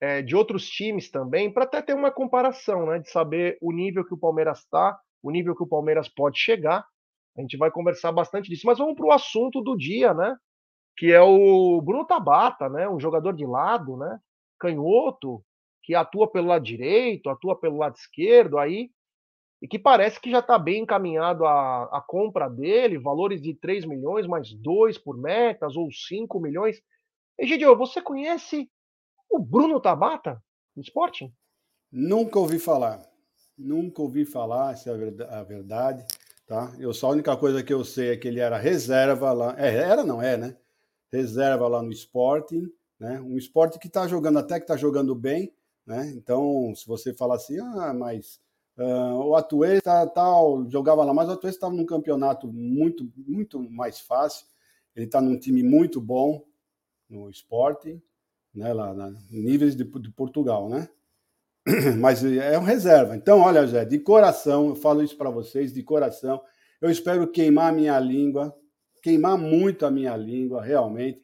é, 0.00 0.22
de 0.22 0.36
outros 0.36 0.68
times 0.68 1.10
também, 1.10 1.52
para 1.52 1.64
até 1.64 1.82
ter 1.82 1.94
uma 1.94 2.12
comparação, 2.12 2.86
né? 2.86 3.00
De 3.00 3.10
saber 3.10 3.58
o 3.60 3.72
nível 3.72 4.04
que 4.04 4.14
o 4.14 4.18
Palmeiras 4.18 4.60
está, 4.60 4.96
o 5.22 5.30
nível 5.30 5.54
que 5.54 5.62
o 5.62 5.68
Palmeiras 5.68 6.08
pode 6.08 6.38
chegar. 6.38 6.86
A 7.36 7.40
gente 7.40 7.56
vai 7.56 7.70
conversar 7.70 8.12
bastante 8.12 8.48
disso. 8.48 8.66
Mas 8.66 8.78
vamos 8.78 8.94
para 8.94 9.06
o 9.06 9.12
assunto 9.12 9.60
do 9.60 9.76
dia, 9.76 10.12
né? 10.14 10.36
Que 10.96 11.12
é 11.12 11.20
o 11.20 11.80
Bruno 11.80 12.04
Tabata, 12.04 12.68
né? 12.68 12.88
Um 12.88 13.00
jogador 13.00 13.34
de 13.34 13.46
lado, 13.46 13.96
né? 13.96 14.18
Canhoto, 14.58 15.42
que 15.82 15.94
atua 15.94 16.30
pelo 16.30 16.48
lado 16.48 16.64
direito, 16.64 17.30
atua 17.30 17.58
pelo 17.58 17.78
lado 17.78 17.96
esquerdo, 17.96 18.58
aí 18.58 18.90
e 19.62 19.68
que 19.68 19.78
parece 19.78 20.18
que 20.18 20.30
já 20.30 20.38
está 20.38 20.58
bem 20.58 20.82
encaminhado 20.82 21.44
a, 21.44 21.84
a 21.84 22.00
compra 22.00 22.48
dele, 22.48 22.98
valores 22.98 23.42
de 23.42 23.54
3 23.54 23.84
milhões, 23.84 24.26
mais 24.26 24.52
2 24.54 24.96
por 24.96 25.18
metas, 25.18 25.76
ou 25.76 25.92
5 25.92 26.40
milhões. 26.40 26.80
Egidio, 27.38 27.76
você 27.76 28.00
conhece 28.00 28.70
o 29.28 29.38
Bruno 29.38 29.78
Tabata, 29.78 30.42
do 30.74 30.82
Sporting? 30.82 31.32
Nunca 31.92 32.38
ouvi 32.38 32.58
falar. 32.58 33.02
Nunca 33.60 34.02
ouvi 34.02 34.24
falar, 34.24 34.72
essa 34.72 34.90
é 34.90 35.24
a 35.28 35.42
verdade. 35.42 36.04
Tá? 36.46 36.74
Eu 36.78 36.92
só 36.92 37.08
a 37.08 37.10
única 37.10 37.36
coisa 37.36 37.62
que 37.62 37.72
eu 37.72 37.84
sei 37.84 38.10
é 38.10 38.16
que 38.16 38.26
ele 38.26 38.40
era 38.40 38.58
reserva 38.58 39.32
lá. 39.32 39.54
É, 39.58 39.74
era, 39.74 40.02
não 40.02 40.20
é, 40.20 40.36
né? 40.36 40.56
Reserva 41.12 41.68
lá 41.68 41.82
no 41.82 41.92
Sporting, 41.92 42.72
né? 42.98 43.20
Um 43.20 43.36
esporte 43.36 43.78
que 43.78 43.86
está 43.86 44.08
jogando, 44.08 44.38
até 44.38 44.58
que 44.58 44.64
está 44.64 44.76
jogando 44.76 45.14
bem, 45.14 45.52
né? 45.86 46.10
Então, 46.16 46.72
se 46.74 46.86
você 46.86 47.14
falar 47.14 47.36
assim, 47.36 47.58
ah, 47.58 47.94
mas 47.94 48.40
Uh, 48.80 49.26
o 49.26 49.36
Atuê 49.36 49.78
tá, 49.78 50.06
tal, 50.06 50.66
jogava 50.70 51.04
lá, 51.04 51.12
mas 51.12 51.28
o 51.28 51.32
Atuê 51.32 51.50
estava 51.50 51.74
num 51.74 51.84
campeonato 51.84 52.50
muito, 52.50 53.12
muito 53.14 53.60
mais 53.70 54.00
fácil. 54.00 54.46
Ele 54.96 55.04
está 55.04 55.20
num 55.20 55.38
time 55.38 55.62
muito 55.62 56.00
bom 56.00 56.42
no 57.06 57.28
esporte, 57.28 58.02
né, 58.54 58.72
lá 58.72 58.94
na 58.94 59.10
níveis 59.30 59.76
de, 59.76 59.84
de 59.84 60.10
Portugal, 60.10 60.70
né? 60.70 60.88
Mas 61.98 62.24
é 62.24 62.58
um 62.58 62.62
reserva. 62.62 63.16
Então, 63.16 63.40
olha, 63.40 63.66
Zé, 63.66 63.84
de 63.84 63.98
coração, 63.98 64.68
eu 64.68 64.74
falo 64.74 65.02
isso 65.02 65.16
para 65.16 65.30
vocês, 65.30 65.72
de 65.72 65.82
coração. 65.82 66.40
Eu 66.80 66.90
espero 66.90 67.30
queimar 67.30 67.70
a 67.70 67.74
minha 67.74 67.98
língua, 67.98 68.54
queimar 69.02 69.36
muito 69.36 69.84
a 69.84 69.90
minha 69.90 70.16
língua, 70.16 70.62
realmente. 70.62 71.22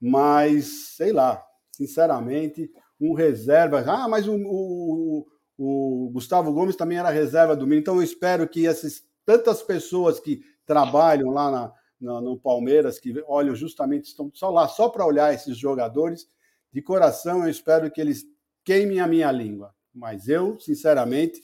Mas, 0.00 0.94
sei 0.96 1.12
lá, 1.12 1.42
sinceramente, 1.72 2.70
um 3.00 3.14
reserva. 3.14 3.84
Ah, 3.86 4.08
mas 4.08 4.26
o, 4.26 4.36
o, 4.36 5.26
o 5.56 6.10
Gustavo 6.12 6.52
Gomes 6.52 6.76
também 6.76 6.98
era 6.98 7.10
reserva 7.10 7.54
do 7.54 7.66
Minas. 7.66 7.82
Então 7.82 7.96
eu 7.96 8.02
espero 8.02 8.48
que 8.48 8.66
essas 8.66 9.02
tantas 9.24 9.62
pessoas 9.62 10.18
que 10.20 10.40
trabalham 10.64 11.30
lá 11.30 11.50
na, 11.50 11.72
na, 12.00 12.20
no 12.20 12.38
Palmeiras, 12.38 12.98
que 12.98 13.14
olham 13.26 13.54
justamente, 13.54 14.06
estão 14.06 14.30
só 14.34 14.50
lá 14.50 14.68
só 14.68 14.88
para 14.88 15.06
olhar 15.06 15.32
esses 15.32 15.56
jogadores, 15.56 16.26
de 16.72 16.82
coração 16.82 17.44
eu 17.44 17.50
espero 17.50 17.90
que 17.90 18.00
eles 18.00 18.24
queimem 18.66 19.00
a 19.00 19.06
minha 19.06 19.32
língua. 19.32 19.72
Mas 19.94 20.28
eu, 20.28 20.60
sinceramente, 20.60 21.40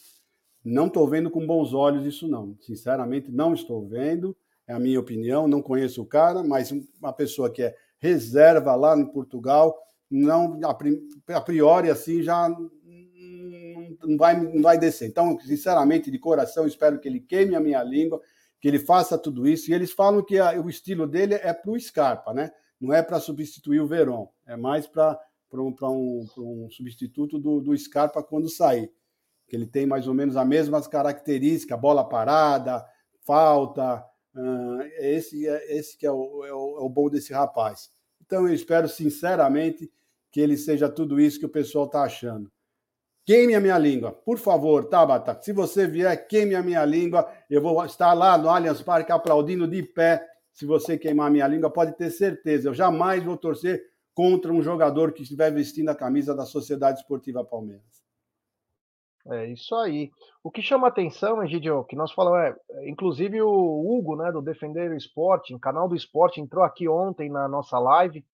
não 0.62 0.88
estou 0.88 1.08
vendo 1.08 1.30
com 1.30 1.46
bons 1.46 1.72
olhos 1.72 2.04
isso, 2.04 2.28
não. 2.28 2.54
Sinceramente, 2.60 3.30
não 3.30 3.54
estou 3.54 3.86
vendo. 3.88 4.36
É 4.66 4.74
a 4.74 4.78
minha 4.78 5.00
opinião. 5.00 5.48
Não 5.48 5.62
conheço 5.62 6.02
o 6.02 6.06
cara, 6.06 6.42
mas 6.42 6.70
uma 7.00 7.12
pessoa 7.12 7.50
que 7.50 7.62
é 7.62 7.74
reserva 7.98 8.74
lá 8.74 8.98
em 8.98 9.06
Portugal, 9.06 9.78
não 10.10 10.60
a 11.28 11.40
priori 11.40 11.88
assim 11.88 12.20
já 12.20 12.48
não 14.04 14.16
vai, 14.16 14.38
não 14.38 14.60
vai 14.60 14.76
descer. 14.76 15.08
Então, 15.08 15.38
sinceramente, 15.40 16.10
de 16.10 16.18
coração, 16.18 16.66
espero 16.66 16.98
que 16.98 17.08
ele 17.08 17.20
queime 17.20 17.54
a 17.54 17.60
minha 17.60 17.82
língua, 17.82 18.20
que 18.60 18.68
ele 18.68 18.78
faça 18.78 19.16
tudo 19.16 19.46
isso. 19.46 19.70
E 19.70 19.74
eles 19.74 19.92
falam 19.92 20.22
que 20.24 20.38
a, 20.38 20.60
o 20.60 20.68
estilo 20.68 21.06
dele 21.06 21.34
é 21.34 21.52
para 21.52 21.70
o 21.70 21.78
Scarpa, 21.78 22.34
né? 22.34 22.50
Não 22.80 22.92
é 22.92 23.02
para 23.02 23.20
substituir 23.20 23.80
o 23.80 23.86
Verón, 23.86 24.26
é 24.44 24.56
mais 24.56 24.86
para 24.88 25.18
um, 25.60 25.74
um, 25.82 26.26
um 26.38 26.70
substituto 26.70 27.38
do, 27.38 27.60
do 27.60 27.76
Scarpa 27.76 28.22
quando 28.22 28.48
sair 28.48 28.92
que 29.52 29.56
ele 29.56 29.66
tem 29.66 29.84
mais 29.84 30.08
ou 30.08 30.14
menos 30.14 30.34
as 30.34 30.46
mesmas 30.46 30.86
características, 30.86 31.78
bola 31.78 32.08
parada, 32.08 32.82
falta, 33.20 34.02
esse, 34.98 35.46
é, 35.46 35.76
esse 35.76 35.94
que 35.98 36.06
é 36.06 36.10
o, 36.10 36.42
é, 36.46 36.52
o, 36.54 36.78
é 36.78 36.80
o 36.80 36.88
bom 36.88 37.10
desse 37.10 37.34
rapaz. 37.34 37.90
Então 38.24 38.48
eu 38.48 38.54
espero 38.54 38.88
sinceramente 38.88 39.92
que 40.30 40.40
ele 40.40 40.56
seja 40.56 40.88
tudo 40.88 41.20
isso 41.20 41.38
que 41.38 41.44
o 41.44 41.50
pessoal 41.50 41.84
está 41.84 42.02
achando. 42.02 42.50
Queime 43.26 43.54
a 43.54 43.60
minha 43.60 43.76
língua, 43.76 44.10
por 44.10 44.38
favor, 44.38 44.86
Tabata. 44.86 45.38
Se 45.42 45.52
você 45.52 45.86
vier, 45.86 46.26
queime 46.26 46.54
a 46.54 46.62
minha 46.62 46.84
língua. 46.86 47.30
Eu 47.50 47.60
vou 47.60 47.84
estar 47.84 48.14
lá 48.14 48.38
no 48.38 48.48
Allianz 48.48 48.80
Parque 48.80 49.12
aplaudindo 49.12 49.68
de 49.68 49.82
pé. 49.82 50.26
Se 50.50 50.64
você 50.64 50.96
queimar 50.96 51.26
a 51.26 51.30
minha 51.30 51.46
língua, 51.46 51.70
pode 51.70 51.94
ter 51.94 52.10
certeza. 52.10 52.70
Eu 52.70 52.74
jamais 52.74 53.22
vou 53.22 53.36
torcer 53.36 53.91
contra 54.14 54.52
um 54.52 54.62
jogador 54.62 55.12
que 55.12 55.22
estiver 55.22 55.52
vestindo 55.52 55.88
a 55.88 55.94
camisa 55.94 56.34
da 56.34 56.44
Sociedade 56.44 57.00
Esportiva 57.00 57.44
Palmeiras. 57.44 58.02
É 59.26 59.46
isso 59.46 59.74
aí. 59.76 60.10
O 60.42 60.50
que 60.50 60.60
chama 60.60 60.88
atenção, 60.88 61.42
Egidio, 61.44 61.84
que 61.84 61.94
nós 61.94 62.10
falamos, 62.10 62.56
é, 62.70 62.88
inclusive 62.88 63.40
o 63.40 63.48
Hugo, 63.48 64.16
né, 64.16 64.32
do 64.32 64.42
Defender 64.42 64.90
o 64.90 64.96
Esporte, 64.96 65.56
canal 65.60 65.88
do 65.88 65.94
esporte, 65.94 66.40
entrou 66.40 66.64
aqui 66.64 66.88
ontem 66.88 67.30
na 67.30 67.46
nossa 67.46 67.78
live, 67.78 68.24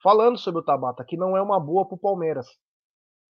falando 0.00 0.38
sobre 0.38 0.60
o 0.60 0.64
Tabata, 0.64 1.04
que 1.04 1.16
não 1.16 1.36
é 1.36 1.42
uma 1.42 1.58
boa 1.58 1.84
para 1.84 1.96
o 1.96 1.98
Palmeiras. 1.98 2.46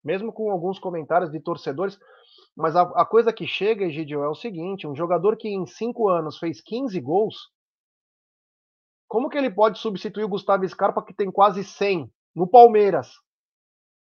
Mesmo 0.03 0.31
com 0.31 0.51
alguns 0.51 0.77
comentários 0.77 1.31
de 1.31 1.39
torcedores. 1.39 1.97
Mas 2.55 2.75
a, 2.75 2.83
a 2.83 3.03
coisa 3.03 3.33
que 3.33 3.47
chega, 3.47 3.85
Egidio, 3.85 4.21
é 4.21 4.29
o 4.29 4.35
seguinte: 4.35 4.85
um 4.85 4.95
jogador 4.95 5.35
que 5.35 5.49
em 5.49 5.65
cinco 5.65 6.07
anos 6.07 6.37
fez 6.37 6.61
15 6.61 6.99
gols, 7.01 7.35
como 9.15 9.29
que 9.29 9.37
ele 9.37 9.49
pode 9.49 9.79
substituir 9.79 10.25
o 10.25 10.27
Gustavo 10.27 10.67
Scarpa, 10.67 11.01
que 11.01 11.13
tem 11.13 11.31
quase 11.31 11.63
100 11.63 12.11
no 12.35 12.45
Palmeiras? 12.45 13.13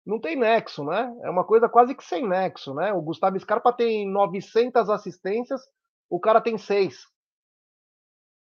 não 0.06 0.20
tem 0.20 0.36
nexo, 0.36 0.84
né? 0.84 1.12
É 1.24 1.28
uma 1.28 1.44
coisa 1.44 1.68
quase 1.68 1.92
que 1.92 2.04
sem 2.04 2.24
nexo, 2.24 2.72
né? 2.72 2.92
O 2.92 3.02
Gustavo 3.02 3.36
Scarpa 3.36 3.72
tem 3.72 4.08
900 4.08 4.88
assistências, 4.88 5.60
o 6.08 6.20
cara 6.20 6.40
tem 6.40 6.56
seis. 6.56 7.04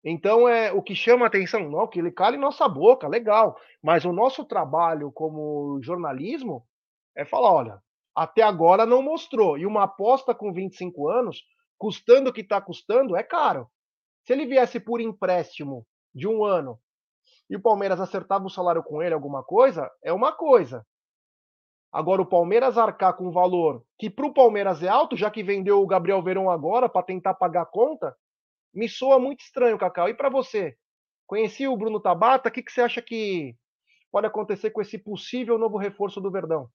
Então 0.03 0.49
é 0.49 0.71
o 0.71 0.81
que 0.81 0.95
chama 0.95 1.25
a 1.25 1.27
atenção, 1.27 1.69
não, 1.69 1.87
que 1.87 1.99
ele 1.99 2.11
cale 2.11 2.35
nossa 2.35 2.67
boca, 2.67 3.07
legal. 3.07 3.55
Mas 3.79 4.03
o 4.03 4.11
nosso 4.11 4.43
trabalho 4.43 5.11
como 5.11 5.79
jornalismo 5.83 6.65
é 7.15 7.23
falar, 7.25 7.53
olha, 7.53 7.83
até 8.15 8.41
agora 8.41 8.87
não 8.87 9.03
mostrou. 9.03 9.55
E 9.55 9.67
uma 9.67 9.83
aposta 9.83 10.33
com 10.33 10.51
25 10.51 11.07
anos, 11.07 11.43
custando 11.77 12.31
o 12.31 12.33
que 12.33 12.41
está 12.41 12.59
custando, 12.59 13.15
é 13.15 13.21
caro. 13.21 13.69
Se 14.25 14.33
ele 14.33 14.47
viesse 14.47 14.79
por 14.79 14.99
empréstimo 14.99 15.85
de 16.19 16.27
um 16.27 16.43
ano 16.43 16.79
e 17.49 17.55
o 17.55 17.61
Palmeiras 17.61 17.99
acertava 17.99 18.45
o 18.45 18.49
salário 18.49 18.83
com 18.83 19.01
ele, 19.01 19.13
alguma 19.13 19.43
coisa, 19.43 19.89
é 20.03 20.13
uma 20.13 20.31
coisa. 20.31 20.85
Agora, 21.91 22.21
o 22.21 22.25
Palmeiras 22.25 22.77
arcar 22.77 23.15
com 23.15 23.27
um 23.27 23.31
valor 23.31 23.83
que 23.97 24.09
para 24.09 24.27
o 24.27 24.33
Palmeiras 24.33 24.83
é 24.83 24.87
alto, 24.87 25.17
já 25.17 25.31
que 25.31 25.41
vendeu 25.41 25.81
o 25.81 25.87
Gabriel 25.87 26.21
Verão 26.21 26.49
agora 26.49 26.87
para 26.87 27.01
tentar 27.01 27.33
pagar 27.33 27.63
a 27.63 27.65
conta, 27.65 28.15
me 28.71 28.87
soa 28.87 29.17
muito 29.17 29.39
estranho, 29.39 29.79
Cacau. 29.79 30.07
E 30.07 30.13
para 30.13 30.29
você? 30.29 30.77
Conheci 31.25 31.67
o 31.67 31.75
Bruno 31.75 31.99
Tabata, 31.99 32.49
o 32.49 32.51
que, 32.51 32.61
que 32.61 32.71
você 32.71 32.81
acha 32.81 33.01
que 33.01 33.55
pode 34.11 34.27
acontecer 34.27 34.69
com 34.69 34.81
esse 34.81 34.99
possível 34.99 35.57
novo 35.57 35.77
reforço 35.77 36.21
do 36.21 36.29
Verdão? 36.29 36.69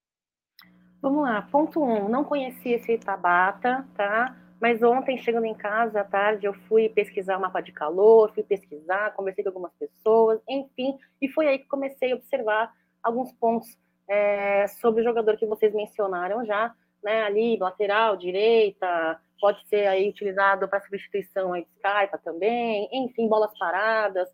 Vamos 1.01 1.23
lá, 1.23 1.43
ponto 1.43 1.83
um, 1.85 2.09
não 2.09 2.25
conheci 2.25 2.71
esse 2.71 2.99
Tabata, 2.99 3.87
tá? 3.95 4.37
Mas 4.65 4.83
ontem, 4.83 5.19
chegando 5.19 5.45
em 5.45 5.53
casa 5.53 6.01
à 6.01 6.05
tarde, 6.05 6.47
eu 6.47 6.55
fui 6.55 6.89
pesquisar 6.89 7.37
o 7.37 7.41
mapa 7.43 7.61
de 7.61 7.71
calor, 7.71 8.33
fui 8.33 8.43
pesquisar, 8.43 9.13
conversei 9.13 9.45
com 9.45 9.51
algumas 9.51 9.75
pessoas, 9.75 10.41
enfim, 10.49 10.97
e 11.21 11.29
foi 11.29 11.49
aí 11.49 11.59
que 11.59 11.67
comecei 11.67 12.13
a 12.13 12.15
observar 12.15 12.73
alguns 13.03 13.31
pontos 13.35 13.69
é, 14.09 14.67
sobre 14.69 15.03
o 15.03 15.05
jogador 15.05 15.37
que 15.37 15.45
vocês 15.45 15.75
mencionaram 15.75 16.47
já, 16.47 16.75
né, 17.03 17.25
ali, 17.25 17.59
lateral, 17.59 18.17
direita, 18.17 19.21
pode 19.39 19.63
ser 19.69 19.87
aí 19.87 20.09
utilizado 20.09 20.67
para 20.67 20.81
substituição 20.81 21.53
aí 21.53 21.67
de 21.67 21.69
Skype 21.73 22.25
também, 22.25 22.89
enfim, 22.91 23.29
bolas 23.29 23.53
paradas, 23.59 24.31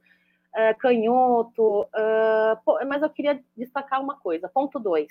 é, 0.55 0.73
canhoto, 0.75 1.89
é, 1.93 2.85
mas 2.85 3.03
eu 3.03 3.11
queria 3.11 3.43
destacar 3.57 4.01
uma 4.01 4.17
coisa, 4.17 4.49
ponto 4.49 4.79
2, 4.79 5.09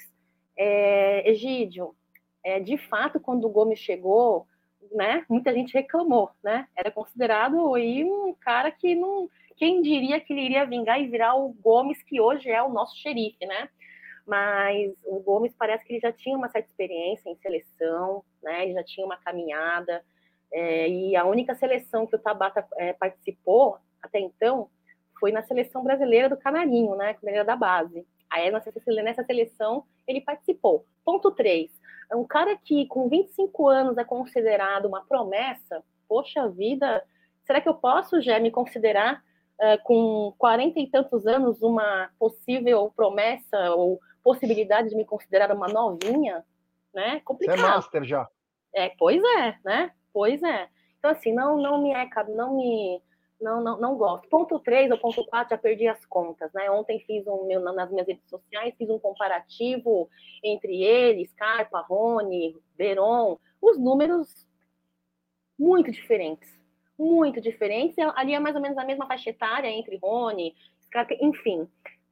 é, 0.57 1.29
Egídio, 1.29 1.93
é, 2.41 2.57
de 2.61 2.77
fato, 2.77 3.19
quando 3.19 3.43
o 3.43 3.49
Gomes 3.49 3.79
chegou, 3.79 4.47
né, 4.91 5.25
muita 5.29 5.53
gente 5.53 5.73
reclamou, 5.73 6.31
né, 6.43 6.67
era 6.75 6.91
considerado 6.91 7.75
aí 7.75 8.03
um 8.03 8.33
cara 8.33 8.71
que 8.71 8.95
não, 8.95 9.29
quem 9.55 9.81
diria 9.81 10.19
que 10.19 10.33
ele 10.33 10.41
iria 10.41 10.65
vingar 10.65 10.99
e 11.01 11.07
virar 11.07 11.35
o 11.35 11.49
Gomes, 11.53 12.01
que 12.03 12.19
hoje 12.19 12.49
é 12.49 12.61
o 12.61 12.69
nosso 12.69 12.97
xerife, 12.97 13.45
né, 13.45 13.69
mas 14.29 14.93
o 15.03 15.19
Gomes 15.19 15.55
parece 15.57 15.83
que 15.83 15.93
ele 15.93 15.99
já 15.99 16.11
tinha 16.11 16.37
uma 16.37 16.49
certa 16.49 16.69
experiência 16.69 17.29
em 17.31 17.35
seleção, 17.37 18.23
né? 18.43 18.63
Ele 18.63 18.73
já 18.73 18.83
tinha 18.83 19.03
uma 19.03 19.17
caminhada, 19.17 20.05
é, 20.51 20.87
e 20.87 21.15
a 21.15 21.25
única 21.25 21.55
seleção 21.55 22.05
que 22.05 22.15
o 22.15 22.19
Tabata 22.19 22.63
é, 22.77 22.93
participou 22.93 23.79
até 24.01 24.19
então 24.19 24.69
foi 25.19 25.31
na 25.31 25.41
seleção 25.43 25.83
brasileira 25.83 26.29
do 26.29 26.37
Canarinho, 26.37 26.95
né? 26.95 27.15
Quando 27.15 27.33
era 27.33 27.43
da 27.43 27.55
base. 27.55 28.05
Aí 28.29 28.51
nessa, 28.51 28.71
nessa 29.03 29.23
seleção 29.23 29.83
ele 30.07 30.21
participou. 30.21 30.85
Ponto 31.03 31.31
3. 31.31 31.71
É 32.11 32.15
um 32.15 32.25
cara 32.25 32.57
que 32.57 32.85
com 32.87 33.07
25 33.07 33.67
anos 33.67 33.97
é 33.97 34.03
considerado 34.03 34.85
uma 34.85 35.05
promessa. 35.05 35.83
Poxa 36.07 36.47
vida, 36.49 37.03
será 37.45 37.61
que 37.61 37.69
eu 37.69 37.75
posso 37.75 38.21
já 38.21 38.39
me 38.39 38.49
considerar 38.49 39.23
uh, 39.59 39.83
com 39.83 40.33
40 40.37 40.79
e 40.79 40.87
tantos 40.87 41.27
anos 41.27 41.61
uma 41.61 42.09
possível 42.17 42.91
promessa 42.95 43.75
ou 43.75 43.99
possibilidade 44.23 44.89
de 44.89 44.95
me 44.95 45.05
considerar 45.05 45.51
uma 45.51 45.67
novinha, 45.67 46.43
né? 46.93 47.21
Complicado. 47.21 47.57
Você 47.57 47.65
é 47.65 47.69
master 47.69 48.03
já. 48.03 48.27
É, 48.73 48.89
pois 48.97 49.21
é, 49.23 49.57
né? 49.63 49.91
Pois 50.13 50.41
é. 50.43 50.69
Então, 50.97 51.11
assim, 51.11 51.33
não, 51.33 51.57
não 51.57 51.81
me 51.81 51.93
é, 51.93 52.07
não 52.29 52.55
me. 52.55 53.01
Não, 53.39 53.63
não, 53.63 53.79
não 53.79 53.95
gosto. 53.95 54.27
Ponto 54.27 54.59
3 54.59 54.91
ou 54.91 54.97
ponto 54.97 55.25
4, 55.25 55.55
já 55.55 55.57
perdi 55.57 55.87
as 55.87 56.05
contas, 56.05 56.51
né? 56.53 56.69
Ontem 56.69 56.99
fiz 56.99 57.25
um 57.25 57.45
meu, 57.45 57.61
nas 57.61 57.89
minhas 57.89 58.07
redes 58.07 58.27
sociais, 58.29 58.75
fiz 58.77 58.89
um 58.89 58.99
comparativo 58.99 60.09
entre 60.43 60.83
eles, 60.83 61.31
Scarpa, 61.31 61.79
Rony, 61.81 62.57
Veron, 62.77 63.37
os 63.61 63.77
números 63.77 64.45
muito 65.57 65.91
diferentes. 65.91 66.59
Muito 66.97 67.39
diferentes. 67.39 67.97
Ali 68.15 68.33
é 68.33 68.39
mais 68.39 68.55
ou 68.55 68.61
menos 68.61 68.77
a 68.77 68.83
mesma 68.83 69.07
faixa 69.07 69.29
etária 69.29 69.69
entre 69.69 69.97
Rony, 69.97 70.53
enfim 71.21 71.69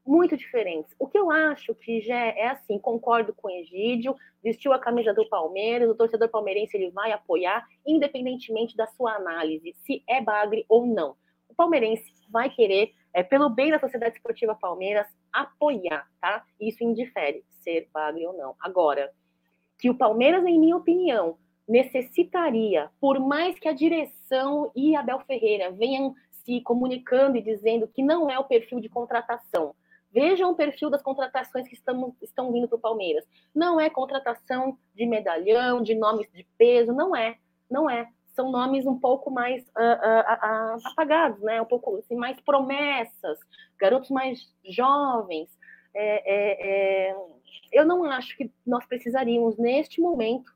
muito 0.07 0.37
diferentes. 0.37 0.95
O 0.97 1.07
que 1.07 1.17
eu 1.17 1.29
acho 1.29 1.75
que 1.75 2.01
já 2.01 2.15
é 2.15 2.47
assim, 2.47 2.79
concordo 2.79 3.33
com 3.33 3.47
o 3.47 3.51
Egídio, 3.51 4.15
vestiu 4.41 4.71
a 4.71 4.79
camisa 4.79 5.13
do 5.13 5.27
Palmeiras, 5.27 5.89
o 5.89 5.95
torcedor 5.95 6.29
palmeirense 6.29 6.77
ele 6.77 6.89
vai 6.91 7.11
apoiar, 7.11 7.67
independentemente 7.85 8.75
da 8.75 8.87
sua 8.87 9.15
análise, 9.15 9.75
se 9.85 10.03
é 10.07 10.21
bagre 10.21 10.65
ou 10.69 10.85
não. 10.85 11.15
O 11.49 11.55
palmeirense 11.55 12.11
vai 12.29 12.49
querer, 12.49 12.93
é, 13.13 13.21
pelo 13.23 13.49
bem 13.49 13.71
da 13.71 13.79
Sociedade 13.79 14.15
Esportiva 14.15 14.55
Palmeiras, 14.55 15.07
apoiar, 15.31 16.07
tá? 16.21 16.43
Isso 16.59 16.83
indifere 16.83 17.43
ser 17.61 17.89
bagre 17.91 18.25
ou 18.25 18.33
não. 18.33 18.55
Agora, 18.59 19.11
que 19.77 19.89
o 19.89 19.95
Palmeiras, 19.95 20.45
em 20.45 20.59
minha 20.59 20.77
opinião, 20.77 21.37
necessitaria, 21.67 22.89
por 22.99 23.19
mais 23.19 23.59
que 23.59 23.67
a 23.67 23.73
direção 23.73 24.71
e 24.75 24.95
Abel 24.95 25.19
Ferreira 25.21 25.71
venham 25.71 26.15
se 26.45 26.61
comunicando 26.61 27.37
e 27.37 27.41
dizendo 27.41 27.87
que 27.87 28.01
não 28.01 28.29
é 28.29 28.39
o 28.39 28.45
perfil 28.45 28.79
de 28.79 28.87
contratação, 28.87 29.75
Vejam 30.11 30.51
o 30.51 30.55
perfil 30.55 30.89
das 30.89 31.01
contratações 31.01 31.67
que 31.67 31.75
estão, 31.75 32.51
vindo 32.51 32.67
para 32.67 32.77
o 32.77 32.81
Palmeiras. 32.81 33.25
Não 33.53 33.79
é 33.79 33.89
contratação 33.89 34.77
de 34.95 35.05
medalhão, 35.05 35.81
de 35.81 35.93
nomes 35.95 36.27
de 36.31 36.45
peso, 36.57 36.93
não 36.93 37.15
é, 37.15 37.37
não 37.69 37.89
é. 37.89 38.07
São 38.35 38.51
nomes 38.51 38.85
um 38.85 38.99
pouco 38.99 39.31
mais 39.31 39.63
uh, 39.69 40.75
uh, 40.75 40.77
uh, 40.77 40.87
apagados, 40.91 41.41
né? 41.41 41.61
Um 41.61 41.65
pouco 41.65 41.97
assim, 41.97 42.15
mais 42.15 42.39
promessas, 42.41 43.39
garotos 43.79 44.09
mais 44.09 44.39
jovens. 44.63 45.49
É, 45.93 46.21
é, 46.25 47.09
é, 47.09 47.15
eu 47.71 47.85
não 47.85 48.03
acho 48.05 48.37
que 48.37 48.51
nós 48.65 48.85
precisaríamos, 48.85 49.57
neste 49.57 49.99
momento, 49.99 50.51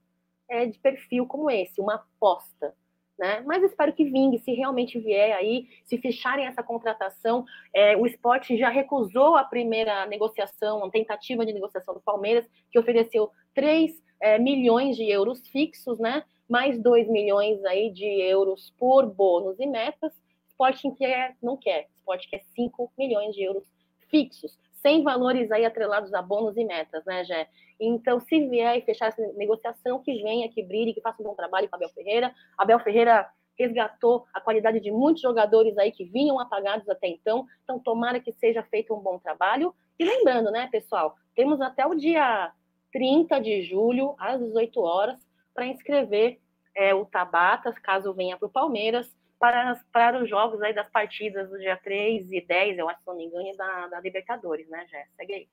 é, 0.48 0.66
de 0.68 0.78
perfil 0.78 1.26
como 1.26 1.50
esse, 1.50 1.82
uma 1.82 1.96
aposta. 1.96 2.76
Né? 3.22 3.44
Mas 3.46 3.62
espero 3.62 3.94
que 3.94 4.04
vingue, 4.04 4.40
se 4.40 4.52
realmente 4.52 5.00
vier 5.00 5.38
aí, 5.38 5.68
se 5.86 5.96
fecharem 6.00 6.48
essa 6.48 6.64
contratação. 6.64 7.46
É, 7.72 7.96
o 7.96 8.08
esporte 8.08 8.58
já 8.58 8.68
recusou 8.68 9.36
a 9.36 9.44
primeira 9.44 10.08
negociação, 10.08 10.84
a 10.84 10.90
tentativa 10.90 11.46
de 11.46 11.54
negociação 11.54 11.94
do 11.94 12.00
Palmeiras, 12.02 12.50
que 12.72 12.80
ofereceu 12.80 13.30
3 13.54 13.92
é, 14.20 14.40
milhões 14.40 14.98
de 14.98 15.08
euros 15.08 15.48
fixos, 15.50 16.00
né? 16.00 16.24
mais 16.50 16.82
2 16.82 17.08
milhões 17.10 17.64
aí 17.64 17.92
de 17.92 18.08
euros 18.08 18.74
por 18.80 19.06
bônus 19.06 19.60
e 19.60 19.68
metas. 19.68 20.12
Sporting 20.50 20.96
quer, 20.96 21.38
não 21.44 21.56
quer, 21.56 21.90
Sporting 21.98 22.28
quer 22.28 22.42
5 22.56 22.92
milhões 22.98 23.36
de 23.36 23.44
euros 23.44 23.72
fixos, 24.10 24.58
sem 24.82 25.04
valores 25.04 25.52
aí 25.52 25.66
atrelados 25.66 26.14
a 26.14 26.22
bônus 26.22 26.58
e 26.58 26.66
metas, 26.66 27.06
né, 27.06 27.24
Jé? 27.24 27.48
Então, 27.80 28.20
se 28.20 28.48
vier 28.48 28.78
e 28.78 28.82
fechar 28.82 29.08
essa 29.08 29.22
negociação, 29.34 30.02
que 30.02 30.22
venha, 30.22 30.50
que 30.50 30.64
brilhe, 30.64 30.94
que 30.94 31.02
faça 31.02 31.22
um 31.22 31.26
bom 31.26 31.36
trabalho 31.36 31.70
com 31.70 31.76
Abel 31.76 31.90
Ferreira. 31.90 32.34
Abel 32.58 32.80
Ferreira 32.80 33.30
resgatou 33.58 34.26
a 34.34 34.42
qualidade 34.42 34.80
de 34.80 34.92
muitos 34.92 35.22
jogadores 35.22 35.78
aí 35.78 35.92
que 35.92 36.06
vinham 36.06 36.40
apagados 36.40 36.88
até 36.90 37.08
então. 37.08 37.46
Então, 37.64 37.80
tomara 37.80 38.20
que 38.20 38.32
seja 38.34 38.64
feito 38.64 38.94
um 38.94 39.00
bom 39.00 39.20
trabalho. 39.20 39.74
E 40.00 40.04
lembrando, 40.04 40.52
né, 40.52 40.68
pessoal, 40.72 41.16
temos 41.36 41.62
até 41.62 41.86
o 41.86 41.96
dia 41.96 42.52
30 42.92 43.40
de 43.40 43.62
julho, 43.64 44.16
às 44.18 44.40
18 44.40 44.82
horas, 44.82 45.20
para 45.54 45.66
inscrever 45.66 46.40
é, 46.76 46.94
o 46.94 47.06
Tabata, 47.06 47.72
caso 47.74 48.14
venha 48.14 48.38
para 48.38 48.48
o 48.48 48.52
Palmeiras, 48.52 49.12
para, 49.42 49.82
para 49.92 50.24
os 50.24 50.30
jogos 50.30 50.62
aí 50.62 50.72
das 50.72 50.88
partidas 50.92 51.50
do 51.50 51.58
dia 51.58 51.76
3 51.76 52.32
e 52.32 52.46
10, 52.46 52.78
eu 52.78 52.88
acho, 52.88 53.00
se 53.00 53.08
não 53.08 53.18
me 53.18 53.26
engano, 53.26 53.58
da, 53.58 53.88
da 53.88 54.00
Libertadores, 54.00 54.70
né, 54.70 54.86
Jé? 54.88 55.08
Segue 55.16 55.34
aí. 55.34 55.50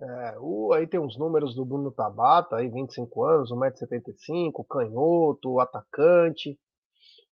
É, 0.00 0.36
o, 0.38 0.72
aí 0.72 0.86
tem 0.86 1.00
os 1.00 1.18
números 1.18 1.52
do 1.52 1.64
Bruno 1.64 1.90
Tabata, 1.90 2.56
aí 2.56 2.68
25 2.68 3.24
anos, 3.24 3.50
1,75m, 3.50 4.64
canhoto, 4.70 5.58
atacante. 5.58 6.56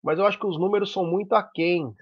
Mas 0.02 0.18
eu 0.18 0.26
acho 0.26 0.40
que 0.40 0.46
os 0.46 0.58
números 0.58 0.92
são 0.92 1.06
muito 1.06 1.34
aquém 1.34 1.94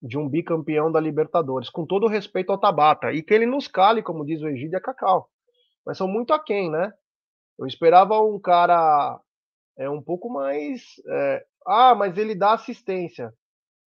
de 0.00 0.16
um 0.16 0.28
bicampeão 0.28 0.92
da 0.92 1.00
Libertadores, 1.00 1.68
com 1.68 1.84
todo 1.84 2.06
respeito 2.06 2.52
ao 2.52 2.60
Tabata. 2.60 3.12
E 3.12 3.24
que 3.24 3.34
ele 3.34 3.44
nos 3.44 3.66
cale, 3.66 4.04
como 4.04 4.24
diz 4.24 4.40
o 4.40 4.48
Egídio, 4.48 4.76
é 4.76 4.80
Cacau. 4.80 5.28
Mas 5.84 5.98
são 5.98 6.06
muito 6.06 6.32
aquém, 6.32 6.70
né? 6.70 6.92
Eu 7.58 7.66
esperava 7.66 8.20
um 8.20 8.38
cara 8.38 9.20
é 9.76 9.88
um 9.88 10.02
pouco 10.02 10.28
mais 10.28 10.82
é, 11.08 11.46
ah, 11.66 11.94
mas 11.94 12.16
ele 12.16 12.34
dá 12.34 12.52
assistência. 12.52 13.34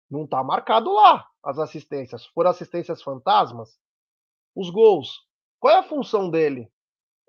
Não 0.09 0.25
está 0.25 0.43
marcado 0.43 0.91
lá 0.91 1.25
as 1.43 1.57
assistências. 1.57 2.25
Foram 2.27 2.51
assistências 2.51 3.01
fantasmas? 3.01 3.79
Os 4.55 4.69
gols. 4.69 5.25
Qual 5.59 5.73
é 5.73 5.77
a 5.77 5.83
função 5.83 6.29
dele, 6.29 6.69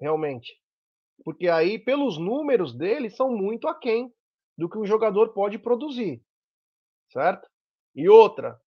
realmente? 0.00 0.52
Porque 1.24 1.48
aí, 1.48 1.78
pelos 1.78 2.18
números 2.18 2.74
dele, 2.74 3.10
são 3.10 3.30
muito 3.30 3.68
aquém 3.68 4.12
do 4.58 4.68
que 4.68 4.78
um 4.78 4.86
jogador 4.86 5.32
pode 5.32 5.58
produzir. 5.58 6.22
Certo? 7.10 7.48
E 7.94 8.08
outra, 8.08 8.60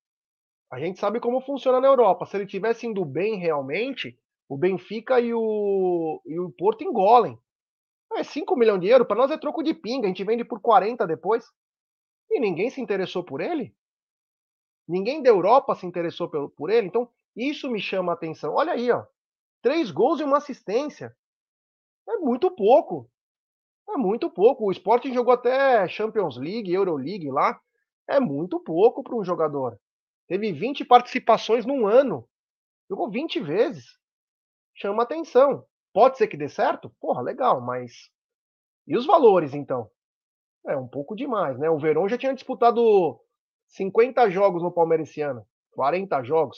a 0.72 0.80
gente 0.80 1.00
sabe 1.00 1.20
como 1.20 1.42
funciona 1.42 1.82
na 1.82 1.88
Europa. 1.88 2.26
Se 2.26 2.38
ele 2.38 2.46
tivesse 2.46 2.88
indo 2.88 3.04
bem 3.04 3.38
realmente, 3.38 4.18
o 4.48 4.58
Benfica 4.58 5.20
e 5.20 5.34
o, 5.34 6.22
e 6.26 6.40
o 6.40 6.52
Porto 6.52 6.84
engolem. 6.84 7.38
É 8.14 8.24
5 8.24 8.56
milhões 8.56 8.80
de 8.80 8.88
euros, 8.88 9.08
para 9.08 9.18
nós 9.18 9.32
é 9.32 9.38
troco 9.38 9.64
de 9.64 9.74
pinga, 9.74 10.06
a 10.06 10.08
gente 10.08 10.24
vende 10.24 10.46
por 10.46 10.62
40 10.62 11.06
depois. 11.06 11.46
E 12.30 12.40
ninguém 12.40 12.70
se 12.70 12.82
interessou 12.82 13.24
por 13.24 13.42
ele? 13.42 13.76
Ninguém 14.88 15.22
da 15.22 15.30
Europa 15.30 15.76
se 15.76 15.86
interessou 15.86 16.30
por 16.30 16.70
ele? 16.70 16.88
Então, 16.88 17.10
isso 17.36 17.70
me 17.70 17.80
chama 17.82 18.12
a 18.12 18.16
atenção. 18.16 18.54
Olha 18.54 18.74
aí, 18.74 18.92
ó. 18.92 19.06
Três 19.62 19.90
gols 19.92 20.20
e 20.20 20.24
uma 20.24 20.38
assistência. 20.38 21.16
É 22.08 22.18
muito 22.18 22.52
pouco. 22.52 23.10
É 23.90 23.98
muito 23.98 24.30
pouco. 24.30 24.66
O 24.66 24.72
Sporting 24.72 25.14
jogou 25.14 25.34
até 25.34 25.88
Champions 25.88 26.38
League, 26.38 26.72
Euroleague 26.72 27.32
lá. 27.32 27.60
É 28.08 28.20
muito 28.20 28.60
pouco 28.60 29.04
para 29.04 29.16
um 29.16 29.24
jogador. 29.24 29.80
Teve 30.28 30.52
20 30.52 30.86
participações 30.86 31.66
num 31.66 31.88
ano. 31.88 32.28
Jogou 32.90 33.10
20 33.10 33.40
vezes. 33.40 33.98
Chama 34.76 35.04
atenção. 35.04 35.66
Pode 35.94 36.18
ser 36.18 36.28
que 36.28 36.38
dê 36.38 36.50
certo? 36.50 36.90
Porra, 37.00 37.22
legal, 37.22 37.62
mas. 37.62 38.10
E 38.88 38.96
os 38.98 39.06
valores, 39.06 39.54
então? 39.54 39.90
É 40.68 40.76
um 40.76 40.88
pouco 40.88 41.16
demais, 41.16 41.58
né? 41.60 41.70
O 41.70 41.78
Verón 41.78 42.08
já 42.08 42.18
tinha 42.18 42.34
disputado 42.34 43.20
50 43.68 44.30
jogos 44.30 44.64
no 44.64 44.72
Palmeiras 44.72 45.10
esse 45.10 45.22
ano, 45.22 45.46
40 45.72 46.24
jogos. 46.24 46.58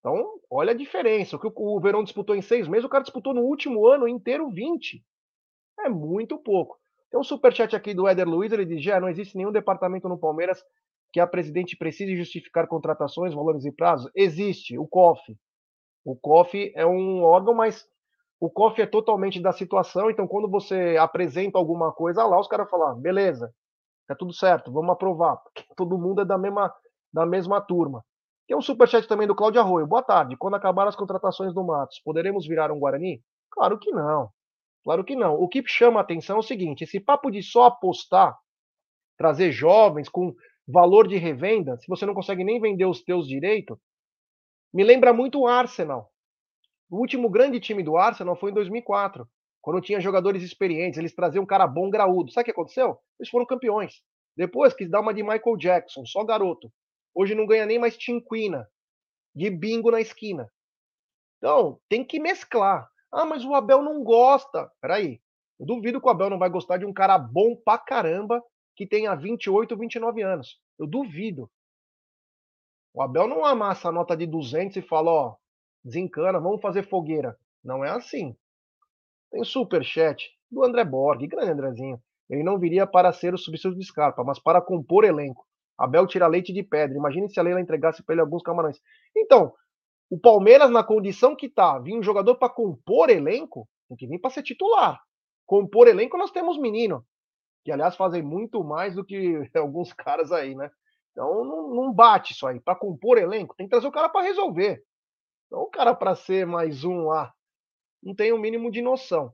Então, 0.00 0.40
olha 0.50 0.70
a 0.70 0.76
diferença. 0.76 1.36
O 1.36 1.38
que 1.38 1.50
o 1.54 1.80
Verón 1.80 2.04
disputou 2.04 2.34
em 2.34 2.42
seis 2.42 2.68
meses, 2.68 2.84
o 2.84 2.88
cara 2.88 3.02
disputou 3.02 3.34
no 3.34 3.42
último 3.42 3.86
ano 3.86 4.06
inteiro 4.06 4.48
20. 4.48 5.04
É 5.80 5.88
muito 5.88 6.38
pouco. 6.38 6.78
Tem 7.10 7.20
um 7.20 7.24
superchat 7.24 7.74
aqui 7.76 7.92
do 7.92 8.08
Éder 8.08 8.28
Luiz, 8.28 8.52
ele 8.52 8.64
diz: 8.64 8.82
já 8.82 9.00
não 9.00 9.08
existe 9.08 9.36
nenhum 9.36 9.52
departamento 9.52 10.08
no 10.08 10.18
Palmeiras 10.18 10.62
que 11.12 11.20
a 11.20 11.26
presidente 11.26 11.76
precise 11.76 12.16
justificar 12.16 12.66
contratações, 12.66 13.34
valores 13.34 13.64
e 13.64 13.72
prazos? 13.72 14.10
Existe, 14.14 14.78
o 14.78 14.86
COF. 14.86 15.36
O 16.04 16.16
COF 16.16 16.72
é 16.74 16.86
um 16.86 17.22
órgão, 17.22 17.54
mas 17.54 17.88
o 18.40 18.50
COF 18.50 18.82
é 18.82 18.86
totalmente 18.86 19.40
da 19.40 19.52
situação, 19.52 20.10
então 20.10 20.26
quando 20.26 20.48
você 20.48 20.96
apresenta 20.98 21.58
alguma 21.58 21.92
coisa 21.92 22.24
lá, 22.24 22.38
os 22.38 22.48
caras 22.48 22.68
falam, 22.68 22.88
ah, 22.88 22.94
beleza, 22.94 23.52
tá 24.06 24.14
tudo 24.14 24.32
certo, 24.32 24.72
vamos 24.72 24.90
aprovar, 24.90 25.36
porque 25.38 25.64
todo 25.76 25.98
mundo 25.98 26.20
é 26.20 26.24
da 26.24 26.36
mesma, 26.36 26.72
da 27.12 27.24
mesma 27.24 27.60
turma. 27.60 28.04
Tem 28.46 28.56
um 28.56 28.62
superchat 28.62 29.08
também 29.08 29.26
do 29.26 29.34
Cláudio 29.34 29.60
Arroio. 29.60 29.88
Boa 29.88 30.02
tarde. 30.02 30.36
Quando 30.36 30.54
acabar 30.54 30.86
as 30.86 30.94
contratações 30.94 31.52
do 31.52 31.64
Matos, 31.64 32.00
poderemos 32.04 32.46
virar 32.46 32.70
um 32.70 32.78
Guarani? 32.78 33.20
Claro 33.50 33.76
que 33.76 33.90
não. 33.90 34.30
Claro 34.84 35.02
que 35.02 35.16
não. 35.16 35.34
O 35.34 35.48
que 35.48 35.66
chama 35.66 35.98
a 35.98 36.02
atenção 36.04 36.36
é 36.36 36.38
o 36.38 36.42
seguinte: 36.42 36.84
esse 36.84 37.00
papo 37.00 37.28
de 37.28 37.42
só 37.42 37.64
apostar, 37.64 38.38
trazer 39.18 39.50
jovens 39.50 40.08
com 40.08 40.32
valor 40.68 41.08
de 41.08 41.16
revenda, 41.16 41.76
se 41.78 41.88
você 41.88 42.06
não 42.06 42.14
consegue 42.14 42.44
nem 42.44 42.60
vender 42.60 42.84
os 42.84 43.02
teus 43.02 43.26
direitos, 43.26 43.76
me 44.72 44.84
lembra 44.84 45.12
muito 45.12 45.40
o 45.40 45.48
Arsenal. 45.48 46.08
O 46.90 46.98
último 46.98 47.28
grande 47.28 47.58
time 47.60 47.82
do 47.82 47.96
Arsenal 47.96 48.36
foi 48.36 48.50
em 48.50 48.54
2004, 48.54 49.28
quando 49.66 49.80
tinha 49.80 50.00
jogadores 50.00 50.44
experientes, 50.44 50.96
eles 50.96 51.12
traziam 51.12 51.42
um 51.42 51.46
cara 51.46 51.66
bom 51.66 51.90
graúdo. 51.90 52.30
Sabe 52.30 52.42
o 52.42 52.44
que 52.44 52.50
aconteceu? 52.52 52.98
Eles 53.18 53.28
foram 53.28 53.44
campeões. 53.44 54.00
Depois 54.36 54.72
quis 54.72 54.88
dar 54.88 55.00
uma 55.00 55.12
de 55.12 55.24
Michael 55.24 55.56
Jackson, 55.56 56.06
só 56.06 56.22
garoto. 56.22 56.72
Hoje 57.12 57.34
não 57.34 57.46
ganha 57.46 57.66
nem 57.66 57.76
mais 57.76 57.96
tinquina 57.96 58.68
de 59.34 59.50
bingo 59.50 59.90
na 59.90 60.00
esquina. 60.00 60.48
Então, 61.38 61.80
tem 61.88 62.04
que 62.04 62.20
mesclar. 62.20 62.88
Ah, 63.10 63.24
mas 63.24 63.44
o 63.44 63.54
Abel 63.54 63.82
não 63.82 64.04
gosta. 64.04 64.70
Peraí. 64.80 65.20
Eu 65.58 65.66
duvido 65.66 66.00
que 66.00 66.06
o 66.06 66.10
Abel 66.10 66.30
não 66.30 66.38
vai 66.38 66.48
gostar 66.48 66.76
de 66.76 66.84
um 66.84 66.92
cara 66.92 67.18
bom 67.18 67.56
pra 67.56 67.76
caramba 67.76 68.40
que 68.76 68.86
tenha 68.86 69.16
28, 69.16 69.76
29 69.76 70.22
anos. 70.22 70.60
Eu 70.78 70.86
duvido. 70.86 71.50
O 72.94 73.02
Abel 73.02 73.26
não 73.26 73.44
amassa 73.44 73.88
a 73.88 73.92
nota 73.92 74.16
de 74.16 74.26
200 74.26 74.76
e 74.76 74.82
fala, 74.82 75.10
ó, 75.10 75.36
desencana, 75.86 76.40
vamos 76.40 76.60
fazer 76.60 76.82
fogueira. 76.82 77.38
Não 77.64 77.84
é 77.84 77.90
assim. 77.90 78.36
Tem 79.30 79.44
super 79.44 79.84
chat 79.84 80.28
do 80.50 80.64
André 80.64 80.84
Borg, 80.84 81.26
grande 81.26 81.52
Andrezinho. 81.52 82.02
Ele 82.28 82.42
não 82.42 82.58
viria 82.58 82.86
para 82.86 83.12
ser 83.12 83.32
o 83.32 83.38
substituto 83.38 83.78
de 83.78 83.84
Scarpa, 83.84 84.24
mas 84.24 84.38
para 84.38 84.60
compor 84.60 85.04
elenco. 85.04 85.46
Abel 85.78 86.06
tira 86.06 86.26
leite 86.26 86.52
de 86.52 86.62
pedra. 86.62 86.96
Imagine 86.96 87.30
se 87.30 87.38
a 87.38 87.42
Leila 87.42 87.60
entregasse 87.60 88.02
para 88.02 88.14
ele 88.14 88.22
alguns 88.22 88.42
camarões. 88.42 88.80
Então, 89.16 89.52
o 90.10 90.18
Palmeiras, 90.18 90.70
na 90.70 90.82
condição 90.82 91.36
que 91.36 91.48
tá, 91.48 91.78
vir 91.78 91.96
um 91.96 92.02
jogador 92.02 92.36
para 92.36 92.48
compor 92.48 93.10
elenco, 93.10 93.68
tem 93.88 93.96
que 93.96 94.06
vir 94.06 94.18
para 94.18 94.30
ser 94.30 94.42
titular. 94.42 95.00
Compor 95.44 95.86
elenco, 95.86 96.18
nós 96.18 96.32
temos 96.32 96.58
menino, 96.58 97.04
que 97.64 97.70
aliás 97.70 97.94
fazem 97.94 98.22
muito 98.22 98.64
mais 98.64 98.94
do 98.94 99.04
que 99.04 99.48
alguns 99.54 99.92
caras 99.92 100.32
aí, 100.32 100.54
né? 100.54 100.70
Então 101.12 101.44
não, 101.44 101.74
não 101.74 101.92
bate 101.92 102.32
isso 102.32 102.46
aí. 102.46 102.58
Para 102.58 102.74
compor 102.74 103.18
elenco, 103.18 103.54
tem 103.56 103.66
que 103.66 103.70
trazer 103.70 103.86
o 103.86 103.92
cara 103.92 104.08
para 104.08 104.26
resolver. 104.26 104.82
Então, 105.46 105.60
o 105.60 105.70
cara, 105.70 105.94
para 105.94 106.14
ser 106.14 106.46
mais 106.46 106.84
um 106.84 107.06
lá, 107.06 107.32
não 108.02 108.14
tem 108.14 108.32
o 108.32 108.36
um 108.36 108.40
mínimo 108.40 108.70
de 108.70 108.82
noção. 108.82 109.32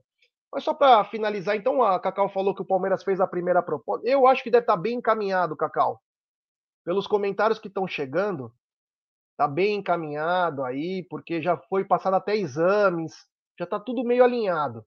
Mas 0.51 0.63
só 0.63 0.73
para 0.73 1.03
finalizar, 1.05 1.55
então, 1.55 1.81
a 1.81 1.99
Cacau 1.99 2.29
falou 2.29 2.53
que 2.53 2.61
o 2.61 2.65
Palmeiras 2.65 3.03
fez 3.03 3.19
a 3.19 3.27
primeira 3.27 3.63
proposta. 3.63 4.07
Eu 4.07 4.27
acho 4.27 4.43
que 4.43 4.51
deve 4.51 4.63
estar 4.63 4.75
tá 4.75 4.81
bem 4.81 4.97
encaminhado, 4.97 5.57
Cacau. 5.57 5.99
Pelos 6.85 7.07
comentários 7.07 7.57
que 7.57 7.67
estão 7.67 7.87
chegando, 7.87 8.53
está 9.31 9.47
bem 9.47 9.77
encaminhado 9.77 10.63
aí, 10.63 11.03
porque 11.09 11.41
já 11.41 11.57
foi 11.57 11.83
passado 11.83 12.15
até 12.15 12.35
exames, 12.35 13.13
já 13.57 13.65
está 13.65 13.79
tudo 13.79 14.03
meio 14.03 14.23
alinhado. 14.23 14.85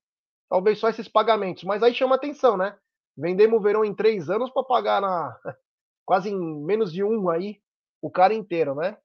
Talvez 0.48 0.78
só 0.78 0.88
esses 0.88 1.08
pagamentos, 1.08 1.64
mas 1.64 1.82
aí 1.82 1.92
chama 1.92 2.14
atenção, 2.14 2.56
né? 2.56 2.78
Vendemos 3.16 3.58
o 3.58 3.62
verão 3.62 3.84
em 3.84 3.94
três 3.94 4.30
anos 4.30 4.50
para 4.50 4.62
pagar 4.62 5.00
na 5.00 5.36
quase 6.06 6.30
em 6.30 6.64
menos 6.64 6.92
de 6.92 7.02
um 7.02 7.28
aí 7.28 7.60
o 8.00 8.10
cara 8.10 8.32
inteiro, 8.32 8.74
né? 8.76 8.96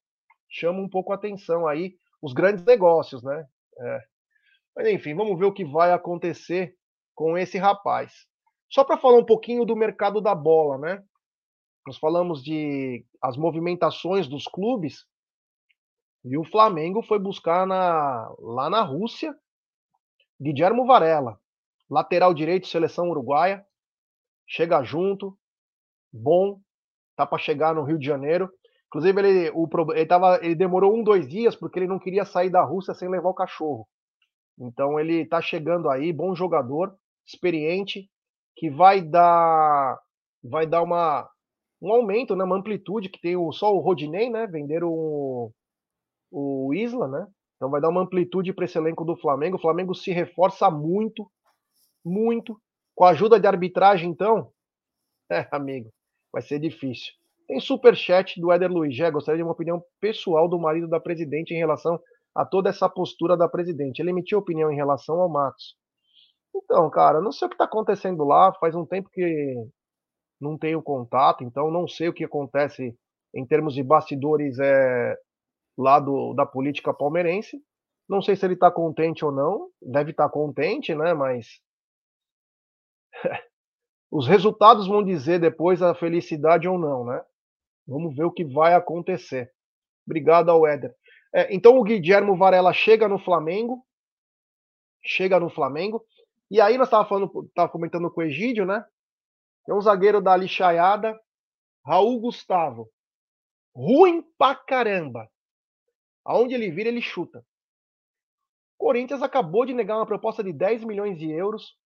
Chama 0.48 0.80
um 0.80 0.90
pouco 0.90 1.12
atenção 1.12 1.68
aí 1.68 1.96
os 2.22 2.34
grandes 2.34 2.64
negócios, 2.64 3.24
né? 3.24 3.46
É. 3.80 4.02
Mas 4.76 4.88
enfim, 4.88 5.16
vamos 5.16 5.38
ver 5.38 5.46
o 5.46 5.54
que 5.54 5.66
vai 5.66 5.92
acontecer 5.92 6.76
com 7.16 7.38
esse 7.38 7.58
rapaz. 7.58 8.26
Só 8.70 8.84
para 8.84 8.98
falar 8.98 9.18
um 9.18 9.26
pouquinho 9.26 9.66
do 9.66 9.76
mercado 9.76 10.22
da 10.22 10.34
bola, 10.34 10.78
né? 10.78 11.04
Nós 11.86 11.98
falamos 11.98 12.44
de 12.44 13.06
as 13.22 13.36
movimentações 13.36 14.28
dos 14.28 14.46
clubes 14.46 15.06
e 16.24 16.38
o 16.38 16.44
Flamengo 16.44 17.02
foi 17.02 17.18
buscar 17.18 17.66
na, 17.66 18.32
lá 18.40 18.70
na 18.70 18.82
Rússia 18.82 19.36
Guilhermo 20.42 20.88
Varela, 20.88 21.40
lateral 21.88 22.34
direito, 22.34 22.66
seleção 22.66 23.10
uruguaia, 23.12 23.64
chega 24.48 24.82
junto, 24.82 25.38
bom, 26.12 26.60
tá 27.16 27.28
para 27.28 27.38
chegar 27.38 27.76
no 27.76 27.84
Rio 27.84 28.00
de 28.00 28.08
Janeiro. 28.08 28.52
Inclusive, 28.92 29.22
ele, 29.22 29.52
o, 29.56 29.70
ele, 29.94 30.06
tava, 30.06 30.38
ele 30.44 30.54
demorou 30.54 30.94
um, 30.94 31.02
dois 31.02 31.26
dias 31.26 31.56
porque 31.56 31.80
ele 31.80 31.88
não 31.88 31.98
queria 31.98 32.26
sair 32.26 32.50
da 32.50 32.62
Rússia 32.62 32.94
sem 32.94 33.08
levar 33.08 33.30
o 33.30 33.34
cachorro. 33.34 33.88
Então 34.60 35.00
ele 35.00 35.26
tá 35.26 35.42
chegando 35.42 35.90
aí, 35.90 36.12
bom 36.12 36.36
jogador, 36.36 36.94
experiente, 37.26 38.10
que 38.56 38.70
vai 38.70 39.02
dar 39.02 39.98
vai 40.44 40.68
dar 40.68 40.82
uma 40.82 41.30
um 41.82 41.92
aumento, 41.92 42.36
né, 42.36 42.44
uma 42.44 42.58
amplitude 42.58 43.10
que 43.10 43.20
tem 43.20 43.36
o, 43.36 43.52
só 43.52 43.74
o 43.74 43.80
Rodinei, 43.80 44.30
né, 44.30 44.46
venderam 44.46 44.90
o, 44.92 45.52
o 46.30 46.74
Isla, 46.74 47.08
né? 47.08 47.28
Então 47.56 47.72
vai 47.72 47.80
dar 47.80 47.90
uma 47.90 48.02
amplitude 48.02 48.54
para 48.54 48.66
esse 48.66 48.78
elenco 48.78 49.06
do 49.06 49.16
Flamengo. 49.16 49.56
O 49.56 49.62
Flamengo 49.62 49.96
se 49.96 50.12
reforça 50.12 50.70
muito, 50.70 51.32
muito. 52.04 52.60
Com 52.94 53.06
a 53.06 53.12
ajuda 53.12 53.40
de 53.40 53.48
arbitragem, 53.48 54.12
então, 54.12 54.52
é, 55.32 55.48
emigo, 55.56 55.90
vai 56.32 56.42
ser 56.42 56.60
difícil. 56.60 57.14
Tem 57.48 57.60
super 57.60 57.96
chat 57.96 58.40
do 58.40 58.52
Éder 58.52 58.72
Luiz. 58.72 58.96
Já 58.96 59.10
gostaria 59.10 59.38
de 59.38 59.44
uma 59.44 59.54
opinião 59.54 59.84
pessoal 60.00 60.48
do 60.48 60.60
marido 60.60 60.88
da 60.88 61.00
presidente 61.00 61.54
em 61.54 61.58
relação 61.58 62.00
a 62.34 62.46
toda 62.46 62.70
essa 62.70 62.90
postura 62.90 63.36
da 63.36 63.48
presidente. 63.48 64.00
Ele 64.00 64.12
emitiu 64.12 64.40
opinião 64.40 64.72
em 64.72 64.76
relação 64.76 65.20
ao 65.20 65.30
Matos. 65.30 65.76
Então, 66.56 66.90
cara, 66.90 67.22
não 67.22 67.32
sei 67.32 67.46
o 67.46 67.50
que 67.50 67.56
está 67.56 67.66
acontecendo 67.66 68.24
lá. 68.24 68.54
Faz 68.54 68.76
um 68.76 68.86
tempo 68.86 69.10
que 69.10 69.56
não 70.40 70.58
tenho 70.58 70.82
contato, 70.82 71.44
então 71.44 71.70
não 71.70 71.88
sei 71.88 72.10
o 72.10 72.14
que 72.14 72.24
acontece 72.24 72.98
em 73.34 73.46
termos 73.46 73.74
de 73.74 73.84
bastidores 73.84 74.58
é, 74.60 75.16
lá 75.78 76.00
do, 76.00 76.34
da 76.34 76.46
política 76.46 76.94
palmeirense. 76.94 77.62
Não 78.10 78.22
sei 78.22 78.36
se 78.36 78.46
ele 78.46 78.56
está 78.56 78.70
contente 78.72 79.24
ou 79.24 79.32
não. 79.32 79.70
Deve 79.82 80.12
estar 80.12 80.26
tá 80.28 80.30
contente, 80.30 80.94
né? 80.94 81.14
Mas 81.14 81.62
os 84.12 84.28
resultados 84.28 84.88
vão 84.88 85.04
dizer 85.04 85.40
depois 85.40 85.82
a 85.82 85.96
felicidade 85.96 86.68
ou 86.68 86.78
não, 86.78 87.06
né? 87.06 87.24
Vamos 87.92 88.16
ver 88.16 88.24
o 88.24 88.32
que 88.32 88.46
vai 88.46 88.74
acontecer. 88.74 89.52
Obrigado 90.06 90.50
ao 90.50 90.66
Éder. 90.66 90.96
É, 91.36 91.54
então 91.54 91.78
o 91.78 91.84
Guilhermo 91.84 92.38
Varela 92.38 92.72
chega 92.72 93.08
no 93.08 93.20
Flamengo. 93.20 93.86
Chega 95.04 95.40
no 95.40 95.50
Flamengo. 95.50 96.06
E 96.50 96.62
aí 96.62 96.78
nós 96.78 96.88
estávamos 96.88 97.30
tava 97.54 97.70
comentando 97.70 98.10
com 98.10 98.22
o 98.22 98.24
Egídio, 98.24 98.66
né? 98.66 98.86
Tem 99.66 99.76
um 99.76 99.82
zagueiro 99.82 100.22
da 100.22 100.36
lixaiada, 100.38 101.20
Raul 101.86 102.20
Gustavo. 102.20 102.90
Ruim 103.76 104.24
pra 104.38 104.56
caramba. 104.56 105.30
Aonde 106.24 106.54
ele 106.56 106.72
vira, 106.72 106.88
ele 106.88 107.02
chuta. 107.02 107.46
Corinthians 108.78 109.22
acabou 109.22 109.66
de 109.66 109.74
negar 109.74 109.98
uma 109.98 110.06
proposta 110.06 110.44
de 110.44 110.54
10 110.54 110.86
milhões 110.86 111.18
de 111.18 111.30
euros 111.30 111.78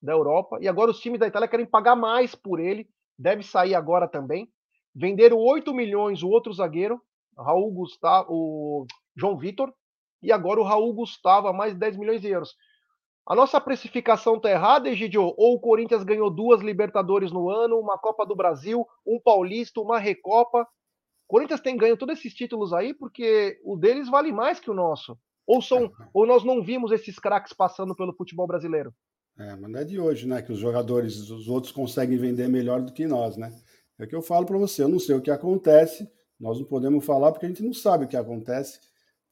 da 0.00 0.12
Europa 0.12 0.58
e 0.60 0.68
agora 0.68 0.90
os 0.90 1.00
times 1.00 1.18
da 1.18 1.26
Itália 1.26 1.48
querem 1.48 1.66
pagar 1.66 1.96
mais 1.96 2.34
por 2.34 2.60
ele. 2.60 2.88
Deve 3.18 3.42
sair 3.42 3.74
agora 3.74 4.06
também. 4.06 4.52
Venderam 4.94 5.38
8 5.38 5.74
milhões 5.74 6.22
o 6.22 6.28
outro 6.28 6.52
zagueiro, 6.52 7.00
Raul 7.36 7.72
Gustavo, 7.72 8.28
o 8.30 8.86
João 9.16 9.36
Vitor, 9.36 9.72
e 10.22 10.30
agora 10.30 10.60
o 10.60 10.64
Raul 10.64 10.92
Gustavo 10.94 11.48
a 11.48 11.52
mais 11.52 11.74
10 11.74 11.96
milhões 11.96 12.20
de 12.20 12.28
euros. 12.28 12.54
A 13.26 13.34
nossa 13.34 13.60
precificação 13.60 14.38
tá 14.38 14.50
errada, 14.50 14.88
Egidio? 14.88 15.34
Ou 15.36 15.54
o 15.54 15.60
Corinthians 15.60 16.04
ganhou 16.04 16.30
duas 16.30 16.60
Libertadores 16.60 17.32
no 17.32 17.48
ano, 17.48 17.78
uma 17.78 17.98
Copa 17.98 18.24
do 18.26 18.36
Brasil, 18.36 18.86
um 19.06 19.18
Paulista, 19.18 19.80
uma 19.80 19.98
Recopa? 19.98 20.62
O 21.26 21.28
Corinthians 21.28 21.60
tem 21.60 21.76
ganho 21.76 21.96
todos 21.96 22.18
esses 22.18 22.34
títulos 22.34 22.74
aí 22.74 22.92
porque 22.92 23.58
o 23.64 23.76
deles 23.76 24.10
vale 24.10 24.30
mais 24.30 24.60
que 24.60 24.70
o 24.70 24.74
nosso. 24.74 25.18
Ou, 25.46 25.62
são, 25.62 25.84
é. 25.84 25.90
ou 26.12 26.26
nós 26.26 26.44
não 26.44 26.62
vimos 26.62 26.92
esses 26.92 27.18
craques 27.18 27.52
passando 27.52 27.94
pelo 27.94 28.14
futebol 28.14 28.46
brasileiro? 28.46 28.94
É, 29.38 29.56
mas 29.56 29.70
não 29.70 29.80
é 29.80 29.84
de 29.84 29.98
hoje, 29.98 30.28
né? 30.28 30.42
Que 30.42 30.52
os 30.52 30.58
jogadores, 30.58 31.30
os 31.30 31.48
outros 31.48 31.72
conseguem 31.72 32.18
vender 32.18 32.48
melhor 32.48 32.82
do 32.82 32.92
que 32.92 33.06
nós, 33.06 33.36
né? 33.36 33.52
É 33.98 34.06
que 34.06 34.14
eu 34.14 34.22
falo 34.22 34.44
para 34.44 34.58
você, 34.58 34.82
eu 34.82 34.88
não 34.88 34.98
sei 34.98 35.14
o 35.14 35.20
que 35.20 35.30
acontece, 35.30 36.08
nós 36.38 36.58
não 36.58 36.66
podemos 36.66 37.04
falar 37.04 37.30
porque 37.32 37.46
a 37.46 37.48
gente 37.48 37.62
não 37.62 37.72
sabe 37.72 38.04
o 38.04 38.08
que 38.08 38.16
acontece, 38.16 38.80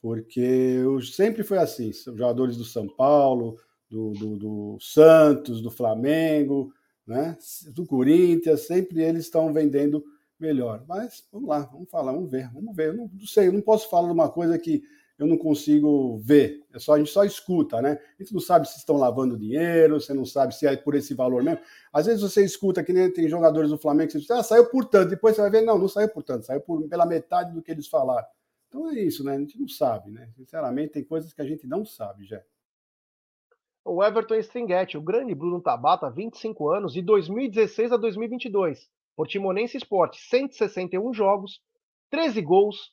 porque 0.01 0.79
sempre 1.13 1.43
foi 1.43 1.59
assim, 1.59 1.93
jogadores 1.93 2.57
do 2.57 2.65
São 2.65 2.89
Paulo, 2.89 3.57
do, 3.91 4.13
do, 4.13 4.37
do 4.37 4.79
Santos, 4.81 5.61
do 5.61 5.71
Flamengo, 5.71 6.73
né? 7.07 7.37
do 7.75 7.85
Corinthians, 7.85 8.67
sempre 8.67 9.03
eles 9.03 9.25
estão 9.25 9.53
vendendo 9.53 10.05
melhor. 10.39 10.85
Mas 10.89 11.25
vamos 11.31 11.49
lá, 11.49 11.61
vamos 11.61 11.91
falar, 11.91 12.13
vamos 12.13 12.31
ver, 12.31 12.51
vamos 12.53 12.75
ver. 12.75 12.89
Eu 12.89 12.95
não, 12.95 13.11
não 13.13 13.27
sei, 13.27 13.49
eu 13.49 13.53
não 13.53 13.61
posso 13.61 13.89
falar 13.91 14.09
de 14.09 14.15
uma 14.15 14.31
coisa 14.31 14.59
que 14.59 14.83
eu 15.23 15.27
não 15.27 15.39
consigo 15.39 16.19
ver. 16.19 16.65
É 16.73 16.79
só, 16.79 16.95
a 16.95 16.99
gente 16.99 17.11
só 17.11 17.25
escuta, 17.25 17.81
né? 17.81 17.99
A 18.19 18.23
gente 18.23 18.35
não 18.35 18.41
sabe 18.41 18.69
se 18.69 18.79
estão 18.79 18.97
lavando 18.97 19.39
dinheiro, 19.39 20.01
você 20.01 20.13
não 20.13 20.25
sabe 20.25 20.55
se 20.55 20.67
é 20.67 20.77
por 20.77 20.95
esse 20.95 21.15
valor 21.15 21.43
mesmo. 21.43 21.61
Às 21.93 22.07
vezes 22.07 22.23
você 22.23 22.45
escuta 22.45 22.83
que 22.83 22.93
nem 22.93 23.11
tem 23.11 23.29
jogadores 23.29 23.71
do 23.71 23.79
Flamengo 23.79 24.09
que 24.09 24.13
você 24.15 24.19
diz, 24.19 24.31
ah, 24.33 24.43
saiu 24.43 24.69
por 24.69 24.85
tanto, 24.85 25.11
depois 25.11 25.37
você 25.37 25.43
vai 25.43 25.51
ver, 25.51 25.63
não, 25.63 25.79
não 25.79 25.89
saiu 25.89 26.09
por 26.09 26.23
tanto, 26.23 26.45
saiu 26.45 26.61
por, 26.61 26.89
pela 26.89 27.07
metade 27.07 27.53
do 27.53 27.63
que 27.63 27.71
eles 27.71 27.87
falaram. 27.87 28.27
Então 28.69 28.91
é 28.91 29.01
isso, 29.01 29.23
né? 29.23 29.37
A 29.37 29.39
gente 29.39 29.61
não 29.61 29.69
sabe, 29.69 30.11
né? 30.11 30.29
Sinceramente, 30.35 30.95
tem 30.95 31.05
coisas 31.05 31.33
que 31.33 31.41
a 31.41 31.47
gente 31.47 31.67
não 31.67 31.85
sabe, 31.85 32.25
já. 32.25 32.43
O 33.85 34.03
Everton 34.03 34.37
Stringhetti, 34.37 34.97
o 34.97 35.03
grande 35.03 35.35
Bruno 35.35 35.61
Tabata, 35.61 36.11
25 36.11 36.69
anos, 36.69 36.93
de 36.93 37.03
2016 37.03 37.93
a 37.93 37.97
2022. 37.97 38.89
Portimonense 39.15 39.77
Esporte, 39.77 40.21
161 40.21 41.13
jogos, 41.13 41.61
13 42.11 42.41
gols, 42.41 42.93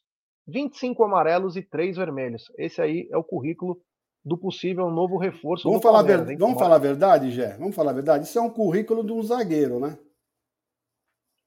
25 0.50 1.04
amarelos 1.04 1.56
e 1.56 1.62
3 1.62 1.98
vermelhos. 1.98 2.52
Esse 2.58 2.82
aí 2.82 3.08
é 3.12 3.18
o 3.18 3.24
currículo 3.24 3.80
do 4.24 4.38
possível 4.38 4.90
novo 4.90 5.18
reforço 5.18 5.68
vamos 5.68 5.82
falar 5.82 6.02
ver... 6.02 6.38
Vamos 6.38 6.60
falar 6.60 6.76
a 6.76 6.80
verdade, 6.80 7.32
Gé? 7.32 7.56
Vamos 7.58 7.76
falar 7.76 7.92
a 7.92 7.94
verdade? 7.94 8.26
Isso 8.26 8.38
é 8.38 8.42
um 8.42 8.50
currículo 8.50 9.04
de 9.04 9.14
um 9.14 9.24
zagueiro, 9.24 9.80
né? 9.80 9.98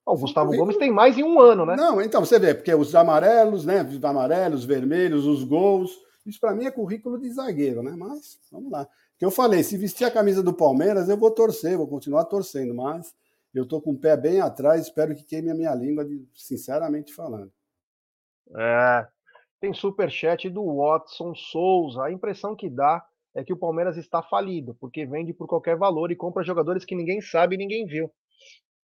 O 0.06 0.16
Gustavo 0.16 0.46
currículo... 0.46 0.66
Gomes 0.66 0.78
tem 0.78 0.90
mais 0.90 1.16
em 1.18 1.22
um 1.22 1.38
ano, 1.38 1.66
né? 1.66 1.76
Não, 1.76 2.00
então 2.00 2.24
você 2.24 2.38
vê, 2.38 2.54
porque 2.54 2.74
os 2.74 2.94
amarelos, 2.94 3.64
né? 3.64 3.82
Os 3.82 4.02
amarelos, 4.02 4.64
vermelhos, 4.64 5.26
os 5.26 5.44
gols. 5.44 5.96
Isso 6.24 6.40
para 6.40 6.54
mim 6.54 6.64
é 6.64 6.70
currículo 6.70 7.20
de 7.20 7.30
zagueiro, 7.30 7.82
né? 7.82 7.94
Mas 7.96 8.38
vamos 8.50 8.72
lá. 8.72 8.88
Que 9.18 9.24
eu 9.24 9.30
falei, 9.30 9.62
se 9.62 9.76
vestir 9.76 10.04
a 10.04 10.10
camisa 10.10 10.42
do 10.42 10.52
Palmeiras, 10.52 11.08
eu 11.08 11.16
vou 11.16 11.30
torcer, 11.30 11.76
vou 11.76 11.86
continuar 11.86 12.24
torcendo, 12.24 12.74
mas 12.74 13.14
eu 13.54 13.66
tô 13.68 13.80
com 13.80 13.92
o 13.92 13.98
pé 13.98 14.16
bem 14.16 14.40
atrás, 14.40 14.82
espero 14.82 15.14
que 15.14 15.24
queime 15.24 15.50
a 15.50 15.54
minha 15.54 15.74
língua, 15.74 16.04
sinceramente 16.34 17.14
falando. 17.14 17.52
É, 18.56 19.06
tem 19.60 19.72
superchat 19.72 20.48
do 20.50 20.78
Watson 20.78 21.34
Souza. 21.34 22.04
A 22.04 22.12
impressão 22.12 22.56
que 22.56 22.68
dá 22.68 23.04
é 23.34 23.44
que 23.44 23.52
o 23.52 23.56
Palmeiras 23.56 23.96
está 23.96 24.22
falido, 24.22 24.76
porque 24.80 25.06
vende 25.06 25.32
por 25.32 25.46
qualquer 25.46 25.76
valor 25.76 26.10
e 26.10 26.16
compra 26.16 26.44
jogadores 26.44 26.84
que 26.84 26.94
ninguém 26.94 27.20
sabe 27.20 27.54
e 27.54 27.58
ninguém 27.58 27.86
viu. 27.86 28.10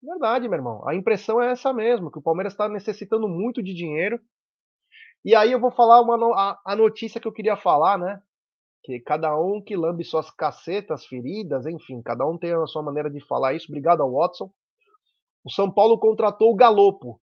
Verdade, 0.01 0.49
meu 0.49 0.57
irmão. 0.57 0.88
A 0.88 0.93
impressão 0.93 1.41
é 1.41 1.51
essa 1.51 1.72
mesmo, 1.72 2.11
que 2.11 2.20
o 2.20 2.22
Palmeiras 2.22 2.53
está 2.53 2.68
necessitando 2.68 3.28
muito 3.28 3.64
de 3.64 3.74
dinheiro. 3.74 4.20
E 5.24 5.34
aí 5.34 5.51
eu 5.53 5.59
vou 5.59 5.72
falar 5.72 6.01
uma 6.01 6.16
a, 6.36 6.59
a 6.66 6.76
notícia 6.76 7.22
que 7.22 7.28
eu 7.28 7.32
queria 7.32 7.55
falar, 7.55 7.97
né? 7.97 8.22
Que 8.84 8.99
cada 8.99 9.39
um 9.39 9.61
que 9.61 9.78
lambe 9.78 10.03
suas 10.03 10.30
cacetas, 10.30 11.05
feridas, 11.05 11.66
enfim, 11.66 12.01
cada 12.01 12.28
um 12.28 12.38
tem 12.38 12.51
a 12.51 12.68
sua 12.68 12.84
maneira 12.84 13.09
de 13.09 13.26
falar 13.26 13.53
isso. 13.53 13.68
Obrigado 13.70 14.01
ao 14.03 14.11
Watson. 14.11 14.51
O 15.45 15.49
São 15.49 15.72
Paulo 15.72 15.97
contratou 15.97 16.51
o 16.51 16.55
Galopo, 16.55 17.22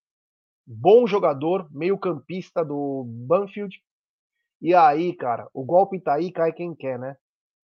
bom 0.66 1.06
jogador, 1.06 1.68
meio-campista 1.70 2.64
do 2.64 3.04
Banfield. 3.06 3.82
E 4.60 4.74
aí, 4.74 5.14
cara, 5.14 5.48
o 5.54 5.64
golpe 5.64 6.00
tá 6.00 6.14
aí, 6.14 6.30
cai 6.30 6.52
quem 6.52 6.74
quer, 6.74 6.98
né? 6.98 7.16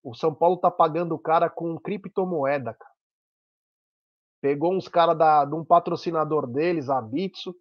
O 0.03 0.14
São 0.14 0.34
Paulo 0.34 0.57
tá 0.57 0.70
pagando 0.70 1.14
o 1.14 1.18
cara 1.18 1.51
com 1.51 1.78
criptomoeda, 1.78 2.74
cara. 2.74 2.97
Pegou 4.40 4.72
uns 4.72 4.88
caras 4.88 5.16
de 5.49 5.55
um 5.55 5.64
patrocinador 5.64 6.47
deles, 6.47 6.88
a 6.88 7.01
Bitso, 7.01 7.55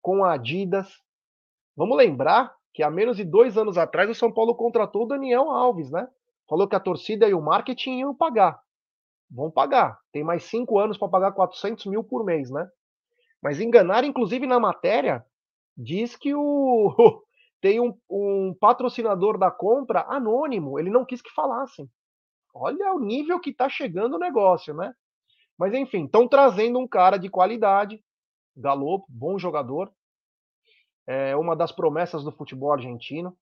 com 0.00 0.24
a 0.24 0.34
Adidas. 0.34 0.88
Vamos 1.76 1.96
lembrar 1.96 2.54
que 2.72 2.82
há 2.82 2.90
menos 2.90 3.16
de 3.16 3.24
dois 3.24 3.58
anos 3.58 3.76
atrás 3.76 4.08
o 4.08 4.14
São 4.14 4.32
Paulo 4.32 4.54
contratou 4.54 5.04
o 5.04 5.08
Daniel 5.08 5.50
Alves, 5.50 5.90
né? 5.90 6.06
Falou 6.48 6.68
que 6.68 6.76
a 6.76 6.80
torcida 6.80 7.28
e 7.28 7.34
o 7.34 7.42
marketing 7.42 7.98
iam 7.98 8.14
pagar. 8.14 8.60
Vão 9.30 9.50
pagar. 9.50 9.98
Tem 10.12 10.22
mais 10.22 10.44
cinco 10.44 10.78
anos 10.78 10.96
para 10.96 11.08
pagar 11.08 11.32
400 11.32 11.86
mil 11.86 12.04
por 12.04 12.24
mês, 12.24 12.50
né? 12.50 12.68
Mas 13.42 13.60
enganar, 13.60 14.04
inclusive 14.04 14.46
na 14.46 14.58
matéria, 14.58 15.24
diz 15.76 16.16
que 16.16 16.34
o 16.34 17.22
tem 17.60 17.80
um, 17.80 17.98
um, 18.08 18.54
patrocinador 18.54 19.38
da 19.38 19.50
compra 19.50 20.04
anônimo, 20.08 20.78
ele 20.78 20.90
não 20.90 21.04
quis 21.04 21.20
que 21.20 21.32
falassem. 21.32 21.90
Olha 22.54 22.92
o 22.94 23.00
nível 23.00 23.38
que 23.38 23.50
está 23.50 23.68
chegando 23.68 24.14
o 24.14 24.18
negócio, 24.18 24.74
né? 24.74 24.94
Mas 25.58 25.74
enfim, 25.74 26.04
estão 26.04 26.28
trazendo 26.28 26.78
um 26.78 26.86
cara 26.86 27.18
de 27.18 27.28
qualidade, 27.28 28.02
Galo, 28.56 29.04
bom 29.08 29.38
jogador, 29.38 29.92
é 31.06 31.36
uma 31.36 31.54
das 31.54 31.70
promessas 31.70 32.24
do 32.24 32.32
futebol 32.32 32.72
argentino. 32.72 33.36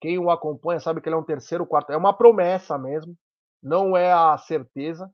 Quem 0.00 0.18
o 0.18 0.30
acompanha 0.30 0.80
sabe 0.80 1.00
que 1.00 1.08
ele 1.08 1.16
é 1.16 1.18
um 1.18 1.24
terceiro, 1.24 1.66
quarto, 1.66 1.92
é 1.92 1.96
uma 1.96 2.12
promessa 2.12 2.76
mesmo, 2.76 3.16
não 3.62 3.96
é 3.96 4.12
a 4.12 4.36
certeza, 4.38 5.10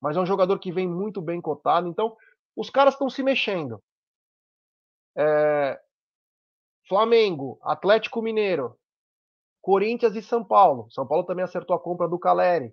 mas 0.00 0.16
é 0.16 0.20
um 0.20 0.26
jogador 0.26 0.58
que 0.58 0.72
vem 0.72 0.88
muito 0.88 1.22
bem 1.22 1.40
cotado. 1.40 1.86
Então, 1.88 2.16
os 2.56 2.70
caras 2.70 2.94
estão 2.94 3.08
se 3.08 3.22
mexendo. 3.22 3.82
É... 5.16 5.80
Flamengo, 6.88 7.58
Atlético 7.62 8.20
Mineiro, 8.20 8.76
Corinthians 9.60 10.16
e 10.16 10.22
São 10.22 10.44
Paulo. 10.44 10.90
São 10.90 11.06
Paulo 11.06 11.24
também 11.24 11.44
acertou 11.44 11.76
a 11.76 11.80
compra 11.80 12.08
do 12.08 12.18
Caleri. 12.18 12.72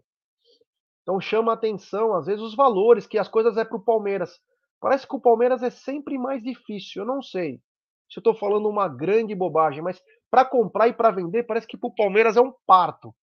Então 1.04 1.20
chama 1.20 1.52
a 1.52 1.56
atenção, 1.56 2.14
às 2.14 2.26
vezes, 2.26 2.42
os 2.42 2.56
valores, 2.56 3.08
que 3.08 3.18
as 3.18 3.28
coisas 3.28 3.58
é 3.58 3.64
para 3.64 3.78
o 3.78 3.84
Palmeiras. 3.84 4.40
Parece 4.80 5.08
que 5.08 5.16
o 5.16 5.22
Palmeiras 5.22 5.62
é 5.64 5.70
sempre 5.70 6.18
mais 6.18 6.42
difícil. 6.42 7.04
Eu 7.04 7.08
não 7.08 7.22
sei 7.22 7.62
se 8.10 8.18
eu 8.18 8.22
estou 8.22 8.36
falando 8.36 8.68
uma 8.68 8.88
grande 8.88 9.36
bobagem, 9.36 9.84
mas 9.84 10.02
para 10.32 10.44
comprar 10.44 10.88
e 10.88 10.94
para 10.94 11.12
vender, 11.12 11.44
parece 11.44 11.68
que 11.68 11.78
para 11.78 11.90
o 11.90 11.96
Palmeiras 11.96 12.36
é 12.36 12.42
um 12.42 12.54
parto. 12.66 13.14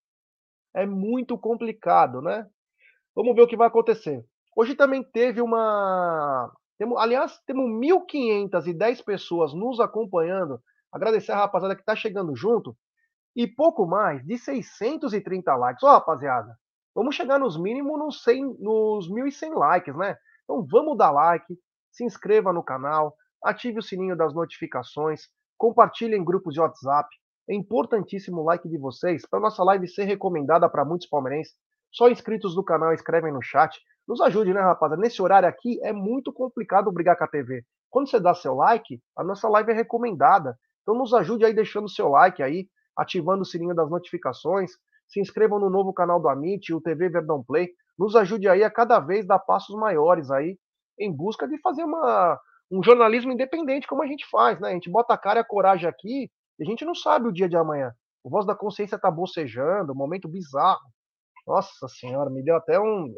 É 0.73 0.85
muito 0.85 1.37
complicado, 1.37 2.21
né? 2.21 2.47
Vamos 3.13 3.35
ver 3.35 3.41
o 3.41 3.47
que 3.47 3.57
vai 3.57 3.67
acontecer. 3.67 4.23
Hoje 4.59 4.73
também 4.73 5.03
teve 5.03 5.39
uma. 5.39 6.51
Temos, 6.79 6.97
aliás, 6.99 7.39
temos 7.45 7.69
1.510 7.69 9.05
pessoas 9.05 9.53
nos 9.53 9.79
acompanhando. 9.79 10.59
Agradecer 10.91 11.31
a 11.31 11.37
rapaziada 11.37 11.75
que 11.75 11.83
está 11.83 11.95
chegando 11.95 12.35
junto. 12.35 12.75
E 13.35 13.45
pouco 13.45 13.85
mais 13.85 14.25
de 14.25 14.35
630 14.35 15.55
likes. 15.55 15.83
Ó, 15.83 15.89
oh, 15.89 15.91
rapaziada, 15.91 16.57
vamos 16.95 17.13
chegar 17.13 17.37
nos 17.37 17.55
mínimos 17.55 17.99
nos, 17.99 18.23
100, 18.23 18.57
nos 18.57 19.07
1.100 19.07 19.53
likes, 19.53 19.95
né? 19.95 20.17
Então 20.43 20.65
vamos 20.67 20.97
dar 20.97 21.11
like, 21.11 21.55
se 21.91 22.03
inscreva 22.03 22.51
no 22.51 22.63
canal, 22.63 23.15
ative 23.43 23.77
o 23.77 23.83
sininho 23.83 24.17
das 24.17 24.33
notificações, 24.33 25.27
compartilhe 25.55 26.15
em 26.15 26.25
grupos 26.25 26.55
de 26.55 26.59
WhatsApp. 26.59 27.07
É 27.47 27.53
importantíssimo 27.53 28.41
o 28.41 28.43
like 28.43 28.67
de 28.67 28.79
vocês 28.79 29.23
para 29.29 29.39
nossa 29.39 29.63
live 29.63 29.87
ser 29.87 30.05
recomendada 30.05 30.67
para 30.67 30.83
muitos 30.83 31.07
palmeirenses. 31.07 31.53
Só 31.91 32.09
inscritos 32.09 32.55
do 32.55 32.63
canal 32.63 32.91
escrevem 32.91 33.31
no 33.31 33.41
chat. 33.41 33.79
Nos 34.07 34.21
ajude, 34.21 34.53
né, 34.53 34.61
rapaziada? 34.61 35.01
Nesse 35.01 35.21
horário 35.21 35.49
aqui 35.49 35.79
é 35.83 35.91
muito 35.91 36.31
complicado 36.31 36.91
brigar 36.91 37.17
com 37.17 37.25
a 37.25 37.27
TV. 37.27 37.63
Quando 37.89 38.09
você 38.09 38.19
dá 38.19 38.33
seu 38.33 38.55
like, 38.55 39.01
a 39.17 39.23
nossa 39.23 39.49
live 39.49 39.71
é 39.71 39.75
recomendada. 39.75 40.57
Então 40.81 40.95
nos 40.95 41.13
ajude 41.13 41.43
aí 41.43 41.53
deixando 41.53 41.89
seu 41.89 42.07
like 42.09 42.41
aí, 42.41 42.69
ativando 42.97 43.41
o 43.41 43.45
sininho 43.45 43.75
das 43.75 43.89
notificações. 43.89 44.71
Se 45.07 45.19
inscrevam 45.19 45.59
no 45.59 45.69
novo 45.69 45.93
canal 45.93 46.21
do 46.21 46.29
Amit, 46.29 46.73
o 46.73 46.81
TV 46.81 47.09
Verdão 47.09 47.43
Play. 47.43 47.69
Nos 47.99 48.15
ajude 48.15 48.47
aí 48.47 48.63
a 48.63 48.71
cada 48.71 48.99
vez 48.99 49.25
dar 49.27 49.39
passos 49.39 49.75
maiores 49.75 50.31
aí 50.31 50.57
em 50.99 51.13
busca 51.13 51.47
de 51.47 51.59
fazer 51.59 51.83
uma, 51.83 52.39
um 52.71 52.81
jornalismo 52.81 53.31
independente 53.31 53.87
como 53.87 54.03
a 54.03 54.07
gente 54.07 54.25
faz, 54.29 54.59
né? 54.59 54.69
A 54.69 54.73
gente 54.73 54.89
bota 54.89 55.13
a 55.13 55.17
cara 55.17 55.39
e 55.39 55.41
a 55.41 55.45
coragem 55.45 55.87
aqui 55.87 56.29
e 56.59 56.63
a 56.63 56.65
gente 56.65 56.85
não 56.85 56.95
sabe 56.95 57.27
o 57.27 57.31
dia 57.33 57.49
de 57.49 57.57
amanhã. 57.57 57.91
O 58.23 58.29
Voz 58.29 58.45
da 58.45 58.55
Consciência 58.55 58.97
tá 58.97 59.11
bocejando, 59.11 59.95
momento 59.95 60.27
bizarro. 60.27 60.81
Nossa 61.45 61.87
senhora, 61.87 62.29
me 62.29 62.43
deu 62.43 62.55
até 62.55 62.79
um. 62.79 63.13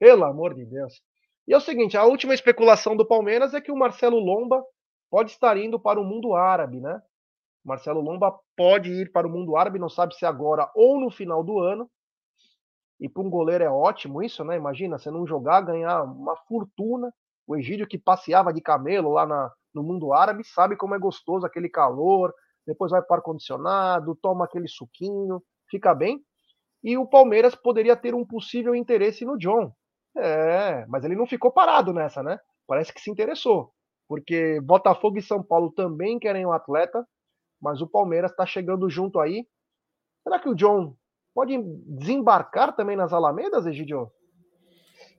Pelo 0.00 0.24
amor 0.24 0.54
de 0.54 0.64
Deus. 0.64 1.00
E 1.46 1.52
é 1.52 1.56
o 1.56 1.60
seguinte: 1.60 1.96
a 1.96 2.04
última 2.04 2.32
especulação 2.34 2.96
do 2.96 3.06
Palmeiras 3.06 3.52
é 3.52 3.60
que 3.60 3.70
o 3.70 3.76
Marcelo 3.76 4.18
Lomba 4.18 4.64
pode 5.10 5.30
estar 5.30 5.56
indo 5.58 5.78
para 5.78 6.00
o 6.00 6.04
mundo 6.04 6.34
árabe, 6.34 6.80
né? 6.80 7.00
Marcelo 7.62 8.00
Lomba 8.00 8.34
pode 8.56 8.90
ir 8.90 9.12
para 9.12 9.26
o 9.26 9.30
mundo 9.30 9.56
árabe, 9.56 9.78
não 9.78 9.90
sabe 9.90 10.16
se 10.16 10.24
agora 10.24 10.70
ou 10.74 10.98
no 10.98 11.10
final 11.10 11.44
do 11.44 11.58
ano. 11.58 11.88
E 12.98 13.08
para 13.08 13.22
um 13.22 13.28
goleiro 13.28 13.62
é 13.62 13.70
ótimo 13.70 14.22
isso, 14.22 14.42
né? 14.42 14.56
Imagina, 14.56 14.98
você 14.98 15.10
não 15.10 15.26
jogar, 15.26 15.60
ganhar 15.60 16.02
uma 16.04 16.36
fortuna. 16.48 17.12
O 17.46 17.56
Egídio 17.56 17.86
que 17.86 17.98
passeava 17.98 18.52
de 18.52 18.62
camelo 18.62 19.10
lá 19.10 19.26
na, 19.26 19.52
no 19.74 19.82
mundo 19.82 20.14
árabe 20.14 20.44
sabe 20.44 20.76
como 20.76 20.94
é 20.94 20.98
gostoso 20.98 21.44
aquele 21.44 21.68
calor. 21.68 22.32
Depois 22.66 22.90
vai 22.90 23.02
para 23.02 23.14
o 23.14 23.16
ar-condicionado, 23.16 24.18
toma 24.22 24.46
aquele 24.46 24.68
suquinho, 24.68 25.42
fica 25.68 25.94
bem. 25.94 26.22
E 26.82 26.96
o 26.96 27.06
Palmeiras 27.06 27.54
poderia 27.54 27.96
ter 27.96 28.14
um 28.14 28.24
possível 28.24 28.74
interesse 28.74 29.24
no 29.24 29.36
John. 29.36 29.72
É, 30.16 30.84
mas 30.86 31.04
ele 31.04 31.16
não 31.16 31.26
ficou 31.26 31.50
parado 31.50 31.92
nessa, 31.92 32.22
né? 32.22 32.38
Parece 32.66 32.92
que 32.92 33.00
se 33.00 33.10
interessou. 33.10 33.72
Porque 34.08 34.60
Botafogo 34.60 35.18
e 35.18 35.22
São 35.22 35.42
Paulo 35.42 35.70
também 35.72 36.18
querem 36.18 36.44
o 36.44 36.48
um 36.48 36.52
atleta, 36.52 37.06
mas 37.60 37.80
o 37.80 37.86
Palmeiras 37.86 38.30
está 38.30 38.44
chegando 38.44 38.88
junto 38.90 39.20
aí. 39.20 39.46
Será 40.24 40.38
que 40.38 40.48
o 40.48 40.54
John 40.54 40.96
pode 41.34 41.56
desembarcar 41.86 42.74
também 42.74 42.96
nas 42.96 43.12
Alamedas, 43.12 43.66
Egidio? 43.66 44.10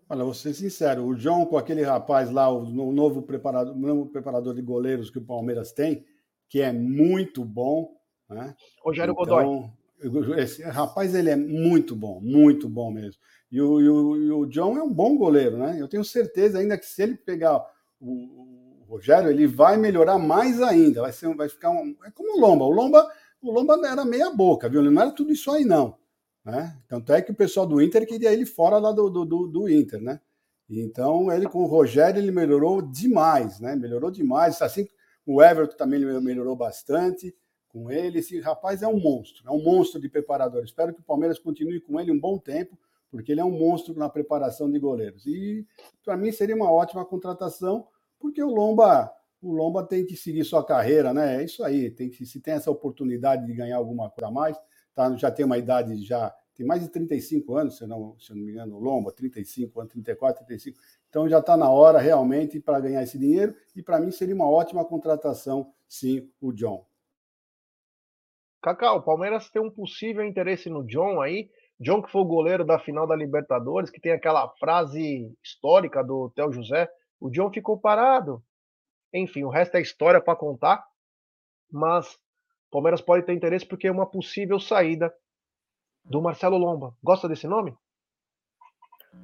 Olha, 0.10 0.26
vou 0.26 0.34
ser 0.34 0.54
sincero, 0.54 1.06
o 1.06 1.16
John 1.16 1.46
com 1.46 1.58
aquele 1.58 1.84
rapaz 1.84 2.30
lá, 2.30 2.50
o 2.50 2.66
novo 2.92 3.22
preparador, 3.22 3.74
novo 3.78 4.08
preparador 4.08 4.54
de 4.54 4.62
goleiros 4.62 5.10
que 5.10 5.20
o 5.20 5.26
Palmeiras 5.26 5.72
tem, 5.72 6.06
que 6.50 6.60
é 6.62 6.70
muito 6.74 7.46
bom, 7.46 7.96
né? 8.30 8.54
Rogério 8.84 9.14
então, 9.14 9.24
Godoy. 9.24 9.72
Esse 10.38 10.64
rapaz, 10.64 11.14
ele 11.14 11.30
é 11.30 11.36
muito 11.36 11.96
bom, 11.96 12.20
muito 12.20 12.68
bom 12.68 12.92
mesmo. 12.92 13.22
E 13.52 13.62
o, 13.62 13.80
e, 13.80 13.90
o, 13.90 14.16
e 14.16 14.32
o, 14.32 14.46
John 14.46 14.78
é 14.78 14.84
um 14.84 14.92
bom 14.92 15.18
goleiro, 15.18 15.58
né? 15.58 15.78
Eu 15.80 15.88
tenho 15.88 16.04
certeza 16.04 16.60
ainda 16.60 16.78
que 16.78 16.86
se 16.86 17.04
ele 17.04 17.16
pegar 17.16 17.64
o, 18.00 18.12
o 18.12 18.86
Rogério, 18.88 19.30
ele 19.30 19.46
vai 19.46 19.78
melhorar 19.78 20.18
mais 20.18 20.62
ainda. 20.62 21.02
Vai, 21.02 21.12
ser, 21.12 21.36
vai 21.36 21.50
ficar 21.50 21.70
um, 21.70 21.96
é 22.04 22.12
como 22.12 22.38
o 22.38 22.40
Lomba. 22.40 22.66
O 22.66 22.72
Lomba, 22.72 23.08
o 23.42 23.52
Lomba 23.52 23.80
era 23.86 24.06
meia 24.06 24.32
boca, 24.32 24.70
viu? 24.70 24.82
Ele 24.82 24.90
não 24.90 25.02
era 25.02 25.12
tudo 25.12 25.32
isso 25.32 25.52
aí, 25.52 25.66
não. 25.66 25.98
Né? 26.44 26.76
Tanto 26.88 27.14
é 27.14 27.22
que 27.22 27.32
o 27.32 27.36
pessoal 27.36 27.68
do 27.68 27.82
Inter 27.82 28.08
queria 28.08 28.34
ele 28.34 28.46
fora 28.46 28.78
lá 28.80 28.92
do, 28.92 29.10
do, 29.10 29.26
do, 29.26 29.48
do 29.48 29.70
Inter, 29.70 30.02
né? 30.02 30.20
Então, 30.70 31.32
ele 31.32 31.48
com 31.48 31.64
o 31.64 31.68
Rogério, 31.68 32.20
ele 32.20 32.32
melhorou 32.32 32.82
demais, 32.82 33.60
né? 33.60 33.76
Melhorou 33.76 34.10
demais. 34.10 34.62
Assim, 34.62 34.88
o 35.26 35.44
Everton 35.44 35.76
também 35.76 36.00
melhorou 36.22 36.56
bastante 36.56 37.36
com 37.72 37.90
ele. 37.90 38.20
Esse 38.20 38.40
rapaz 38.40 38.82
é 38.82 38.88
um 38.88 39.00
monstro, 39.00 39.48
é 39.48 39.52
um 39.52 39.64
monstro 39.64 40.00
de 40.00 40.10
preparador. 40.10 40.64
Espero 40.64 40.94
que 40.94 41.00
o 41.00 41.04
Palmeiras 41.04 41.40
continue 41.40 41.80
com 41.80 42.00
ele 42.00 42.12
um 42.12 42.20
bom 42.20 42.38
tempo, 42.38 42.78
porque 43.10 43.32
ele 43.32 43.42
é 43.42 43.46
um 43.46 43.52
monstro 43.52 43.94
na 43.96 44.10
preparação 44.10 44.70
de 44.70 44.80
goleiros. 44.80 45.26
E 45.26 45.66
para 46.04 46.18
mim 46.18 46.32
seria 46.32 46.56
uma 46.56 46.72
ótima 46.72 47.06
contratação, 47.06 47.88
porque 48.20 48.42
o 48.42 48.50
Lomba, 48.50 49.12
o 49.42 49.52
Lomba 49.52 49.84
tem 49.84 50.06
que 50.06 50.16
seguir 50.16 50.44
sua 50.44 50.64
carreira, 50.64 51.14
né? 51.14 51.42
É 51.42 51.44
isso 51.44 51.64
aí, 51.64 51.90
tem 51.90 52.10
que 52.10 52.26
se 52.26 52.40
tem 52.40 52.54
essa 52.54 52.72
oportunidade 52.72 53.46
de 53.46 53.54
ganhar 53.54 53.78
alguma 53.78 54.10
coisa 54.10 54.28
a 54.28 54.32
mais, 54.32 54.58
tá? 54.94 55.16
Já 55.16 55.32
tem 55.32 55.46
uma 55.46 55.58
idade 55.58 56.04
já 56.04 56.34
tem 56.54 56.66
mais 56.66 56.82
de 56.82 56.90
35 56.90 57.56
anos, 57.56 57.78
se 57.78 57.88
não, 57.88 58.16
se 58.20 58.34
não 58.36 58.42
me 58.42 58.52
engano, 58.52 58.76
o 58.76 58.80
Lomba, 58.80 59.12
35 59.12 59.80
anos, 59.80 59.94
34, 59.94 60.46
35. 60.46 60.80
Então 61.10 61.28
já 61.28 61.40
está 61.40 61.58
na 61.58 61.70
hora 61.70 61.98
realmente 62.00 62.60
para 62.60 62.80
ganhar 62.80 63.02
esse 63.02 63.18
dinheiro 63.18 63.56
e 63.76 63.82
para 63.82 64.00
mim 64.00 64.12
seria 64.12 64.36
uma 64.36 64.50
ótima 64.50 64.86
contratação, 64.86 65.74
sim, 65.88 66.30
o 66.40 66.52
John. 66.52 66.86
Cacau, 68.62 68.98
o 68.98 69.02
Palmeiras 69.02 69.50
tem 69.50 69.62
um 69.62 69.72
possível 69.72 70.24
interesse 70.24 70.70
no 70.70 70.86
John 70.86 71.20
aí. 71.20 71.50
John, 71.80 72.02
que 72.02 72.12
foi 72.12 72.22
o 72.22 72.26
goleiro 72.26 72.64
da 72.64 72.78
final 72.78 73.08
da 73.08 73.16
Libertadores, 73.16 73.90
que 73.90 74.00
tem 74.00 74.12
aquela 74.12 74.48
frase 74.60 75.36
histórica 75.44 76.04
do 76.04 76.30
Theo 76.36 76.52
José. 76.52 76.88
O 77.20 77.30
John 77.32 77.52
ficou 77.52 77.80
parado. 77.80 78.44
Enfim, 79.12 79.44
o 79.44 79.50
resto 79.50 79.78
é 79.78 79.82
história 79.82 80.22
para 80.22 80.36
contar. 80.36 80.86
Mas 81.72 82.14
o 82.14 82.72
Palmeiras 82.72 83.02
pode 83.02 83.26
ter 83.26 83.34
interesse 83.34 83.66
porque 83.66 83.88
é 83.88 83.92
uma 83.92 84.06
possível 84.06 84.60
saída 84.60 85.12
do 86.06 86.22
Marcelo 86.22 86.58
Lomba. 86.58 86.94
Gosta 87.04 87.28
desse 87.28 87.48
nome? 87.48 87.76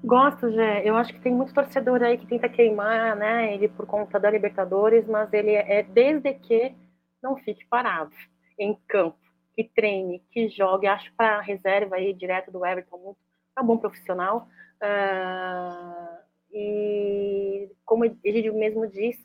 Gosto, 0.03 0.51
Jé. 0.51 0.81
Eu 0.83 0.95
acho 0.95 1.13
que 1.13 1.21
tem 1.21 1.31
muito 1.31 1.53
torcedor 1.53 2.01
aí 2.01 2.17
que 2.17 2.25
tenta 2.25 2.49
queimar, 2.49 3.15
né, 3.15 3.53
ele 3.53 3.67
por 3.67 3.85
conta 3.85 4.19
da 4.19 4.29
Libertadores, 4.29 5.07
mas 5.07 5.31
ele 5.31 5.51
é 5.51 5.83
desde 5.83 6.33
que 6.33 6.75
não 7.21 7.37
fique 7.37 7.65
parado 7.67 8.11
em 8.59 8.75
campo 8.87 9.26
que 9.57 9.63
treine, 9.63 10.23
que 10.31 10.47
jogue. 10.49 10.85
Acho 10.85 11.11
para 11.15 11.41
reserva 11.41 11.95
aí 11.95 12.13
direto 12.13 12.51
do 12.51 12.63
Everton 12.63 12.97
muito 12.99 13.17
é 13.57 13.61
um 13.61 13.65
bom 13.65 13.77
profissional. 13.79 14.47
Uh, 14.83 16.17
e 16.53 17.71
como 17.83 18.05
ele 18.05 18.51
mesmo 18.51 18.87
diz, 18.87 19.17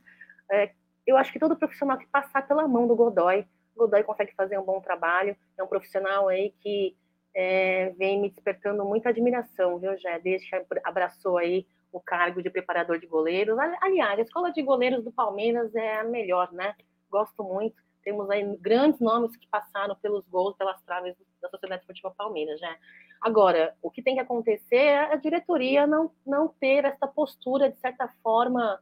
é, 0.51 0.71
eu 1.07 1.19
acho 1.19 1.31
que 1.31 1.39
todo 1.39 1.55
profissional 1.55 1.99
que 1.99 2.07
passar 2.07 2.49
pela 2.49 2.67
mão 2.67 2.89
do 2.89 2.97
Godoy, 2.97 3.47
Godoy 3.77 4.03
consegue 4.05 4.35
fazer 4.35 4.59
um 4.59 4.65
bom 4.65 4.81
trabalho. 4.81 5.37
É 5.59 5.63
um 5.63 5.67
profissional 5.67 6.29
aí 6.29 6.55
que 6.61 6.97
é, 7.35 7.91
vem 7.99 8.23
me 8.23 8.31
despertando 8.31 8.87
muita 8.87 9.11
admiração, 9.11 9.79
viu, 9.79 9.95
Jé? 9.99 10.19
Desde 10.19 10.49
que 10.49 10.57
abraçou 10.83 11.37
aí 11.37 11.67
o 11.93 12.01
cargo 12.01 12.43
de 12.43 12.49
preparador 12.49 12.99
de 12.99 13.07
goleiros. 13.07 13.59
Aliás, 13.83 14.19
a 14.19 14.23
escola 14.23 14.51
de 14.51 14.63
goleiros 14.63 15.05
do 15.05 15.13
Palmeiras 15.13 15.75
é 15.75 15.99
a 15.99 16.05
melhor, 16.05 16.51
né? 16.53 16.75
Gosto 17.11 17.45
muito. 17.45 17.77
Temos 18.03 18.29
aí 18.31 18.45
grandes 18.57 19.01
nomes 19.01 19.37
que 19.37 19.47
passaram 19.49 19.95
pelos 19.97 20.27
gols, 20.29 20.57
pelas 20.57 20.81
traves 20.83 21.15
da 21.41 21.49
Sociedade 21.49 21.83
Esportiva 21.83 22.11
Palmeiras, 22.11 22.59
já. 22.61 22.77
Agora, 23.21 23.75
o 23.81 23.91
que 23.91 24.03
tem 24.03 24.15
que 24.15 24.21
acontecer 24.21 24.77
é 24.77 25.13
a 25.13 25.17
diretoria 25.17 25.87
não, 25.87 26.11
não 26.27 26.49
ter 26.49 26.85
essa 26.85 27.07
postura, 27.07 27.71
de 27.71 27.79
certa 27.79 28.09
forma, 28.23 28.81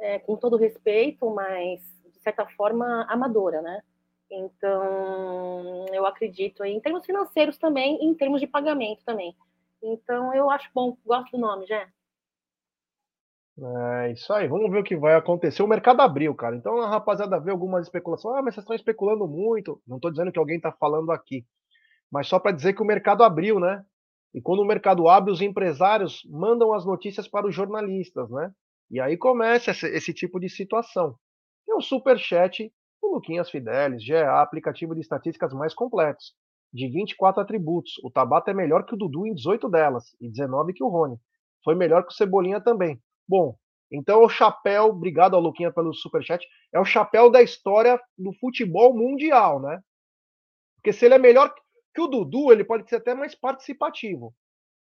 é, 0.00 0.18
com 0.20 0.36
todo 0.36 0.56
respeito, 0.56 1.28
mas 1.30 1.80
de 2.12 2.20
certa 2.20 2.46
forma 2.46 3.04
amadora, 3.08 3.60
né? 3.60 3.82
Então, 4.30 5.86
eu 5.92 6.06
acredito 6.06 6.64
em 6.64 6.80
termos 6.80 7.04
financeiros 7.04 7.58
também 7.58 8.02
em 8.02 8.14
termos 8.14 8.40
de 8.40 8.46
pagamento 8.46 9.04
também. 9.04 9.36
Então, 9.82 10.32
eu 10.32 10.48
acho 10.48 10.70
bom, 10.72 10.96
gosto 11.04 11.32
do 11.32 11.38
nome, 11.38 11.66
já. 11.66 11.86
É 13.58 14.12
isso 14.12 14.32
aí, 14.32 14.48
vamos 14.48 14.70
ver 14.70 14.78
o 14.78 14.84
que 14.84 14.96
vai 14.96 15.14
acontecer. 15.14 15.62
O 15.62 15.68
mercado 15.68 16.00
abriu, 16.00 16.34
cara. 16.34 16.56
Então 16.56 16.80
a 16.80 16.88
rapaziada 16.88 17.38
vê 17.38 17.50
algumas 17.50 17.84
especulações. 17.84 18.36
Ah, 18.36 18.42
mas 18.42 18.54
vocês 18.54 18.64
estão 18.64 18.74
especulando 18.74 19.28
muito. 19.28 19.80
Não 19.86 19.96
estou 19.96 20.10
dizendo 20.10 20.32
que 20.32 20.38
alguém 20.38 20.56
está 20.56 20.72
falando 20.72 21.12
aqui, 21.12 21.44
mas 22.10 22.26
só 22.28 22.38
para 22.38 22.52
dizer 22.52 22.72
que 22.74 22.82
o 22.82 22.86
mercado 22.86 23.22
abriu, 23.22 23.60
né? 23.60 23.84
E 24.34 24.40
quando 24.40 24.60
o 24.60 24.66
mercado 24.66 25.08
abre, 25.08 25.30
os 25.30 25.42
empresários 25.42 26.22
mandam 26.30 26.72
as 26.72 26.86
notícias 26.86 27.28
para 27.28 27.46
os 27.46 27.54
jornalistas, 27.54 28.30
né? 28.30 28.50
E 28.90 29.00
aí 29.00 29.16
começa 29.16 29.70
esse, 29.70 29.86
esse 29.88 30.14
tipo 30.14 30.40
de 30.40 30.48
situação. 30.48 31.16
Tem 31.66 31.76
um 31.76 31.80
super 31.80 32.18
chat 32.18 32.72
O 33.02 33.14
Luquinhas 33.14 33.50
Fidelis 33.50 34.08
é 34.08 34.24
aplicativo 34.24 34.94
de 34.94 35.00
estatísticas 35.02 35.52
mais 35.52 35.74
completos, 35.74 36.34
de 36.72 36.88
24 36.88 37.42
atributos. 37.42 37.94
O 38.02 38.10
Tabata 38.10 38.50
é 38.50 38.54
melhor 38.54 38.84
que 38.86 38.94
o 38.94 38.96
Dudu 38.96 39.26
em 39.26 39.34
18 39.34 39.68
delas, 39.68 40.16
e 40.20 40.30
19 40.30 40.72
que 40.72 40.82
o 40.84 40.88
Rony. 40.88 41.16
Foi 41.62 41.74
melhor 41.74 42.02
que 42.04 42.12
o 42.12 42.16
Cebolinha 42.16 42.60
também. 42.60 43.00
Bom, 43.32 43.56
então 43.90 44.22
o 44.22 44.28
chapéu, 44.28 44.88
obrigado 44.88 45.34
ao 45.34 45.40
Luquinha 45.40 45.72
pelo 45.72 45.94
superchat, 45.94 46.46
é 46.70 46.78
o 46.78 46.84
chapéu 46.84 47.30
da 47.30 47.40
história 47.40 47.98
do 48.18 48.30
futebol 48.34 48.94
mundial, 48.94 49.58
né? 49.58 49.80
Porque 50.76 50.92
se 50.92 51.06
ele 51.06 51.14
é 51.14 51.18
melhor 51.18 51.50
que 51.94 52.00
o 52.02 52.08
Dudu, 52.08 52.52
ele 52.52 52.62
pode 52.62 52.86
ser 52.86 52.96
até 52.96 53.14
mais 53.14 53.34
participativo. 53.34 54.34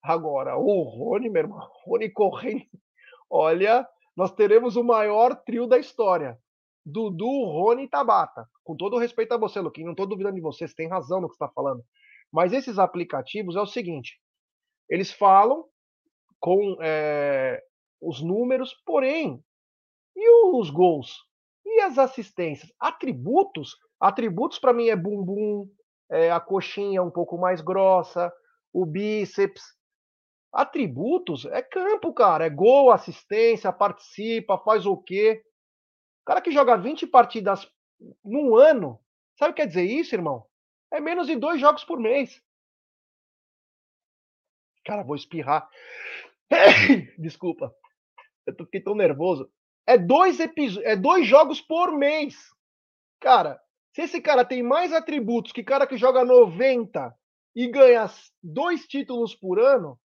Agora, 0.02 0.56
o 0.56 0.82
Rony, 0.82 1.30
meu 1.30 1.42
irmão, 1.42 1.60
Rony 1.86 2.10
correndo. 2.10 2.66
Olha, 3.30 3.86
nós 4.16 4.32
teremos 4.32 4.74
o 4.74 4.82
maior 4.82 5.36
trio 5.44 5.68
da 5.68 5.78
história. 5.78 6.36
Dudu, 6.84 7.44
Rony 7.44 7.84
e 7.84 7.88
Tabata. 7.88 8.48
Com 8.64 8.74
todo 8.74 8.98
respeito 8.98 9.32
a 9.32 9.38
você, 9.38 9.60
Luquinho, 9.60 9.86
não 9.86 9.92
estou 9.92 10.08
duvidando 10.08 10.34
de 10.34 10.40
você, 10.40 10.66
você 10.66 10.74
tem 10.74 10.88
razão 10.88 11.20
no 11.20 11.28
que 11.28 11.34
está 11.34 11.48
falando. 11.50 11.84
Mas 12.32 12.52
esses 12.52 12.80
aplicativos 12.80 13.54
é 13.54 13.60
o 13.60 13.66
seguinte: 13.66 14.20
eles 14.88 15.12
falam 15.12 15.66
com 16.40 16.76
é, 16.80 17.62
os 18.00 18.22
números, 18.22 18.74
porém, 18.84 19.42
e 20.16 20.30
os 20.56 20.70
gols? 20.70 21.24
E 21.64 21.80
as 21.80 21.98
assistências? 21.98 22.72
Atributos? 22.78 23.76
Atributos 24.00 24.58
para 24.58 24.72
mim 24.72 24.88
é 24.88 24.96
bumbum, 24.96 25.68
é 26.10 26.30
a 26.30 26.40
coxinha 26.40 27.02
um 27.02 27.10
pouco 27.10 27.38
mais 27.38 27.60
grossa, 27.60 28.32
o 28.72 28.86
bíceps. 28.86 29.62
Atributos 30.52 31.44
é 31.44 31.62
campo, 31.62 32.12
cara. 32.12 32.46
É 32.46 32.50
gol, 32.50 32.90
assistência, 32.90 33.72
participa, 33.72 34.58
faz 34.58 34.86
o 34.86 34.96
quê? 34.96 35.42
O 36.22 36.24
cara 36.26 36.40
que 36.40 36.50
joga 36.50 36.76
20 36.76 37.06
partidas 37.06 37.70
num 38.24 38.56
ano, 38.56 38.98
sabe 39.38 39.52
o 39.52 39.54
que 39.54 39.62
quer 39.62 39.68
dizer 39.68 39.84
isso, 39.84 40.14
irmão? 40.14 40.44
É 40.92 41.00
menos 41.00 41.26
de 41.26 41.36
dois 41.36 41.60
jogos 41.60 41.84
por 41.84 42.00
mês. 42.00 42.42
Cara, 44.84 45.04
vou 45.04 45.14
espirrar. 45.14 45.68
Desculpa. 47.18 47.72
Eu 48.58 48.64
fiquei 48.66 48.80
tão 48.80 48.94
nervoso. 48.94 49.50
É 49.86 49.98
dois, 49.98 50.38
é 50.40 50.96
dois 50.96 51.26
jogos 51.26 51.60
por 51.60 51.92
mês. 51.92 52.36
Cara, 53.20 53.60
se 53.94 54.02
esse 54.02 54.20
cara 54.20 54.44
tem 54.44 54.62
mais 54.62 54.92
atributos 54.92 55.52
que 55.52 55.64
cara 55.64 55.86
que 55.86 55.96
joga 55.96 56.24
90 56.24 57.14
e 57.54 57.66
ganha 57.66 58.06
dois 58.42 58.86
títulos 58.86 59.34
por 59.34 59.58
ano, 59.58 59.98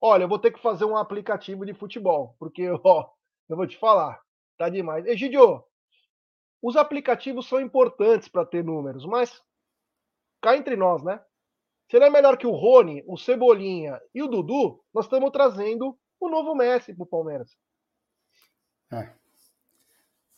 olha, 0.00 0.24
eu 0.24 0.28
vou 0.28 0.38
ter 0.38 0.50
que 0.52 0.60
fazer 0.60 0.84
um 0.84 0.96
aplicativo 0.96 1.66
de 1.66 1.74
futebol, 1.74 2.34
porque, 2.38 2.68
ó, 2.84 3.10
eu 3.48 3.56
vou 3.56 3.66
te 3.66 3.76
falar, 3.76 4.20
tá 4.56 4.68
demais. 4.68 5.06
Egidio, 5.06 5.62
os 6.62 6.76
aplicativos 6.76 7.46
são 7.46 7.60
importantes 7.60 8.28
para 8.28 8.46
ter 8.46 8.64
números, 8.64 9.04
mas 9.04 9.42
cá 10.42 10.56
entre 10.56 10.76
nós, 10.76 11.02
né? 11.02 11.22
Se 11.90 11.96
ele 11.96 12.06
é 12.06 12.10
melhor 12.10 12.36
que 12.36 12.46
o 12.46 12.50
Rony, 12.50 13.04
o 13.06 13.16
Cebolinha 13.16 14.00
e 14.12 14.22
o 14.22 14.26
Dudu, 14.26 14.82
nós 14.92 15.04
estamos 15.04 15.30
trazendo 15.30 15.96
o 16.20 16.28
novo 16.28 16.54
Messi 16.54 16.94
para 16.94 17.04
o 17.04 17.06
Palmeiras. 17.06 17.56
É. 18.92 19.10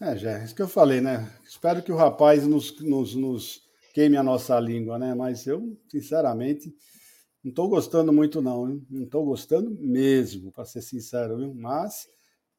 É, 0.00 0.16
já, 0.16 0.38
é 0.38 0.44
isso 0.44 0.54
que 0.54 0.62
eu 0.62 0.68
falei, 0.68 1.00
né? 1.00 1.28
Espero 1.44 1.82
que 1.82 1.90
o 1.90 1.96
rapaz 1.96 2.46
nos, 2.46 2.80
nos, 2.80 3.16
nos 3.16 3.68
queime 3.92 4.16
a 4.16 4.22
nossa 4.22 4.58
língua, 4.60 4.96
né? 4.96 5.12
Mas 5.12 5.44
eu, 5.44 5.76
sinceramente, 5.88 6.72
não 7.42 7.50
estou 7.50 7.68
gostando 7.68 8.12
muito, 8.12 8.40
não. 8.40 8.70
Hein? 8.70 8.86
Não 8.88 9.04
estou 9.04 9.24
gostando 9.24 9.70
mesmo, 9.80 10.52
para 10.52 10.64
ser 10.64 10.82
sincero, 10.82 11.38
viu? 11.38 11.52
Mas, 11.52 12.08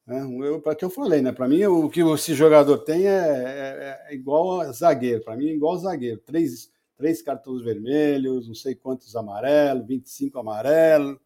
né, 0.06 0.20
para 0.62 0.74
que 0.74 0.84
eu 0.84 0.90
falei, 0.90 1.22
né? 1.22 1.32
Para 1.32 1.48
mim, 1.48 1.64
o 1.64 1.88
que 1.88 2.02
esse 2.02 2.34
jogador 2.34 2.76
tem 2.78 3.06
é, 3.06 3.10
é, 3.10 4.06
é 4.10 4.14
igual 4.14 4.60
a 4.60 4.70
zagueiro. 4.72 5.24
Para 5.24 5.36
mim, 5.36 5.48
é 5.48 5.54
igual 5.54 5.78
zagueiro. 5.78 6.20
Três, 6.20 6.70
três 6.94 7.22
cartões 7.22 7.62
vermelhos, 7.62 8.48
não 8.48 8.54
sei 8.54 8.74
quantos 8.74 9.16
amarelos, 9.16 9.86
25 9.86 10.38
amarelos, 10.38 11.16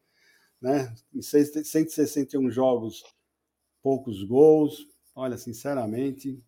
né? 0.64 0.94
Em 1.14 1.20
161 1.20 2.50
jogos, 2.50 3.04
poucos 3.82 4.24
gols. 4.24 4.88
Olha, 5.14 5.36
sinceramente, 5.36 6.42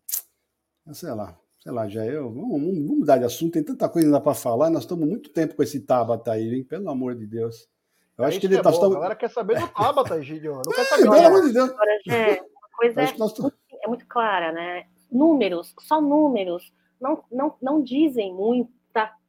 sei 0.93 1.11
lá, 1.13 1.39
sei 1.59 1.71
lá, 1.71 1.87
já 1.87 2.05
eu. 2.07 2.33
Vamos, 2.33 2.51
vamos, 2.51 2.79
mudar 2.79 3.19
de 3.19 3.25
assunto, 3.25 3.53
tem 3.53 3.63
tanta 3.63 3.89
coisa 3.91 4.09
ainda 4.09 4.21
para 4.21 4.35
falar. 4.35 4.71
Nós 4.71 4.85
estamos 4.85 5.07
muito 5.07 5.29
tempo 5.31 5.55
com 5.55 5.63
esse 5.63 5.81
Tabata 5.81 6.33
aí, 6.33 6.55
hein? 6.55 6.65
Pelo 6.65 6.89
amor 6.89 7.15
de 7.15 7.27
Deus. 7.27 7.69
Eu 8.17 8.25
é 8.25 8.29
acho 8.29 8.41
que 8.41 8.47
ele 8.47 8.57
está. 8.57 8.71
É 8.71 8.73
tão... 8.73 8.91
A 8.91 8.95
galera 8.95 9.15
quer 9.15 9.31
saber 9.31 9.61
do 9.61 9.69
Tabata, 9.69 10.23
Gideon. 10.23 10.63
Não 10.65 10.73
quer 10.73 10.85
saber. 10.87 11.03
Pelo 11.03 11.27
amor 11.27 11.43
de 11.43 11.53
Deus. 11.53 11.71
Uma 11.71 12.69
coisa 12.75 13.01
é, 13.03 13.19
nós... 13.19 13.39
muito, 13.39 13.57
é 13.85 13.89
muito 13.89 14.07
clara, 14.07 14.51
né? 14.51 14.87
Números, 15.13 15.75
só 15.81 16.01
números, 16.01 16.73
não, 17.01 17.23
não, 17.31 17.55
não 17.63 17.83
dizem 17.83 18.35
muita 18.35 18.76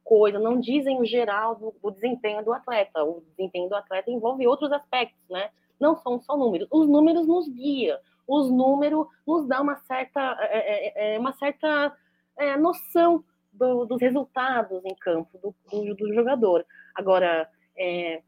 coisa, 0.08 0.38
não 0.38 0.58
dizem 0.58 1.00
o 1.00 1.04
geral 1.04 1.54
do, 1.54 1.74
do 1.82 1.90
desempenho 1.90 2.44
do 2.44 2.52
atleta. 2.52 3.04
O 3.04 3.22
desempenho 3.28 3.68
do 3.68 3.74
atleta 3.74 4.10
envolve 4.10 4.46
outros 4.46 4.72
aspectos, 4.72 5.28
né? 5.28 5.50
Não 5.78 5.96
são 5.96 6.20
só 6.20 6.36
números. 6.36 6.68
Os 6.70 6.88
números 6.88 7.26
nos 7.26 7.48
guiam 7.48 7.98
os 8.28 8.50
números 8.50 9.08
nos 9.26 9.48
dá 9.48 9.60
uma 9.62 9.76
certa, 9.78 10.36
é, 10.42 11.14
é, 11.14 11.14
é 11.14 11.18
uma 11.18 11.32
certa 11.32 11.96
é, 12.36 12.56
noção 12.58 13.24
do, 13.50 13.86
dos 13.86 14.00
resultados 14.00 14.84
em 14.84 14.94
campo 14.94 15.38
do, 15.38 15.54
do, 15.70 15.94
do 15.94 16.14
jogador. 16.14 16.64
Agora, 16.94 17.50
é, 17.76 18.22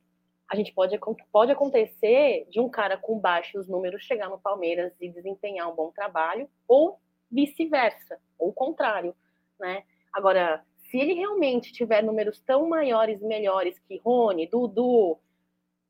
a 0.50 0.56
gente 0.56 0.72
pode, 0.72 0.98
pode 1.30 1.52
acontecer 1.52 2.46
de 2.50 2.58
um 2.58 2.70
cara 2.70 2.96
com 2.96 3.18
baixos 3.18 3.68
números 3.68 4.02
chegar 4.02 4.30
no 4.30 4.40
Palmeiras 4.40 4.92
e 4.98 5.10
desempenhar 5.10 5.70
um 5.70 5.76
bom 5.76 5.92
trabalho, 5.92 6.48
ou 6.66 6.98
vice-versa, 7.30 8.18
ou 8.38 8.48
o 8.48 8.54
contrário, 8.54 9.14
né? 9.60 9.84
Agora, 10.12 10.64
se 10.90 10.98
ele 10.98 11.14
realmente 11.14 11.72
tiver 11.72 12.02
números 12.02 12.40
tão 12.40 12.68
maiores 12.68 13.22
e 13.22 13.24
melhores 13.24 13.78
que 13.78 13.98
Rony, 13.98 14.48
Dudu, 14.48 15.16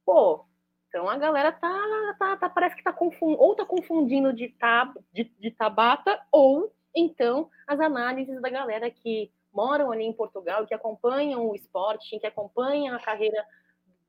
pô, 0.04 0.44
então 0.88 1.08
a 1.08 1.16
galera 1.16 1.50
tá, 1.50 2.16
tá, 2.18 2.36
tá 2.36 2.50
parece 2.50 2.76
que 2.76 2.82
tá 2.82 2.92
confundindo, 2.92 3.40
ou 3.40 3.54
tá 3.54 3.64
confundindo 3.64 4.32
de, 4.32 4.50
tab, 4.50 4.94
de, 5.10 5.24
de 5.24 5.50
Tabata, 5.52 6.20
ou 6.30 6.70
então 6.94 7.48
as 7.66 7.80
análises 7.80 8.42
da 8.42 8.50
galera 8.50 8.90
que 8.90 9.32
moram 9.52 9.90
ali 9.90 10.04
em 10.04 10.12
Portugal, 10.12 10.66
que 10.66 10.74
acompanham 10.74 11.48
o 11.48 11.54
esporte, 11.54 12.18
que 12.18 12.26
acompanham 12.26 12.94
a 12.94 13.00
carreira 13.00 13.42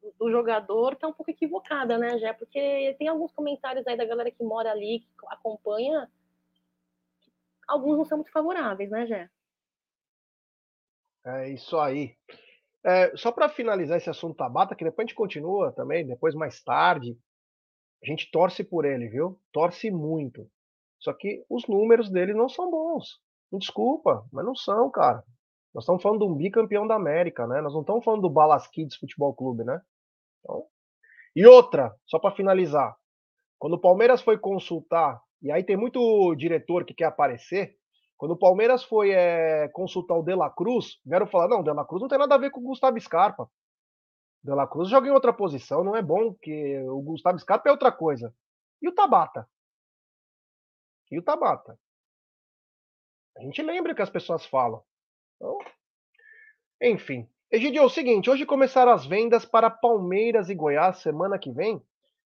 do, 0.02 0.14
do 0.20 0.32
jogador, 0.32 0.96
tá 0.98 1.08
um 1.08 1.14
pouco 1.14 1.32
equivocada, 1.32 1.98
né, 1.98 2.18
Jé? 2.18 2.34
Porque 2.34 2.96
tem 3.00 3.08
alguns 3.08 3.32
comentários 3.32 3.88
aí 3.88 3.96
da 3.96 4.06
galera 4.06 4.30
que 4.30 4.44
mora 4.44 4.72
ali, 4.72 5.00
que 5.00 5.08
acompanha, 5.28 6.12
alguns 7.66 7.98
não 7.98 8.06
são 8.06 8.18
muito 8.18 8.32
favoráveis, 8.32 8.89
né, 8.89 9.06
Jé? 9.06 9.30
É 11.26 11.49
isso 11.49 11.78
aí. 11.78 12.15
É, 12.84 13.15
só 13.15 13.32
para 13.32 13.49
finalizar 13.49 13.97
esse 13.97 14.09
assunto 14.09 14.36
Tabata, 14.36 14.76
que 14.76 14.84
depois 14.84 15.05
a 15.05 15.07
gente 15.07 15.15
continua 15.15 15.72
também, 15.72 16.05
depois 16.05 16.34
mais 16.34 16.63
tarde, 16.63 17.15
a 18.03 18.07
gente 18.07 18.32
torce 18.32 18.63
por 18.63 18.86
ele, 18.86 19.07
viu? 19.07 19.39
Torce 19.51 19.91
muito. 19.91 20.49
Só 20.99 21.13
que 21.13 21.45
os 21.49 21.67
números 21.67 22.09
dele 22.09 22.34
não 22.34 22.49
são 22.49 22.69
bons. 22.72 23.19
Me 23.51 23.59
desculpa, 23.59 24.26
mas 24.32 24.45
não 24.45 24.55
são, 24.55 24.89
cara. 24.89 25.24
Nós 25.74 25.84
estamos 25.84 26.01
falando 26.01 26.19
de 26.19 26.26
um 26.26 26.36
bicampeão 26.36 26.88
da 26.88 26.95
América, 26.95 27.45
né? 27.47 27.61
Nós 27.61 27.74
não 27.74 27.82
estamos 27.82 28.03
falando 28.03 28.22
do 28.22 28.30
Balas 28.30 28.67
Kids 28.67 28.97
Futebol 28.97 29.34
Clube, 29.34 29.63
né? 29.63 29.80
Então... 30.39 30.65
E 31.36 31.45
outra, 31.45 31.95
só 32.05 32.19
para 32.19 32.36
finalizar. 32.36 32.95
Quando 33.57 33.74
o 33.74 33.80
Palmeiras 33.80 34.22
foi 34.22 34.38
consultar, 34.38 35.22
e 35.41 35.51
aí 35.51 35.63
tem 35.63 35.78
muito 35.78 36.36
diretor 36.36 36.84
que 36.84 36.93
quer 36.93 37.05
aparecer, 37.05 37.78
quando 38.22 38.34
o 38.34 38.38
Palmeiras 38.38 38.84
foi 38.84 39.09
é, 39.09 39.67
consultar 39.69 40.13
o 40.13 40.22
De 40.22 40.36
La 40.36 40.47
Cruz, 40.47 41.01
vieram 41.03 41.26
falar: 41.26 41.47
não, 41.47 41.61
o 41.61 41.63
De 41.63 41.74
La 41.74 41.84
Cruz 41.84 42.03
não 42.03 42.07
tem 42.07 42.19
nada 42.19 42.36
a 42.36 42.38
ver 42.38 42.51
com 42.51 42.59
o 42.59 42.63
Gustavo 42.63 43.01
Scarpa. 43.01 43.45
O 43.45 43.49
De 44.43 44.53
La 44.53 44.67
Cruz 44.67 44.89
joga 44.89 45.07
em 45.07 45.11
outra 45.11 45.34
posição, 45.34 45.84
não 45.84 45.95
é 45.95 46.03
bom, 46.03 46.32
que 46.36 46.80
o 46.82 47.01
Gustavo 47.01 47.39
Scarpa 47.39 47.67
é 47.67 47.72
outra 47.72 47.91
coisa. 47.91 48.32
E 48.80 48.88
o 48.88 48.93
Tabata? 48.93 49.49
E 51.09 51.17
o 51.17 51.24
Tabata? 51.24 51.80
A 53.36 53.41
gente 53.41 53.59
lembra 53.63 53.95
que 53.95 54.03
as 54.03 54.09
pessoas 54.11 54.45
falam. 54.45 54.84
Então, 55.38 55.57
enfim. 56.80 57.28
Egidio, 57.49 57.82
é 57.82 57.86
o 57.86 57.89
seguinte: 57.89 58.30
hoje 58.30 58.45
começaram 58.45 58.91
as 58.91 59.03
vendas 59.03 59.45
para 59.45 59.67
Palmeiras 59.67 60.47
e 60.47 60.53
Goiás 60.53 60.97
semana 60.97 61.39
que 61.39 61.51
vem. 61.51 61.84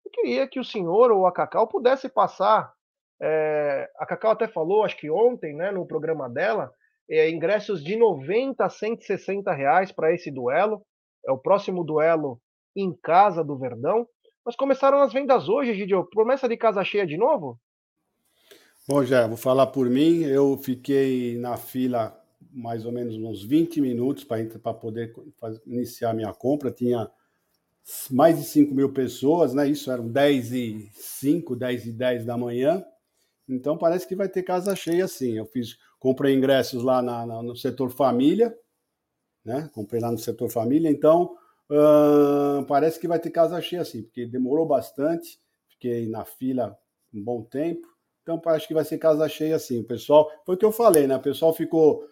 Eu 0.03 0.11
queria 0.11 0.49
que 0.49 0.59
o 0.59 0.65
senhor 0.65 1.11
ou 1.11 1.27
a 1.27 1.33
Cacau 1.33 1.69
pudesse 1.69 2.09
passar 2.09 2.73
é, 3.21 3.91
a 3.99 4.07
Cacau 4.07 4.33
até 4.33 4.49
falou, 4.49 4.85
acho 4.85 4.97
que 4.97 5.11
ontem, 5.11 5.55
né, 5.55 5.71
no 5.71 5.87
programa 5.87 6.29
dela, 6.29 6.73
é, 7.09 7.31
ingressos 7.31 7.83
de 7.83 7.97
90 7.97 8.65
a 8.65 8.69
160 8.69 9.53
reais 9.53 9.93
para 9.93 10.13
esse 10.13 10.31
duelo. 10.31 10.83
É 11.27 11.33
o 11.33 11.39
próximo 11.39 11.85
duelo 11.85 12.41
em 12.77 12.93
casa 13.03 13.43
do 13.43 13.59
Verdão. 13.59 14.07
Mas 14.45 14.57
começaram 14.57 15.01
as 15.01 15.13
vendas 15.13 15.49
hoje, 15.49 15.75
Gidio. 15.75 16.05
Promessa 16.11 16.49
de 16.49 16.57
casa 16.57 16.85
cheia 16.85 17.07
de 17.07 17.17
novo? 17.17 17.59
Bom, 18.87 19.03
já 19.05 19.27
vou 19.27 19.37
falar 19.37 19.69
por 19.69 19.89
mim. 19.89 20.23
Eu 20.23 20.59
fiquei 20.59 21.39
na 21.39 21.57
fila 21.57 22.21
mais 22.53 22.85
ou 22.85 22.93
menos 22.93 23.17
uns 23.17 23.43
20 23.43 23.81
minutos 23.81 24.23
para 24.25 24.75
poder 24.75 25.15
fazer, 25.39 25.63
iniciar 25.67 26.13
minha 26.13 26.33
compra. 26.33 26.71
Tinha 26.71 27.11
mais 28.11 28.39
de 28.39 28.45
5 28.45 28.75
mil 28.75 28.93
pessoas, 28.93 29.55
né? 29.55 29.67
Isso 29.67 29.91
eram 29.91 30.07
10 30.09 30.53
e 30.53 30.91
5, 30.93 31.57
10 31.57 31.87
e 31.87 31.93
10 31.93 32.25
da 32.27 32.37
manhã. 32.37 32.85
Então 33.49 33.77
parece 33.77 34.07
que 34.07 34.17
vai 34.17 34.29
ter 34.29 34.43
casa 34.43 34.75
cheia 34.75 35.07
sim. 35.07 35.37
Eu 35.37 35.47
fiz, 35.47 35.77
comprei 35.99 36.35
ingressos 36.35 36.83
lá 36.83 37.03
na, 37.03 37.27
na, 37.27 37.43
no 37.43 37.55
setor 37.55 37.91
família, 37.91 38.57
né? 39.45 39.71
Comprei 39.75 40.01
lá 40.01 40.11
no 40.11 40.19
setor 40.19 40.51
família, 40.51 40.91
então 40.91 41.37
parece 42.69 43.01
que 43.01 43.09
vai 43.09 43.19
ter 43.19 43.31
casa 43.31 43.61
cheia 43.61 43.83
assim, 43.83 44.03
porque 44.03 44.27
demorou 44.27 44.67
bastante, 44.67 45.41
fiquei 45.69 46.09
na 46.09 46.25
fila 46.25 46.79
um 47.13 47.23
bom 47.23 47.43
tempo, 47.43 47.87
então 48.23 48.41
acho 48.47 48.67
que 48.67 48.75
vai 48.75 48.85
ser 48.85 48.99
casa 48.99 49.29
cheia 49.29 49.57
assim. 49.57 49.81
O 49.81 49.85
pessoal, 49.85 50.31
foi 50.45 50.55
o 50.55 50.59
que 50.59 50.65
eu 50.65 50.73
falei, 50.73 51.07
né? 51.07 51.17
O 51.17 51.23
pessoal 51.23 51.53
ficou, 51.53 52.07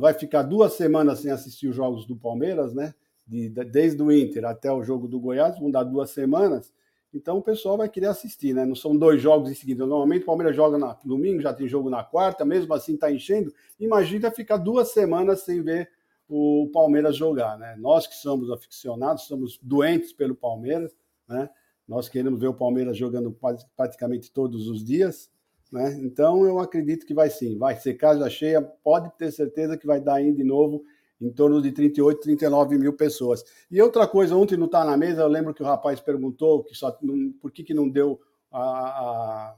vai 0.00 0.12
ficar 0.12 0.42
duas 0.42 0.72
semanas 0.74 1.20
sem 1.20 1.30
assistir 1.30 1.68
os 1.68 1.76
jogos 1.76 2.06
do 2.06 2.16
Palmeiras, 2.16 2.74
né? 2.74 2.94
De, 3.26 3.48
de, 3.48 3.64
desde 3.64 4.02
o 4.02 4.12
Inter 4.12 4.44
até 4.44 4.72
o 4.72 4.82
jogo 4.82 5.08
do 5.08 5.20
Goiás, 5.20 5.58
vão 5.58 5.70
dar 5.70 5.84
duas 5.84 6.10
semanas. 6.10 6.72
Então 7.12 7.38
o 7.38 7.42
pessoal 7.42 7.76
vai 7.76 7.88
querer 7.88 8.06
assistir, 8.06 8.54
né? 8.54 8.64
Não 8.64 8.74
são 8.74 8.96
dois 8.96 9.20
jogos 9.20 9.50
em 9.50 9.54
seguida. 9.54 9.86
Normalmente 9.86 10.22
o 10.22 10.26
Palmeiras 10.26 10.54
joga 10.54 10.76
no 10.76 10.96
domingo, 11.04 11.40
já 11.40 11.52
tem 11.52 11.66
jogo 11.66 11.88
na 11.88 12.04
quarta, 12.04 12.44
mesmo 12.44 12.72
assim 12.74 12.94
está 12.94 13.10
enchendo. 13.10 13.52
Imagina 13.80 14.30
ficar 14.30 14.58
duas 14.58 14.90
semanas 14.90 15.40
sem 15.40 15.62
ver 15.62 15.90
o 16.28 16.68
Palmeiras 16.72 17.16
jogar, 17.16 17.56
né? 17.58 17.76
Nós 17.78 18.06
que 18.06 18.14
somos 18.16 18.50
aficionados, 18.50 19.24
somos 19.24 19.58
doentes 19.62 20.12
pelo 20.12 20.34
Palmeiras, 20.34 20.94
né? 21.28 21.48
Nós 21.86 22.08
queremos 22.08 22.40
ver 22.40 22.48
o 22.48 22.54
Palmeiras 22.54 22.96
jogando 22.96 23.36
praticamente 23.76 24.32
todos 24.32 24.68
os 24.68 24.84
dias, 24.84 25.30
né? 25.70 25.96
Então 26.02 26.44
eu 26.44 26.58
acredito 26.58 27.06
que 27.06 27.14
vai 27.14 27.30
sim, 27.30 27.56
vai 27.56 27.76
ser 27.76 27.94
casa 27.94 28.28
cheia, 28.28 28.60
pode 28.60 29.10
ter 29.16 29.30
certeza 29.30 29.76
que 29.76 29.86
vai 29.86 30.00
dar 30.00 30.14
ainda 30.14 30.36
de 30.36 30.44
novo 30.44 30.84
em 31.20 31.30
torno 31.30 31.62
de 31.62 31.72
38, 31.72 32.20
39 32.20 32.78
mil 32.78 32.92
pessoas. 32.92 33.44
E 33.70 33.80
outra 33.80 34.06
coisa, 34.06 34.36
ontem 34.36 34.56
não 34.56 34.66
está 34.66 34.84
na 34.84 34.96
mesa, 34.96 35.22
eu 35.22 35.28
lembro 35.28 35.54
que 35.54 35.62
o 35.62 35.66
rapaz 35.66 36.00
perguntou 36.00 36.62
que 36.62 36.74
só, 36.74 36.96
não, 37.02 37.32
por 37.40 37.50
que, 37.50 37.64
que 37.64 37.74
não 37.74 37.88
deu 37.88 38.20
a, 38.50 38.60
a, 38.60 39.56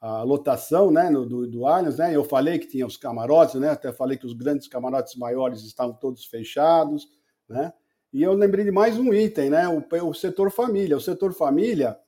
a 0.00 0.22
lotação 0.22 0.90
né, 0.90 1.08
no, 1.08 1.24
do, 1.24 1.46
do 1.46 1.66
Allianz, 1.66 1.98
né? 1.98 2.14
Eu 2.14 2.24
falei 2.24 2.58
que 2.58 2.66
tinha 2.66 2.86
os 2.86 2.96
camarotes, 2.96 3.54
né? 3.54 3.70
Até 3.70 3.92
falei 3.92 4.16
que 4.16 4.26
os 4.26 4.32
grandes 4.32 4.66
camarotes 4.66 5.14
maiores 5.16 5.62
estavam 5.62 5.94
todos 5.94 6.24
fechados, 6.24 7.06
né? 7.48 7.72
E 8.12 8.22
eu 8.22 8.34
lembrei 8.34 8.64
de 8.64 8.70
mais 8.70 8.98
um 8.98 9.14
item, 9.14 9.50
né? 9.50 9.68
O, 9.68 9.84
o 10.08 10.12
setor 10.12 10.50
família. 10.50 10.96
O 10.96 11.00
setor 11.00 11.32
família, 11.32 11.98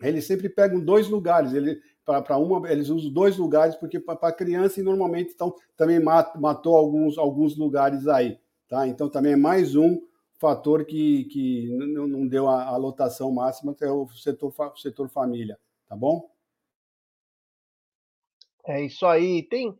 eles 0.00 0.26
sempre 0.26 0.48
pegam 0.48 0.78
dois 0.78 1.08
lugares. 1.08 1.52
Ele, 1.52 1.80
para 2.04 2.36
uma, 2.36 2.70
eles 2.70 2.90
usam 2.90 3.10
dois 3.10 3.36
lugares, 3.36 3.74
porque 3.76 3.98
para 3.98 4.32
criança, 4.32 4.80
e 4.80 4.82
normalmente 4.82 5.32
então, 5.34 5.54
também 5.76 5.98
mat, 5.98 6.34
matou 6.36 6.76
alguns, 6.76 7.16
alguns 7.16 7.56
lugares 7.56 8.06
aí. 8.06 8.38
Tá? 8.68 8.86
Então, 8.86 9.08
também 9.08 9.32
é 9.32 9.36
mais 9.36 9.74
um 9.74 10.00
fator 10.38 10.84
que, 10.84 11.24
que 11.24 11.68
não, 11.70 12.26
deu 12.26 12.48
a, 12.48 12.64
a, 12.64 12.76
lotação 12.76 13.32
máxima, 13.32 13.74
que 13.74 13.84
é 13.84 13.90
o 13.90 14.06
setor, 14.08 14.52
setor 14.76 15.08
família. 15.08 15.58
Tá 15.88 15.96
bom? 15.96 16.30
É 18.66 18.84
isso 18.84 19.06
aí. 19.06 19.42
Tem 19.42 19.74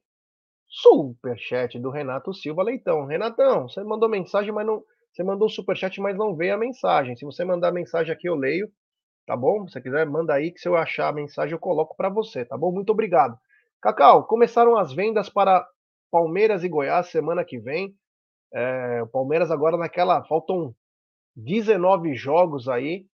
superchat 0.66 1.78
do 1.78 1.90
Renato 1.90 2.32
Silva 2.32 2.62
Leitão. 2.62 3.04
Renatão, 3.04 3.68
você 3.68 3.82
mandou 3.84 4.08
mensagem, 4.08 4.52
mas 4.52 4.66
não. 4.66 4.82
Você 5.12 5.22
mandou 5.22 5.48
superchat, 5.48 6.00
mas 6.00 6.16
não 6.16 6.34
veio 6.34 6.54
a 6.54 6.58
mensagem. 6.58 7.14
Se 7.14 7.24
você 7.24 7.44
mandar 7.44 7.70
mensagem 7.70 8.12
aqui, 8.12 8.28
eu 8.28 8.34
leio 8.34 8.68
tá 9.26 9.36
bom? 9.36 9.66
Se 9.66 9.74
você 9.74 9.80
quiser, 9.80 10.06
manda 10.06 10.34
aí 10.34 10.50
que 10.50 10.60
se 10.60 10.68
eu 10.68 10.76
achar 10.76 11.08
a 11.08 11.12
mensagem 11.12 11.52
eu 11.52 11.58
coloco 11.58 11.96
para 11.96 12.08
você, 12.08 12.44
tá 12.44 12.56
bom? 12.56 12.72
Muito 12.72 12.90
obrigado. 12.90 13.38
Cacau, 13.80 14.24
começaram 14.24 14.76
as 14.76 14.92
vendas 14.92 15.28
para 15.28 15.66
Palmeiras 16.10 16.64
e 16.64 16.68
Goiás 16.68 17.08
semana 17.08 17.44
que 17.44 17.58
vem. 17.58 17.94
É, 18.52 19.02
o 19.02 19.06
Palmeiras 19.06 19.50
agora 19.50 19.76
naquela. 19.76 20.24
Faltam 20.24 20.74
19 21.36 22.14
jogos 22.14 22.68
aí. 22.68 23.06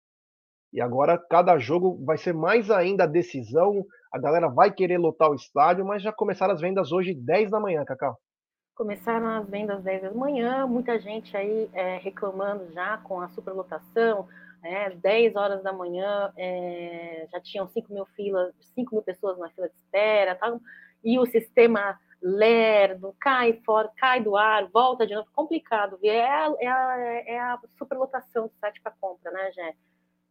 E 0.73 0.81
agora 0.81 1.17
cada 1.17 1.59
jogo 1.59 2.05
vai 2.05 2.19
ser 2.19 2.35
mais 2.35 2.71
ainda 2.71 3.05
a 3.05 3.07
decisão. 3.07 3.85
A 4.13 4.19
galera 4.19 4.49
vai 4.49 4.71
querer 4.73 4.99
lotar 4.99 5.31
o 5.31 5.35
estádio, 5.35 5.85
mas 5.85 6.03
já 6.03 6.13
começaram 6.13 6.53
as 6.53 6.61
vendas 6.61 6.93
hoje 6.93 7.15
10 7.15 7.51
da 7.51 7.61
manhã, 7.61 7.85
Cacau. 7.85 8.19
Começaram 8.75 9.27
as 9.29 9.49
vendas 9.49 9.83
10 9.83 10.03
da 10.03 10.13
manhã, 10.13 10.67
muita 10.67 11.01
gente 11.01 11.37
aí 11.37 11.69
é, 11.73 11.99
reclamando 11.99 12.71
já 12.73 12.99
com 12.99 13.21
a 13.21 13.29
superlotação, 13.31 14.29
é, 14.63 14.91
10 14.91 15.37
horas 15.37 15.63
da 15.63 15.73
manhã 15.73 16.33
é, 16.37 17.27
já 17.31 17.41
tinham 17.41 17.69
5 17.69 17.93
mil 17.93 18.07
filas, 18.07 18.55
5 18.75 18.95
mil 18.95 19.03
pessoas 19.03 19.39
na 19.39 19.49
fila 19.51 19.69
de 19.69 19.75
espera, 19.75 20.35
tá? 20.35 20.59
e 21.05 21.19
o 21.19 21.27
sistema 21.27 21.99
lerdo, 22.21 23.15
cai 23.21 23.61
fora, 23.65 23.91
cai 23.97 24.21
do 24.21 24.37
ar, 24.37 24.69
volta 24.69 25.07
de 25.07 25.15
novo, 25.15 25.29
complicado. 25.33 25.99
É 26.03 26.19
é 26.61 27.35
é 27.35 27.41
a 27.41 27.59
superlotação 27.79 28.49
do 28.49 28.53
site 28.61 28.81
para 28.83 28.95
compra, 29.01 29.31
né, 29.31 29.53
Jé? 29.53 29.75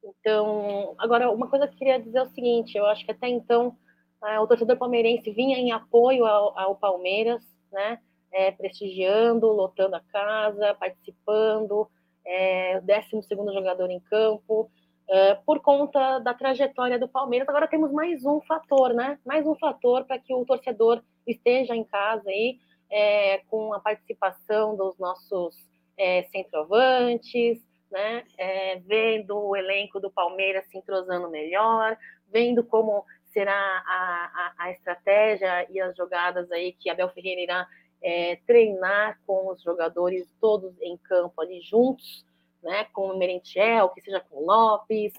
Então, 0.03 0.95
agora, 0.97 1.31
uma 1.31 1.49
coisa 1.49 1.67
que 1.67 1.73
eu 1.73 1.77
queria 1.77 1.99
dizer 1.99 2.19
é 2.19 2.23
o 2.23 2.29
seguinte, 2.29 2.77
eu 2.77 2.85
acho 2.85 3.05
que 3.05 3.11
até 3.11 3.27
então 3.27 3.75
é, 4.23 4.39
o 4.39 4.47
torcedor 4.47 4.77
palmeirense 4.77 5.31
vinha 5.31 5.57
em 5.57 5.71
apoio 5.71 6.25
ao, 6.25 6.57
ao 6.57 6.75
Palmeiras, 6.75 7.41
né, 7.71 7.99
é, 8.31 8.51
prestigiando, 8.51 9.47
lotando 9.47 9.95
a 9.95 10.01
casa, 10.01 10.75
participando, 10.75 11.89
é, 12.27 12.77
o 12.77 12.81
12 12.81 13.53
jogador 13.53 13.89
em 13.89 13.99
campo, 14.01 14.69
é, 15.09 15.35
por 15.35 15.61
conta 15.61 16.19
da 16.19 16.33
trajetória 16.33 16.99
do 16.99 17.07
Palmeiras. 17.07 17.47
Agora 17.47 17.67
temos 17.67 17.91
mais 17.91 18.25
um 18.25 18.41
fator, 18.41 18.93
né? 18.93 19.17
Mais 19.25 19.47
um 19.47 19.55
fator 19.55 20.03
para 20.03 20.19
que 20.19 20.33
o 20.33 20.45
torcedor 20.45 21.01
esteja 21.25 21.73
em 21.73 21.83
casa 21.83 22.29
aí, 22.29 22.59
é, 22.91 23.39
com 23.49 23.73
a 23.73 23.79
participação 23.79 24.75
dos 24.75 24.97
nossos 24.99 25.55
é, 25.97 26.23
centroavantes, 26.23 27.59
né? 27.89 28.25
É, 28.37 28.79
vendo 28.79 29.37
o 29.37 29.55
elenco 29.55 29.99
do 29.99 30.11
Palmeiras 30.11 30.67
se 30.67 30.77
entrosando 30.77 31.29
melhor, 31.29 31.97
vendo 32.27 32.61
como 32.63 33.05
será 33.31 33.53
a, 33.53 34.53
a, 34.57 34.65
a 34.65 34.71
estratégia 34.71 35.67
e 35.69 35.79
as 35.79 35.95
jogadas 35.95 36.51
aí 36.51 36.73
que 36.73 36.89
Abel 36.89 37.09
Ferreira 37.09 37.41
irá 37.41 37.67
é, 38.01 38.37
treinar 38.47 39.19
com 39.25 39.51
os 39.51 39.61
jogadores 39.61 40.27
todos 40.39 40.79
em 40.81 40.97
campo 40.97 41.41
ali 41.41 41.61
juntos, 41.61 42.25
né, 42.63 42.85
com 42.93 43.07
o 43.07 43.17
Merentiel, 43.17 43.89
que 43.89 44.01
seja 44.01 44.19
com 44.19 44.37
o 44.37 44.45
Lopes, 44.45 45.13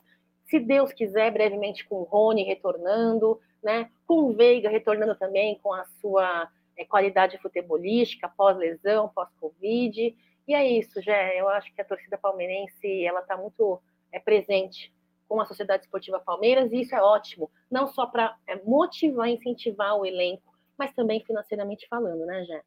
se 0.44 0.58
Deus 0.58 0.92
quiser, 0.92 1.30
brevemente 1.30 1.86
com 1.86 1.96
o 1.96 2.04
Rony 2.04 2.42
retornando, 2.42 3.38
né, 3.62 3.90
com 4.06 4.24
o 4.24 4.32
Veiga 4.32 4.70
retornando 4.70 5.14
também 5.14 5.58
com 5.62 5.72
a 5.72 5.84
sua 6.00 6.48
é, 6.76 6.84
qualidade 6.84 7.38
futebolística, 7.38 8.28
pós-lesão, 8.28 9.08
pós-Covid. 9.08 10.16
E 10.46 10.54
é 10.54 10.66
isso, 10.66 11.02
Jé. 11.02 11.38
Eu 11.38 11.48
acho 11.48 11.72
que 11.74 11.80
a 11.80 11.84
torcida 11.84 12.16
palmeirense 12.16 13.04
ela 13.04 13.20
está 13.20 13.36
muito 13.36 13.80
é, 14.10 14.18
presente 14.18 14.92
com 15.28 15.40
a 15.40 15.44
Sociedade 15.44 15.84
Esportiva 15.84 16.18
Palmeiras, 16.18 16.72
e 16.72 16.80
isso 16.80 16.94
é 16.94 17.02
ótimo, 17.02 17.50
não 17.70 17.86
só 17.86 18.06
para 18.06 18.34
é, 18.46 18.56
motivar 18.64 19.28
incentivar 19.28 19.94
o 19.94 20.06
elenco, 20.06 20.54
mas 20.78 20.94
também 20.94 21.24
financeiramente 21.24 21.86
falando, 21.88 22.24
né, 22.24 22.44
Jé? 22.44 22.62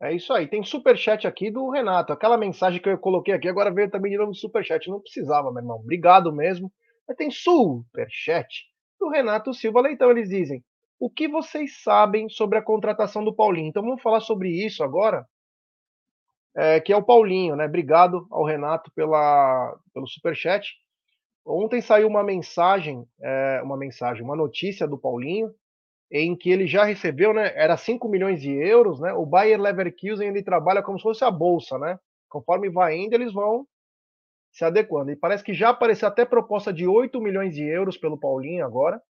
É 0.00 0.14
isso 0.14 0.32
aí. 0.32 0.46
Tem 0.46 0.62
superchat 0.62 1.26
aqui 1.26 1.50
do 1.50 1.70
Renato. 1.70 2.12
Aquela 2.12 2.36
mensagem 2.36 2.80
que 2.80 2.88
eu 2.88 2.98
coloquei 2.98 3.32
aqui, 3.34 3.48
agora 3.48 3.72
veio 3.72 3.90
também 3.90 4.12
de 4.12 4.18
novo 4.18 4.34
superchat. 4.34 4.88
Não 4.88 5.00
precisava, 5.00 5.50
meu 5.50 5.62
irmão. 5.62 5.78
Obrigado 5.78 6.32
mesmo. 6.32 6.70
Mas 7.08 7.16
tem 7.16 7.30
superchat 7.30 8.64
do 9.00 9.08
Renato 9.08 9.54
Silva 9.54 9.80
Leitão. 9.80 10.10
Eles 10.10 10.28
dizem: 10.28 10.62
O 10.98 11.08
que 11.08 11.28
vocês 11.28 11.82
sabem 11.82 12.28
sobre 12.28 12.58
a 12.58 12.62
contratação 12.62 13.24
do 13.24 13.34
Paulinho? 13.34 13.68
Então 13.68 13.82
vamos 13.82 14.02
falar 14.02 14.20
sobre 14.20 14.50
isso 14.50 14.84
agora. 14.84 15.26
É, 16.54 16.80
que 16.80 16.92
é 16.92 16.96
o 16.96 17.04
Paulinho, 17.04 17.54
né? 17.54 17.66
Obrigado 17.66 18.26
ao 18.30 18.44
Renato 18.44 18.90
pela, 18.94 19.78
pelo 19.92 20.06
superchat. 20.06 20.74
Ontem 21.44 21.80
saiu 21.80 22.08
uma 22.08 22.24
mensagem, 22.24 23.06
é, 23.22 23.60
uma 23.62 23.76
mensagem, 23.76 24.22
uma 24.22 24.34
notícia 24.34 24.86
do 24.88 24.98
Paulinho, 24.98 25.54
em 26.10 26.36
que 26.36 26.50
ele 26.50 26.66
já 26.66 26.84
recebeu, 26.84 27.34
né, 27.34 27.52
era 27.54 27.76
5 27.76 28.08
milhões 28.08 28.40
de 28.40 28.52
euros, 28.52 29.00
né, 29.00 29.12
o 29.12 29.26
Bayer 29.26 29.60
Leverkusen 29.60 30.28
ele 30.28 30.42
trabalha 30.42 30.82
como 30.82 30.98
se 30.98 31.02
fosse 31.02 31.24
a 31.24 31.30
bolsa, 31.30 31.78
né, 31.78 31.98
conforme 32.28 32.70
vai 32.70 32.96
indo 32.96 33.14
eles 33.14 33.32
vão 33.32 33.66
se 34.52 34.64
adequando, 34.64 35.10
e 35.10 35.16
parece 35.16 35.44
que 35.44 35.52
já 35.52 35.70
apareceu 35.70 36.08
até 36.08 36.24
proposta 36.24 36.72
de 36.72 36.86
8 36.86 37.20
milhões 37.20 37.54
de 37.54 37.64
euros 37.64 37.98
pelo 37.98 38.18
Paulinho 38.18 38.64
agora, 38.64 39.00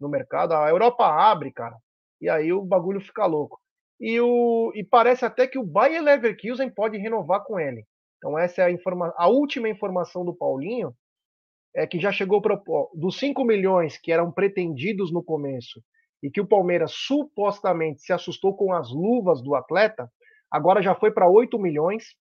no 0.00 0.08
mercado, 0.08 0.52
a 0.52 0.68
Europa 0.68 1.06
abre, 1.06 1.52
cara, 1.52 1.76
e 2.20 2.28
aí 2.28 2.52
o 2.52 2.62
bagulho 2.62 3.00
fica 3.00 3.26
louco, 3.26 3.60
e, 4.00 4.18
o, 4.20 4.72
e 4.74 4.82
parece 4.82 5.24
até 5.24 5.46
que 5.46 5.58
o 5.58 5.64
Bayer 5.64 6.02
Leverkusen 6.02 6.70
pode 6.70 6.96
renovar 6.96 7.44
com 7.44 7.60
ele, 7.60 7.84
então 8.16 8.38
essa 8.38 8.62
é 8.62 8.64
a, 8.64 8.70
informa 8.70 9.12
a 9.16 9.28
última 9.28 9.68
informação 9.68 10.24
do 10.24 10.34
Paulinho, 10.34 10.94
é 11.74 11.86
que 11.86 12.00
já 12.00 12.10
chegou 12.10 12.40
dos 12.94 13.18
5 13.18 13.44
milhões 13.44 13.98
que 13.98 14.10
eram 14.10 14.32
pretendidos 14.32 15.12
no 15.12 15.22
começo, 15.22 15.82
e 16.22 16.30
que 16.30 16.40
o 16.40 16.46
Palmeiras 16.46 16.92
supostamente 16.92 18.02
se 18.02 18.12
assustou 18.12 18.56
com 18.56 18.72
as 18.72 18.90
luvas 18.90 19.42
do 19.42 19.54
atleta, 19.54 20.10
agora 20.50 20.82
já 20.82 20.94
foi 20.94 21.10
para 21.10 21.28
8 21.28 21.58
milhões 21.58 22.16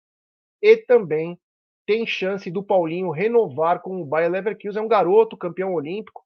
e 0.62 0.78
também 0.78 1.40
tem 1.86 2.06
chance 2.06 2.50
do 2.50 2.64
Paulinho 2.64 3.12
renovar 3.12 3.82
com 3.82 4.02
o 4.02 4.06
Bayer 4.06 4.32
Leverkusen, 4.32 4.82
é 4.82 4.86
um 4.86 4.88
garoto 4.88 5.38
campeão 5.38 5.74
olímpico, 5.74 6.24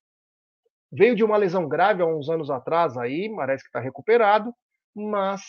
veio 0.91 1.15
de 1.15 1.23
uma 1.23 1.37
lesão 1.37 1.67
grave 1.67 2.01
há 2.01 2.05
uns 2.05 2.29
anos 2.29 2.49
atrás 2.49 2.97
aí, 2.97 3.33
parece 3.35 3.63
que 3.63 3.69
está 3.69 3.79
recuperado, 3.79 4.53
mas 4.95 5.41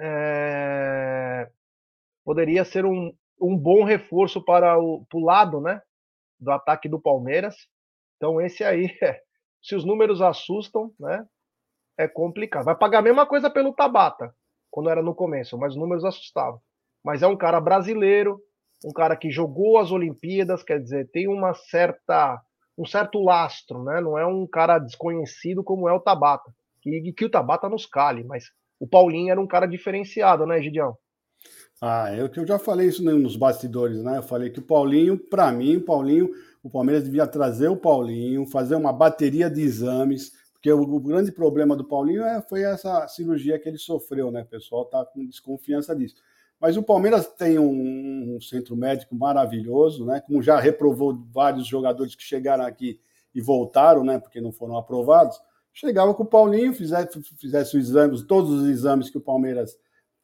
é, 0.00 1.48
poderia 2.24 2.64
ser 2.64 2.84
um, 2.84 3.12
um 3.40 3.56
bom 3.56 3.84
reforço 3.84 4.44
para 4.44 4.78
o 4.78 5.06
lado, 5.14 5.60
né, 5.60 5.80
do 6.38 6.50
ataque 6.50 6.88
do 6.88 7.00
Palmeiras. 7.00 7.56
Então 8.16 8.40
esse 8.40 8.64
aí 8.64 8.86
é 9.02 9.22
se 9.62 9.74
os 9.74 9.84
números 9.84 10.20
assustam, 10.20 10.92
né? 10.98 11.26
é 11.98 12.06
complicado. 12.06 12.64
Vai 12.64 12.76
pagar 12.76 13.00
a 13.00 13.02
mesma 13.02 13.26
coisa 13.26 13.50
pelo 13.50 13.74
Tabata, 13.74 14.32
quando 14.70 14.88
era 14.88 15.02
no 15.02 15.14
começo, 15.14 15.58
mas 15.58 15.72
os 15.72 15.78
números 15.78 16.04
assustavam. 16.04 16.60
Mas 17.04 17.22
é 17.22 17.26
um 17.26 17.36
cara 17.36 17.60
brasileiro, 17.60 18.40
um 18.84 18.92
cara 18.92 19.16
que 19.16 19.30
jogou 19.30 19.78
as 19.78 19.90
Olimpíadas, 19.90 20.62
quer 20.62 20.80
dizer, 20.80 21.10
tem 21.10 21.26
uma 21.26 21.52
certa 21.52 22.40
um 22.78 22.86
certo 22.86 23.20
lastro, 23.20 23.82
né? 23.82 24.00
Não 24.00 24.16
é 24.16 24.24
um 24.24 24.46
cara 24.46 24.78
desconhecido 24.78 25.64
como 25.64 25.88
é 25.88 25.92
o 25.92 25.98
Tabata, 25.98 26.54
que, 26.80 27.12
que 27.12 27.24
o 27.24 27.30
Tabata 27.30 27.68
nos 27.68 27.84
cale, 27.84 28.22
mas 28.22 28.44
o 28.78 28.86
Paulinho 28.86 29.32
era 29.32 29.40
um 29.40 29.48
cara 29.48 29.66
diferenciado, 29.66 30.46
né, 30.46 30.62
Gideão? 30.62 30.96
Ah, 31.82 32.14
eu 32.14 32.28
que 32.28 32.38
eu 32.38 32.46
já 32.46 32.56
falei 32.56 32.86
isso 32.86 33.02
nos 33.02 33.34
bastidores, 33.34 34.00
né? 34.04 34.18
Eu 34.18 34.22
falei 34.22 34.50
que 34.50 34.60
o 34.60 34.66
Paulinho, 34.66 35.18
para 35.18 35.50
mim, 35.50 35.76
o 35.76 35.84
Paulinho, 35.84 36.30
o 36.68 36.70
Palmeiras 36.70 37.02
devia 37.02 37.26
trazer 37.26 37.68
o 37.68 37.76
Paulinho, 37.76 38.46
fazer 38.46 38.74
uma 38.74 38.92
bateria 38.92 39.48
de 39.48 39.62
exames, 39.62 40.32
porque 40.52 40.70
o, 40.70 40.82
o 40.82 41.00
grande 41.00 41.32
problema 41.32 41.74
do 41.74 41.82
Paulinho 41.82 42.22
é, 42.22 42.42
foi 42.42 42.62
essa 42.62 43.08
cirurgia 43.08 43.58
que 43.58 43.68
ele 43.68 43.78
sofreu, 43.78 44.30
né? 44.30 44.42
O 44.42 44.46
pessoal 44.46 44.84
tá 44.84 45.02
com 45.04 45.24
desconfiança 45.24 45.96
disso. 45.96 46.16
Mas 46.60 46.76
o 46.76 46.82
Palmeiras 46.82 47.26
tem 47.26 47.58
um, 47.58 48.36
um, 48.36 48.40
centro 48.40 48.76
médico 48.76 49.14
maravilhoso, 49.14 50.04
né? 50.04 50.20
Como 50.20 50.42
já 50.42 50.60
reprovou 50.60 51.18
vários 51.32 51.66
jogadores 51.66 52.14
que 52.14 52.22
chegaram 52.22 52.64
aqui 52.64 53.00
e 53.34 53.40
voltaram, 53.40 54.04
né? 54.04 54.18
Porque 54.18 54.40
não 54.40 54.52
foram 54.52 54.76
aprovados. 54.76 55.40
Chegava 55.72 56.12
com 56.12 56.24
o 56.24 56.26
Paulinho, 56.26 56.74
fizesse, 56.74 57.22
fizesse 57.38 57.78
os 57.78 57.88
exames, 57.88 58.22
todos 58.24 58.50
os 58.50 58.68
exames 58.68 59.08
que 59.08 59.16
o 59.16 59.22
Palmeiras 59.22 59.74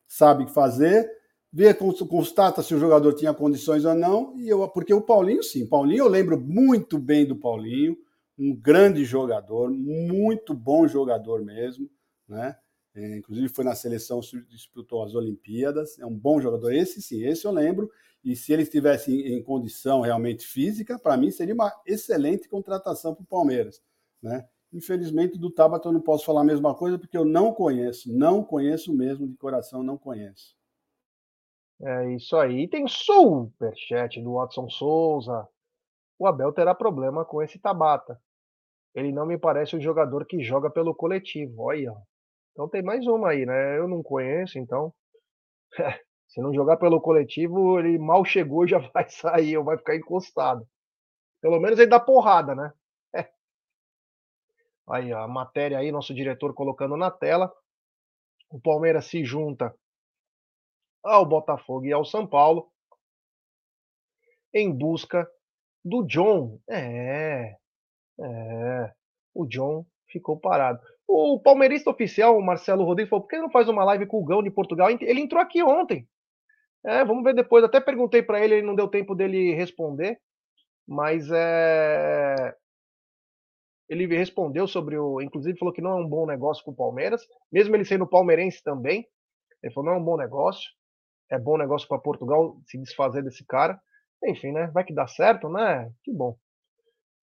sabe 0.07 0.47
fazer, 0.53 1.09
vê, 1.55 1.73
constata 1.73 2.65
se 2.65 2.75
o 2.75 2.81
jogador 2.81 3.15
tinha 3.15 3.33
condições 3.33 3.85
ou 3.85 3.95
não. 3.95 4.37
E 4.37 4.49
eu, 4.49 4.69
porque 4.69 4.93
o 4.93 5.01
Paulinho, 5.01 5.41
sim, 5.41 5.65
Paulinho 5.65 6.01
eu 6.01 6.09
lembro 6.09 6.41
muito 6.41 6.99
bem 6.99 7.25
do 7.25 7.37
Paulinho, 7.37 7.97
um 8.37 8.53
grande 8.57 9.05
jogador, 9.05 9.71
muito 9.71 10.53
bom 10.53 10.89
jogador 10.89 11.45
mesmo, 11.45 11.89
né? 12.29 12.57
É, 12.97 13.17
inclusive 13.17 13.49
foi 13.49 13.65
na 13.65 13.75
seleção, 13.75 14.21
disputou 14.49 15.03
as 15.05 15.15
Olimpíadas, 15.15 15.99
é 15.99 16.07
um 16.07 16.17
bom 16.17 16.41
jogador. 16.41 16.73
Esse 16.73 17.01
sim, 17.01 17.25
esse 17.25 17.45
eu 17.45 17.53
lembro. 17.53 17.89
E 18.25 18.35
se 18.35 18.53
ele 18.53 18.63
estivesse 18.63 19.13
em, 19.13 19.35
em 19.35 19.43
condição 19.43 20.01
realmente 20.01 20.45
física, 20.45 20.99
para 20.99 21.17
mim 21.17 21.31
seria 21.31 21.55
uma 21.55 21.73
excelente 21.87 22.49
contratação 22.49 23.15
para 23.15 23.23
o 23.23 23.27
Palmeiras. 23.27 23.81
Né? 24.23 24.45
Infelizmente, 24.73 25.39
do 25.39 25.51
Tabata 25.51 25.89
eu 25.89 25.93
não 25.93 26.01
posso 26.01 26.25
falar 26.25 26.41
a 26.41 26.45
mesma 26.45 26.75
coisa, 26.75 26.99
porque 26.99 27.17
eu 27.17 27.25
não 27.25 27.53
conheço, 27.53 28.13
não 28.13 28.43
conheço 28.43 28.93
mesmo, 28.93 29.29
de 29.29 29.37
coração, 29.37 29.83
não 29.83 29.99
conheço. 29.99 30.57
É 31.83 32.13
isso 32.15 32.37
aí. 32.37 32.69
Tem 32.69 32.87
superchat 32.87 34.21
do 34.23 34.35
Watson 34.35 34.69
Souza. 34.69 35.47
O 36.19 36.27
Abel 36.27 36.53
terá 36.53 36.75
problema 36.75 37.25
com 37.25 37.43
esse 37.43 37.59
Tabata. 37.59 38.21
Ele 38.95 39.13
não 39.13 39.27
me 39.27 39.39
parece 39.39 39.77
um 39.77 39.81
jogador 39.81 40.25
que 40.27 40.43
joga 40.43 40.71
pelo 40.71 40.95
coletivo. 40.95 41.63
Olha, 41.63 41.93
então 42.53 42.69
tem 42.69 42.83
mais 42.83 43.07
uma 43.07 43.31
aí, 43.31 43.45
né? 43.45 43.79
Eu 43.79 43.89
não 43.89 44.03
conheço, 44.03 44.59
então. 44.59 44.95
Se 46.29 46.41
não 46.41 46.55
jogar 46.55 46.79
pelo 46.79 47.01
coletivo, 47.01 47.79
ele 47.79 47.99
mal 47.99 48.25
chegou 48.25 48.67
já 48.67 48.79
vai 48.93 49.09
sair, 49.09 49.57
ou 49.57 49.65
vai 49.65 49.77
ficar 49.79 49.97
encostado. 49.97 50.67
Pelo 51.41 51.61
menos 51.61 51.79
ele 51.79 51.91
dá 51.91 52.01
porrada, 52.01 52.55
né? 52.55 52.73
Aí, 54.87 55.13
a 55.13 55.27
matéria 55.27 55.79
aí, 55.79 55.91
nosso 55.91 56.15
diretor 56.15 56.53
colocando 56.55 56.97
na 56.97 57.11
tela. 57.11 57.53
O 58.51 58.61
Palmeiras 58.61 59.07
se 59.07 59.25
junta 59.25 59.75
ao 61.05 61.27
Botafogo 61.27 61.87
e 61.87 61.93
ao 61.93 62.05
São 62.05 62.27
Paulo 62.27 62.71
em 64.55 64.73
busca 64.73 65.29
do 65.85 66.05
John. 66.05 66.59
É, 66.69 67.57
é, 68.21 68.93
o 69.35 69.47
John 69.47 69.85
ficou 70.09 70.39
parado. 70.39 70.81
O 71.07 71.39
palmeirista 71.39 71.91
oficial, 71.91 72.41
Marcelo 72.41 72.85
Rodrigues, 72.85 73.11
falou: 73.11 73.25
por 73.25 73.29
que 73.29 73.39
não 73.39 73.51
faz 73.51 73.69
uma 73.69 73.85
live 73.85 74.07
com 74.07 74.19
o 74.19 74.25
Gão 74.25 74.43
de 74.43 74.51
Portugal? 74.51 74.89
Ele 74.91 75.21
entrou 75.21 75.43
aqui 75.43 75.63
ontem. 75.63 76.09
É, 76.85 77.05
vamos 77.05 77.25
ver 77.25 77.35
depois. 77.35 77.65
Até 77.65 77.81
perguntei 77.81 78.23
para 78.23 78.43
ele, 78.43 78.55
ele 78.55 78.67
não 78.67 78.75
deu 78.75 78.89
tempo 78.89 79.15
dele 79.15 79.55
responder. 79.55 80.19
Mas 80.87 81.31
é... 81.31 82.55
ele 83.89 84.07
respondeu 84.07 84.67
sobre 84.67 84.99
o. 84.99 85.21
Inclusive, 85.21 85.59
falou 85.59 85.75
que 85.75 85.83
não 85.83 85.99
é 85.99 86.03
um 86.03 86.09
bom 86.09 86.27
negócio 86.27 86.65
com 86.65 86.71
o 86.71 86.77
Palmeiras, 86.77 87.27
mesmo 87.51 87.75
ele 87.75 87.85
sendo 87.85 88.07
palmeirense 88.07 88.63
também. 88.63 89.07
Ele 89.63 89.73
falou: 89.73 89.91
não 89.91 89.97
é 89.97 90.01
um 90.01 90.05
bom 90.05 90.17
negócio. 90.17 90.71
É 91.31 91.39
bom 91.39 91.57
negócio 91.57 91.89
para 91.89 91.99
Portugal 91.99 92.57
se 92.67 92.79
desfazer 92.79 93.23
desse 93.23 93.45
cara. 93.45 93.81
Enfim, 94.25 94.53
né? 94.53 94.69
Vai 94.69 94.85
que 94.85 94.95
dá 94.95 95.07
certo, 95.07 95.49
né? 95.49 95.91
Que 96.03 96.13
bom. 96.13 96.37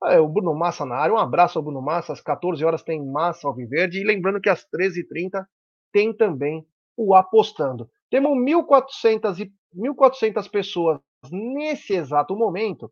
É, 0.06 0.20
o 0.20 0.28
Bruno 0.28 0.54
Massa 0.56 0.86
na 0.86 0.96
área. 0.96 1.14
Um 1.14 1.20
abraço 1.20 1.60
ao 1.60 1.64
Bruno 1.64 1.82
Massa. 1.82 2.14
Às 2.14 2.22
14 2.22 2.64
horas 2.66 2.84
tem 2.84 3.04
Massa 3.06 3.48
Alviverde. 3.48 4.00
E 4.00 4.04
lembrando 4.04 4.42
que 4.42 4.50
às 4.50 4.66
13h30 4.66 5.46
tem 5.92 6.16
também 6.16 6.66
o 6.98 7.16
Apostando. 7.16 7.90
Temos 8.10 8.32
1.400, 8.32 9.40
e, 9.40 9.52
1.400 9.76 10.50
pessoas 10.50 11.00
nesse 11.32 11.94
exato 11.94 12.36
momento 12.36 12.92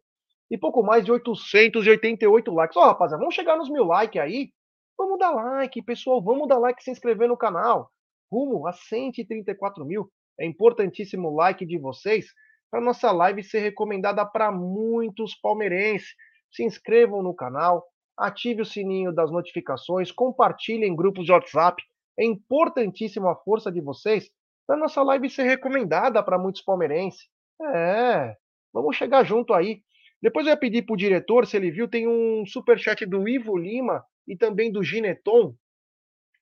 e 0.50 0.58
pouco 0.58 0.84
mais 0.84 1.06
de 1.06 1.12
888 1.12 2.52
likes. 2.52 2.78
Ó, 2.78 2.82
oh, 2.82 2.88
rapaziada, 2.88 3.22
vamos 3.22 3.36
chegar 3.36 3.58
nos 3.58 3.70
mil 3.70 3.84
likes 3.84 4.22
aí. 4.22 4.52
Vamos 4.98 5.20
dar 5.20 5.32
like, 5.32 5.82
pessoal. 5.84 6.22
Vamos 6.22 6.48
dar 6.48 6.58
like 6.58 6.82
e 6.82 6.84
se 6.84 6.92
inscrever 6.92 7.28
no 7.28 7.38
canal. 7.38 7.92
Rumo 8.32 8.68
a 8.68 8.74
134 8.74 9.86
mil. 9.86 10.12
É 10.40 10.46
importantíssimo 10.46 11.30
o 11.30 11.36
like 11.36 11.66
de 11.66 11.78
vocês 11.78 12.28
para 12.72 12.80
nossa 12.80 13.12
live 13.12 13.44
ser 13.44 13.60
recomendada 13.60 14.26
para 14.26 14.52
muitos 14.52 15.36
palmeirenses 15.36 16.16
se 16.52 16.64
inscrevam 16.64 17.22
no 17.22 17.34
canal, 17.34 17.86
ative 18.18 18.62
o 18.62 18.66
sininho 18.66 19.14
das 19.14 19.32
notificações, 19.32 20.12
compartilhem 20.12 20.92
em 20.92 20.96
grupos 20.96 21.26
de 21.26 21.32
WhatsApp. 21.32 21.82
É 22.18 22.26
importantíssima 22.26 23.32
a 23.32 23.36
força 23.36 23.72
de 23.72 23.82
vocês 23.82 24.30
para 24.68 24.78
nossa 24.78 25.02
live 25.02 25.30
ser 25.30 25.44
recomendada 25.44 26.22
para 26.22 26.38
muitos 26.38 26.62
palmeirenses. 26.62 27.28
É, 27.74 28.36
vamos 28.74 28.96
chegar 28.96 29.24
junto 29.24 29.54
aí. 29.54 29.82
Depois 30.22 30.46
eu 30.46 30.52
ia 30.52 30.58
pedir 30.58 30.84
para 30.86 30.94
o 30.94 30.98
diretor, 30.98 31.48
se 31.48 31.56
ele 31.56 31.72
viu, 31.72 31.88
tem 31.88 32.08
um 32.08 32.46
super 32.46 32.78
chat 32.78 33.06
do 33.06 33.28
Ivo 33.28 33.58
Lima 33.58 34.04
e 34.28 34.36
também 34.36 34.72
do 34.72 34.84
Gineton. 34.84 35.56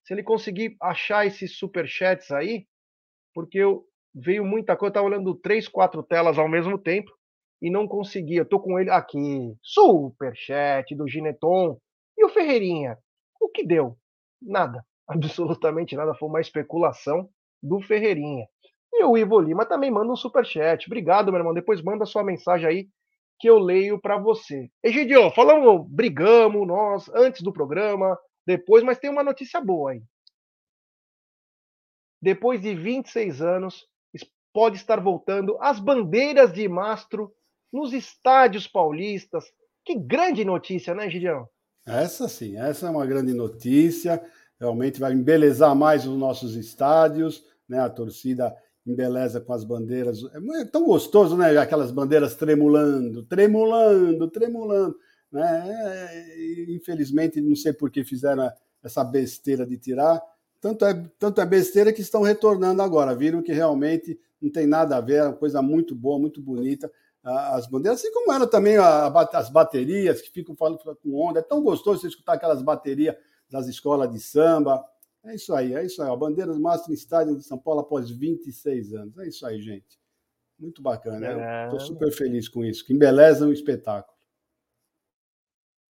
Se 0.04 0.14
ele 0.14 0.24
conseguir 0.24 0.76
achar 0.82 1.28
esses 1.28 1.58
super 1.58 1.88
chats 1.88 2.32
aí, 2.32 2.66
porque 3.38 3.60
eu 3.60 3.86
veio 4.16 4.44
muita 4.44 4.76
coisa, 4.76 4.88
eu 4.88 4.94
estava 4.94 5.06
olhando 5.06 5.36
três, 5.36 5.68
quatro 5.68 6.02
telas 6.02 6.40
ao 6.40 6.50
mesmo 6.50 6.76
tempo 6.76 7.12
e 7.62 7.70
não 7.70 7.88
conseguia. 7.88 8.40
Eu 8.40 8.50
tô 8.50 8.60
com 8.60 8.80
ele 8.80 8.90
aqui. 8.90 9.56
Superchat 9.62 10.96
do 10.96 11.08
Gineton. 11.08 11.78
E 12.18 12.26
o 12.26 12.30
Ferreirinha? 12.30 12.98
O 13.40 13.48
que 13.48 13.64
deu? 13.64 13.96
Nada. 14.42 14.84
Absolutamente 15.08 15.96
nada. 15.96 16.16
Foi 16.16 16.28
uma 16.28 16.42
especulação 16.42 17.30
do 17.62 17.80
Ferreirinha. 17.80 18.48
E 18.92 19.04
o 19.04 19.16
Ivo 19.16 19.40
Lima 19.40 19.68
também 19.68 19.92
manda 19.92 20.12
um 20.12 20.16
superchat. 20.16 20.88
Obrigado, 20.88 21.32
meu 21.32 21.38
irmão. 21.38 21.54
Depois 21.54 21.80
manda 21.84 22.08
sua 22.08 22.24
mensagem 22.24 22.68
aí 22.68 22.88
que 23.40 23.48
eu 23.48 23.60
leio 23.60 24.02
para 24.02 24.18
você. 24.18 24.68
Egidio, 24.84 25.30
falamos, 25.30 25.88
brigamos 25.88 26.68
nós 26.68 27.08
antes 27.10 27.44
do 27.44 27.54
programa, 27.54 28.18
depois, 28.48 28.84
mas 28.84 28.98
tem 28.98 29.12
uma 29.12 29.24
notícia 29.24 29.62
boa 29.62 29.92
aí. 29.92 30.02
Depois 32.28 32.60
de 32.60 32.76
26 32.76 33.42
anos, 33.42 33.88
pode 34.54 34.76
estar 34.76 35.00
voltando 35.00 35.58
as 35.62 35.80
bandeiras 35.80 36.52
de 36.52 36.68
mastro 36.68 37.32
nos 37.72 37.94
estádios 37.94 38.68
paulistas. 38.68 39.46
Que 39.86 39.98
grande 39.98 40.44
notícia, 40.44 40.94
né, 40.94 41.10
Gideão? 41.10 41.48
Essa 41.86 42.28
sim, 42.28 42.58
essa 42.58 42.88
é 42.88 42.90
uma 42.90 43.06
grande 43.06 43.34
notícia. 43.34 44.22
Realmente 44.60 45.00
vai 45.00 45.14
embelezar 45.14 45.74
mais 45.74 46.06
os 46.06 46.18
nossos 46.18 46.58
estádios, 46.58 47.46
né? 47.66 47.80
A 47.80 47.90
torcida 47.90 48.54
embeleza 48.86 49.40
com 49.40 49.54
as 49.54 49.64
bandeiras. 49.64 50.20
É 50.60 50.66
tão 50.66 50.84
gostoso, 50.84 51.38
né? 51.38 51.58
Aquelas 51.58 51.92
bandeiras 51.92 52.36
tremulando, 52.36 53.24
tremulando, 53.24 54.30
tremulando. 54.30 54.98
Né? 55.32 55.64
É, 55.66 56.74
infelizmente, 56.76 57.40
não 57.40 57.56
sei 57.56 57.72
por 57.72 57.90
que 57.90 58.04
fizeram 58.04 58.52
essa 58.84 59.02
besteira 59.02 59.66
de 59.66 59.78
tirar. 59.78 60.22
Tanto 60.60 60.86
é, 60.86 60.94
tanto 61.20 61.42
é 61.42 61.46
besteira 61.46 61.94
que 61.94 62.02
estão 62.02 62.22
retornando 62.22 62.82
agora. 62.82 63.16
Viram 63.16 63.42
que 63.42 63.54
realmente 63.54 64.20
não 64.42 64.52
tem 64.52 64.68
nada 64.68 64.98
a 64.98 65.02
ver, 65.02 65.16
é 65.16 65.24
uma 65.24 65.34
coisa 65.34 65.62
muito 65.62 65.96
boa, 65.96 66.20
muito 66.20 66.42
bonita 66.42 66.92
as 67.28 67.68
bandeiras, 67.68 68.00
assim 68.00 68.12
como 68.12 68.32
era 68.32 68.48
também 68.48 68.78
as 68.78 69.50
baterias 69.50 70.22
que 70.22 70.32
ficam 70.32 70.56
falando 70.56 70.78
com 70.78 71.14
onda. 71.14 71.40
É 71.40 71.44
tão 71.44 71.62
gostoso 71.62 72.02
você 72.02 72.08
escutar 72.08 72.34
aquelas 72.34 72.62
baterias 72.62 73.16
das 73.50 73.68
escolas 73.68 74.10
de 74.12 74.20
samba. 74.20 74.84
É 75.26 75.36
isso 75.36 75.54
aí, 75.54 75.74
é 75.74 75.86
isso 75.86 76.02
aí. 76.02 76.10
A 76.10 76.16
Bandeiras 76.16 76.58
Master 76.58 76.94
Estádio 76.94 77.36
de 77.36 77.44
São 77.44 77.58
Paulo 77.58 77.82
após 77.82 78.10
26 78.10 78.94
anos. 78.94 79.18
É 79.18 79.28
isso 79.28 79.46
aí, 79.46 79.62
gente. 79.62 80.00
Muito 80.58 80.82
bacana. 80.82 81.66
Estou 81.66 81.80
é... 81.80 81.84
super 81.84 82.12
feliz 82.12 82.48
com 82.48 82.64
isso, 82.64 82.86
que 82.86 82.94
embeleza 82.94 83.46
o 83.46 83.52
espetáculo. 83.52 84.17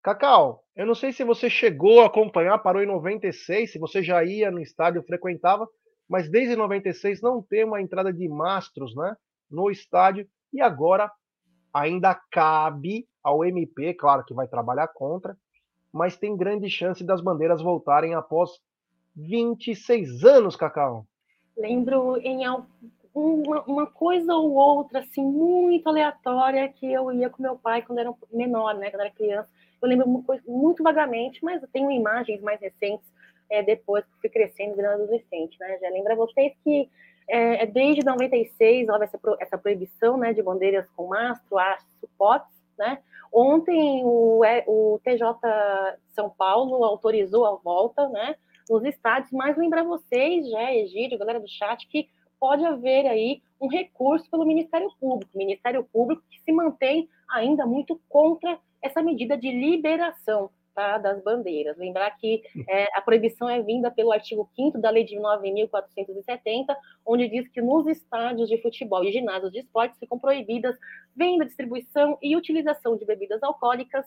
Cacau, 0.05 0.63
eu 0.75 0.85
não 0.85 0.93
sei 0.93 1.11
se 1.11 1.23
você 1.23 1.49
chegou 1.49 1.99
a 1.99 2.05
acompanhar, 2.05 2.59
parou 2.59 2.79
em 2.79 2.85
96, 2.85 3.71
se 3.71 3.79
você 3.79 4.03
já 4.03 4.23
ia 4.23 4.51
no 4.51 4.59
estádio, 4.59 5.01
frequentava, 5.01 5.67
mas 6.07 6.29
desde 6.29 6.55
96 6.55 7.23
não 7.23 7.41
tem 7.41 7.63
uma 7.63 7.81
entrada 7.81 8.13
de 8.13 8.29
mastros 8.29 8.95
né, 8.95 9.15
no 9.49 9.71
estádio, 9.71 10.27
e 10.53 10.61
agora 10.61 11.11
ainda 11.73 12.13
cabe 12.31 13.07
ao 13.23 13.43
MP, 13.43 13.95
claro 13.95 14.23
que 14.23 14.35
vai 14.35 14.47
trabalhar 14.47 14.87
contra, 14.89 15.35
mas 15.91 16.15
tem 16.15 16.37
grande 16.37 16.69
chance 16.69 17.03
das 17.03 17.19
bandeiras 17.19 17.59
voltarem 17.59 18.13
após 18.13 18.51
26 19.15 20.23
anos, 20.23 20.55
Cacau. 20.55 21.07
Lembro 21.57 22.17
em 22.17 22.47
uma, 23.15 23.63
uma, 23.63 23.87
coisa 23.87 24.35
ou 24.35 24.53
outra, 24.53 24.99
assim, 24.99 25.23
muito 25.23 25.89
aleatória, 25.89 26.69
que 26.69 26.93
eu 26.93 27.11
ia 27.11 27.27
com 27.27 27.41
meu 27.41 27.57
pai 27.57 27.81
quando 27.81 27.97
era 27.97 28.13
menor, 28.31 28.75
né, 28.75 28.91
quando 28.91 29.01
era 29.01 29.09
criança. 29.09 29.49
Eu 29.81 29.87
lembro 29.87 30.23
muito 30.47 30.83
vagamente, 30.83 31.43
mas 31.43 31.61
eu 31.61 31.67
tenho 31.67 31.91
imagens 31.91 32.41
mais 32.41 32.59
recentes, 32.59 33.05
é, 33.49 33.61
depois 33.61 34.03
que 34.05 34.21
fui 34.21 34.29
crescendo, 34.29 34.75
virando 34.75 35.03
adolescente, 35.03 35.57
né? 35.59 35.77
Já 35.79 35.89
lembra 35.89 36.15
vocês 36.15 36.53
que 36.63 36.89
é, 37.27 37.63
é 37.63 37.65
desde 37.65 38.03
96 38.03 38.89
houve 38.89 39.05
essa, 39.05 39.19
essa 39.39 39.57
proibição, 39.57 40.17
né, 40.17 40.33
de 40.33 40.41
bandeiras 40.41 40.87
com 40.95 41.07
mastro, 41.07 41.57
haste, 41.57 41.89
suportes, 41.99 42.55
né? 42.77 42.99
Ontem 43.31 44.01
o, 44.03 44.41
o 44.67 44.99
TJ 45.03 45.35
São 46.13 46.29
Paulo 46.29 46.83
autorizou 46.83 47.45
a 47.45 47.55
volta, 47.55 48.07
né, 48.09 48.35
nos 48.69 48.83
estádios, 48.83 49.31
mas 49.31 49.57
lembrar 49.57 49.83
vocês, 49.83 50.49
já, 50.49 50.73
Egídio, 50.73 51.17
galera 51.17 51.39
do 51.39 51.47
chat, 51.47 51.87
que 51.87 52.09
pode 52.39 52.65
haver 52.65 53.05
aí 53.07 53.41
um 53.59 53.67
recurso 53.67 54.29
pelo 54.29 54.45
Ministério 54.45 54.89
Público, 54.99 55.37
Ministério 55.37 55.83
Público 55.83 56.23
que 56.29 56.41
se 56.41 56.51
mantém 56.51 57.09
ainda 57.29 57.65
muito 57.65 57.99
contra 58.09 58.59
essa 58.85 59.01
medida 59.01 59.37
de 59.37 59.51
liberação 59.51 60.49
tá, 60.73 60.97
das 60.97 61.21
bandeiras. 61.23 61.77
Lembrar 61.77 62.11
que 62.17 62.41
é, 62.67 62.87
a 62.93 63.01
proibição 63.01 63.49
é 63.49 63.61
vinda 63.61 63.89
pelo 63.89 64.11
artigo 64.11 64.49
5 64.55 64.79
da 64.79 64.89
Lei 64.89 65.03
de 65.03 65.15
9.470, 65.15 66.75
onde 67.05 67.27
diz 67.27 67.47
que 67.47 67.61
nos 67.61 67.87
estádios 67.87 68.49
de 68.49 68.61
futebol 68.61 69.03
e 69.03 69.11
ginásios 69.11 69.51
de 69.51 69.59
esportes 69.59 69.97
ficam 69.99 70.19
proibidas 70.19 70.77
venda, 71.15 71.45
distribuição 71.45 72.17
e 72.21 72.35
utilização 72.35 72.97
de 72.97 73.05
bebidas 73.05 73.41
alcoólicas, 73.41 74.05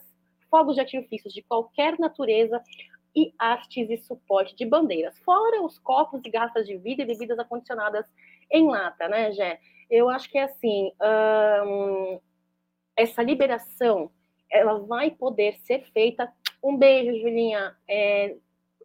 fogos 0.49 0.75
de 0.75 0.81
artifícios 0.81 1.33
de 1.33 1.41
qualquer 1.41 1.97
natureza, 1.99 2.61
e 3.15 3.33
hastes 3.39 3.89
e 3.89 3.97
suporte 3.97 4.55
de 4.55 4.65
bandeiras, 4.65 5.17
fora 5.19 5.63
os 5.63 5.79
copos 5.79 6.21
e 6.23 6.29
garrafas 6.29 6.67
de 6.67 6.77
vidro 6.77 7.03
e 7.03 7.07
bebidas 7.07 7.39
acondicionadas 7.39 8.05
em 8.51 8.67
lata, 8.67 9.07
né, 9.07 9.31
Gé? 9.31 9.59
Eu 9.89 10.09
acho 10.09 10.29
que 10.29 10.37
é 10.37 10.43
assim, 10.43 10.91
hum, 11.65 12.19
essa 12.95 13.23
liberação, 13.23 14.11
ela 14.51 14.79
vai 14.79 15.11
poder 15.11 15.57
ser 15.65 15.83
feita. 15.91 16.31
Um 16.63 16.77
beijo, 16.77 17.19
Julinha. 17.21 17.75
É, 17.87 18.35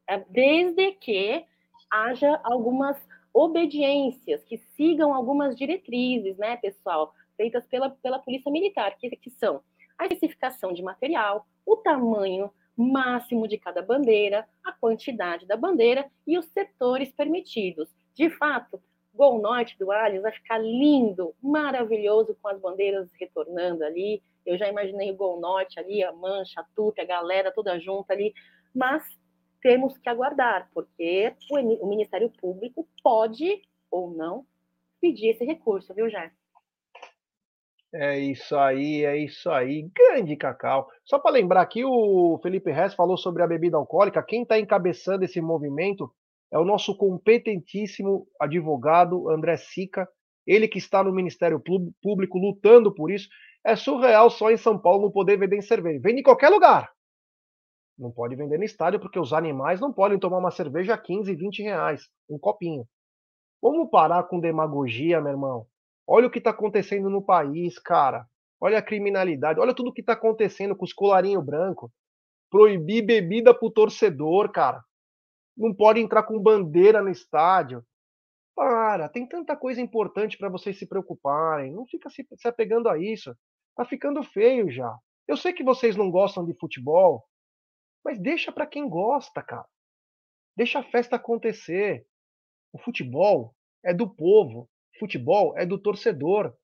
é, 0.07 0.25
desde 0.29 0.93
que 0.93 1.45
haja 1.91 2.41
algumas 2.45 2.97
obediências, 3.33 4.45
que 4.45 4.59
sigam 4.77 5.13
algumas 5.13 5.57
diretrizes, 5.57 6.37
né, 6.37 6.57
pessoal, 6.57 7.13
feitas 7.37 7.67
pela, 7.67 7.91
pela 7.91 8.19
Polícia 8.19 8.51
Militar, 8.51 8.97
que, 8.97 9.11
que 9.11 9.31
são 9.31 9.61
a 9.99 10.05
especificação 10.05 10.73
de 10.73 10.83
material, 10.83 11.47
o 11.67 11.77
tamanho 11.77 12.51
máximo 12.77 13.47
de 13.47 13.59
cada 13.59 13.83
bandeira, 13.83 14.47
a 14.65 14.73
quantidade 14.73 15.47
da 15.47 15.57
bandeira 15.57 16.11
e 16.27 16.37
os 16.39 16.47
setores 16.47 17.13
permitidos. 17.13 17.89
De 18.15 18.29
fato, 18.31 18.81
Gol 19.15 19.41
Norte 19.41 19.79
do 19.79 19.93
Allianz 19.93 20.23
vai 20.23 20.33
ficar 20.33 20.59
lindo, 20.59 21.35
maravilhoso 21.41 22.37
com 22.43 22.49
as 22.49 22.59
bandeiras 22.61 23.09
retornando 23.19 23.85
ali. 23.85 24.23
Eu 24.45 24.59
já 24.59 24.69
imaginei 24.69 25.11
o 25.11 25.17
Gol 25.17 25.41
Norte 25.41 25.79
ali, 25.79 26.03
a 26.03 26.13
Mancha, 26.13 26.61
a 26.61 26.65
Tupi, 26.77 27.01
a 27.01 27.07
galera 27.07 27.53
toda 27.53 27.79
junta 27.79 28.13
ali, 28.13 28.35
mas 28.75 29.03
temos 29.63 29.97
que 29.97 30.09
aguardar, 30.09 30.69
porque 30.75 31.35
o 31.51 31.87
Ministério 31.87 32.31
Público 32.41 32.87
pode 33.03 33.63
ou 33.91 34.11
não 34.11 34.45
pedir 35.01 35.31
esse 35.31 35.45
recurso, 35.45 35.95
viu, 35.95 36.11
Jé? 36.11 36.31
É 37.97 38.19
isso 38.19 38.57
aí, 38.57 39.05
é 39.05 39.17
isso 39.17 39.49
aí. 39.49 39.89
Grande 39.95 40.37
Cacau. 40.37 40.89
Só 41.05 41.17
para 41.19 41.31
lembrar 41.31 41.63
aqui, 41.63 41.85
o 41.85 42.41
Felipe 42.43 42.73
Rez 42.73 42.93
falou 42.93 43.17
sobre 43.17 43.43
a 43.43 43.47
bebida 43.47 43.77
alcoólica. 43.77 44.21
Quem 44.21 44.43
está 44.43 44.59
encabeçando 44.59 45.25
esse 45.25 45.41
movimento 45.41 46.13
é 46.53 46.59
o 46.59 46.65
nosso 46.65 46.97
competentíssimo 46.97 48.27
advogado 48.41 49.31
André 49.31 49.57
Sica. 49.57 50.09
Ele 50.45 50.67
que 50.67 50.79
está 50.79 51.05
no 51.05 51.13
Ministério 51.13 51.63
Público 52.03 52.37
lutando 52.37 52.93
por 52.93 53.13
isso. 53.13 53.29
É 53.65 53.75
surreal 53.75 54.29
só 54.29 54.51
em 54.51 54.57
São 54.57 54.79
Paulo 54.79 55.03
não 55.03 55.11
poder 55.11 55.39
vender 55.39 55.57
em 55.57 55.63
cerveja. 55.63 55.99
Vende 56.03 56.21
em 56.21 56.23
qualquer 56.23 56.51
lugar. 56.51 56.93
Não 57.99 58.11
pode 58.11 58.37
vender 58.37 58.59
no 58.59 58.65
estádio 58.65 59.01
porque 59.01 59.19
os 59.19 59.33
animais 59.33 59.81
não 59.81 59.93
podem 59.93 60.19
tomar 60.19 60.39
uma 60.39 60.51
cerveja 60.51 60.95
a 60.95 60.99
15, 60.99 61.35
20 61.35 61.63
reais. 61.63 62.09
Um 62.29 62.39
copinho. 62.39 62.87
Vamos 63.63 63.89
parar 63.89 64.25
com 64.25 64.39
demagogia, 64.39 65.21
meu 65.21 65.33
irmão. 65.33 65.67
Olha 66.07 66.27
o 66.27 66.31
que 66.31 66.39
está 66.39 66.51
acontecendo 66.51 67.09
no 67.09 67.23
país, 67.23 67.79
cara. 67.79 68.27
Olha 68.61 68.79
a 68.79 68.83
criminalidade, 68.83 69.61
olha 69.61 69.75
tudo 69.75 69.91
o 69.91 69.93
que 69.93 70.01
está 70.01 70.13
acontecendo 70.13 70.77
com 70.77 70.85
os 70.85 70.93
colarinhos 70.93 71.45
brancos. 71.45 71.91
Proibir 72.51 73.05
bebida 73.05 73.55
pro 73.55 73.71
torcedor, 73.71 74.51
cara. 74.53 74.83
Não 75.57 75.75
pode 75.75 76.01
entrar 76.01 76.25
com 76.25 76.39
bandeira 76.39 77.01
no 77.01 77.09
estádio. 77.09 77.85
Para, 78.55 79.09
tem 79.09 79.27
tanta 79.27 79.57
coisa 79.57 79.81
importante 79.81 80.37
para 80.37 80.49
vocês 80.49 80.79
se 80.79 80.87
preocuparem. 80.87 81.73
Não 81.73 81.87
fica 81.87 82.11
se, 82.11 82.27
se 82.37 82.47
apegando 82.47 82.89
a 82.89 82.99
isso. 82.99 83.35
Tá 83.77 83.85
ficando 83.85 84.23
feio 84.23 84.71
já. 84.71 84.97
Eu 85.27 85.37
sei 85.37 85.53
que 85.53 85.65
vocês 85.65 85.97
não 85.97 86.11
gostam 86.11 86.45
de 86.45 86.55
futebol, 86.55 87.25
mas 88.05 88.21
deixa 88.21 88.53
para 88.53 88.67
quem 88.67 88.89
gosta, 88.89 89.43
cara. 89.43 89.67
Deixa 90.57 90.79
a 90.79 90.85
festa 90.85 91.17
acontecer. 91.17 92.07
O 92.73 92.79
futebol 92.79 93.55
é 93.85 93.93
do 93.93 94.09
povo. 94.09 94.69
Futebol 94.99 95.57
é 95.57 95.67
do 95.67 95.79
torcedor. 95.79 96.55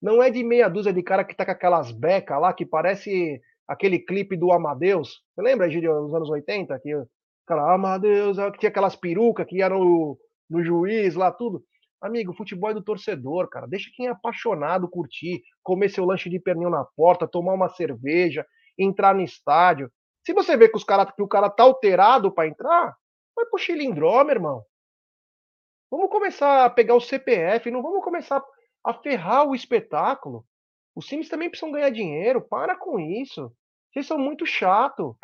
Não 0.00 0.22
é 0.22 0.30
de 0.30 0.42
meia 0.44 0.68
dúzia 0.68 0.92
de 0.92 1.02
cara 1.02 1.24
que 1.24 1.34
tá 1.34 1.44
com 1.44 1.50
aquelas 1.50 1.90
becas 1.90 2.40
lá 2.40 2.52
que 2.52 2.64
parece 2.64 3.40
aquele 3.66 3.98
clipe 3.98 4.36
do 4.36 4.52
Amadeus. 4.52 5.22
Você 5.34 5.42
lembra, 5.42 5.68
Gírio, 5.68 5.92
dos 6.02 6.14
anos 6.14 6.30
80? 6.30 6.78
Que 6.80 6.94
o 6.94 7.06
cara, 7.46 7.74
Amadeus, 7.74 8.36
que 8.52 8.58
tinha 8.58 8.70
aquelas 8.70 8.96
perucas 8.96 9.46
que 9.46 9.60
eram 9.60 9.80
no, 9.80 10.18
no 10.48 10.64
juiz 10.64 11.14
lá, 11.14 11.32
tudo. 11.32 11.62
Amigo, 12.00 12.34
futebol 12.34 12.70
é 12.70 12.74
do 12.74 12.82
torcedor, 12.82 13.48
cara. 13.48 13.66
Deixa 13.66 13.90
quem 13.94 14.06
é 14.06 14.10
apaixonado 14.10 14.88
curtir, 14.88 15.42
comer 15.62 15.88
seu 15.88 16.04
lanche 16.04 16.28
de 16.28 16.38
pernil 16.38 16.70
na 16.70 16.84
porta, 16.84 17.26
tomar 17.26 17.54
uma 17.54 17.68
cerveja, 17.68 18.46
entrar 18.78 19.14
no 19.14 19.22
estádio. 19.22 19.90
Se 20.24 20.32
você 20.32 20.56
vê 20.56 20.68
que, 20.68 20.76
os 20.76 20.84
cara, 20.84 21.06
que 21.10 21.22
o 21.22 21.28
cara 21.28 21.48
tá 21.48 21.62
alterado 21.62 22.32
para 22.32 22.48
entrar, 22.48 22.94
vai 23.34 23.46
pro 23.46 23.58
chilindró, 23.58 24.28
irmão. 24.28 24.62
Vamos 25.90 26.10
começar 26.10 26.64
a 26.64 26.70
pegar 26.70 26.94
o 26.94 27.00
CPF, 27.00 27.70
não 27.70 27.82
vamos 27.82 28.04
começar 28.04 28.42
a 28.84 28.92
ferrar 28.92 29.48
o 29.48 29.54
espetáculo. 29.54 30.44
Os 30.94 31.06
times 31.06 31.28
também 31.28 31.48
precisam 31.48 31.72
ganhar 31.72 31.90
dinheiro. 31.90 32.40
Para 32.40 32.76
com 32.76 32.98
isso. 32.98 33.52
Vocês 33.92 34.06
são 34.06 34.18
muito 34.18 34.46
chato. 34.46 35.16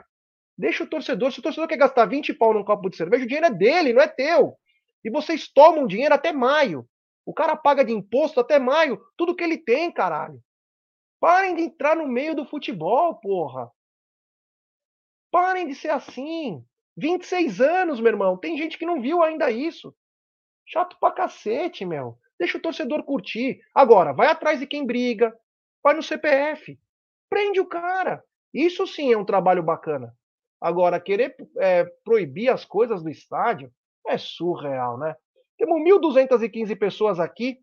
Deixa 0.57 0.85
o 0.85 0.87
torcedor. 0.87 1.33
Se 1.33 1.41
o 1.41 1.43
torcedor 1.43 1.69
quer 1.69 1.77
gastar 1.77 2.07
20 2.07 2.35
pau 2.35 2.53
num 2.53 2.65
copo 2.65 2.91
de 2.91 2.97
cerveja, 2.97 3.25
o 3.25 3.27
dinheiro 3.27 3.47
é 3.47 3.51
dele, 3.51 3.93
não 3.93 4.03
é 4.03 4.09
teu. 4.09 4.57
E 5.05 5.11
vocês 5.11 5.49
tomam 5.49 5.87
dinheiro 5.87 6.15
até 6.15 6.33
maio. 6.33 6.89
O 7.25 7.33
cara 7.33 7.57
paga 7.57 7.85
de 7.85 7.93
imposto 7.93 8.41
até 8.41 8.59
maio 8.59 9.01
tudo 9.17 9.35
que 9.35 9.45
ele 9.45 9.59
tem, 9.59 9.93
caralho. 9.93 10.43
Parem 11.21 11.55
de 11.55 11.63
entrar 11.63 11.97
no 11.97 12.09
meio 12.09 12.35
do 12.35 12.45
futebol, 12.45 13.15
porra. 13.17 13.71
Parem 15.31 15.69
de 15.69 15.75
ser 15.75 15.91
assim. 15.91 16.65
26 16.97 17.61
anos, 17.61 18.01
meu 18.01 18.13
irmão. 18.13 18.37
Tem 18.37 18.59
gente 18.59 18.77
que 18.77 18.85
não 18.85 19.01
viu 19.01 19.23
ainda 19.23 19.51
isso. 19.51 19.95
Chato 20.67 20.97
pra 20.99 21.13
cacete, 21.13 21.85
meu. 21.85 22.19
Deixa 22.39 22.59
o 22.59 22.61
torcedor 22.61 23.05
curtir. 23.05 23.61
Agora, 23.75 24.13
vai 24.13 24.27
atrás 24.27 24.59
de 24.59 24.67
quem 24.67 24.85
briga. 24.85 25.33
Vai 25.83 25.95
no 25.95 26.03
CPF. 26.03 26.79
Prende 27.31 27.61
o 27.61 27.67
cara. 27.67 28.23
Isso 28.53 28.87
sim 28.87 29.13
é 29.13 29.17
um 29.17 29.25
trabalho 29.25 29.63
bacana. 29.63 30.15
Agora, 30.61 31.01
querer 31.01 31.35
é, 31.59 31.85
proibir 32.05 32.49
as 32.49 32.65
coisas 32.65 33.03
do 33.03 33.09
estádio 33.09 33.73
é 34.07 34.19
surreal, 34.19 34.99
né? 34.99 35.15
Temos 35.59 35.81
1.215 35.81 36.79
pessoas 36.79 37.21
aqui 37.21 37.59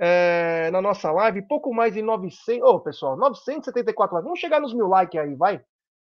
é, 0.00 0.70
na 0.70 0.82
nossa 0.82 1.10
live, 1.10 1.46
pouco 1.46 1.72
mais 1.72 1.94
de 1.94 2.02
900. 2.02 2.62
Ô, 2.62 2.76
oh, 2.76 2.80
pessoal, 2.80 3.16
974 3.16 4.14
likes. 4.14 4.24
Vamos 4.24 4.40
chegar 4.40 4.60
nos 4.60 4.74
mil 4.74 4.88
likes 4.88 5.20
aí, 5.20 5.34
vai. 5.34 5.62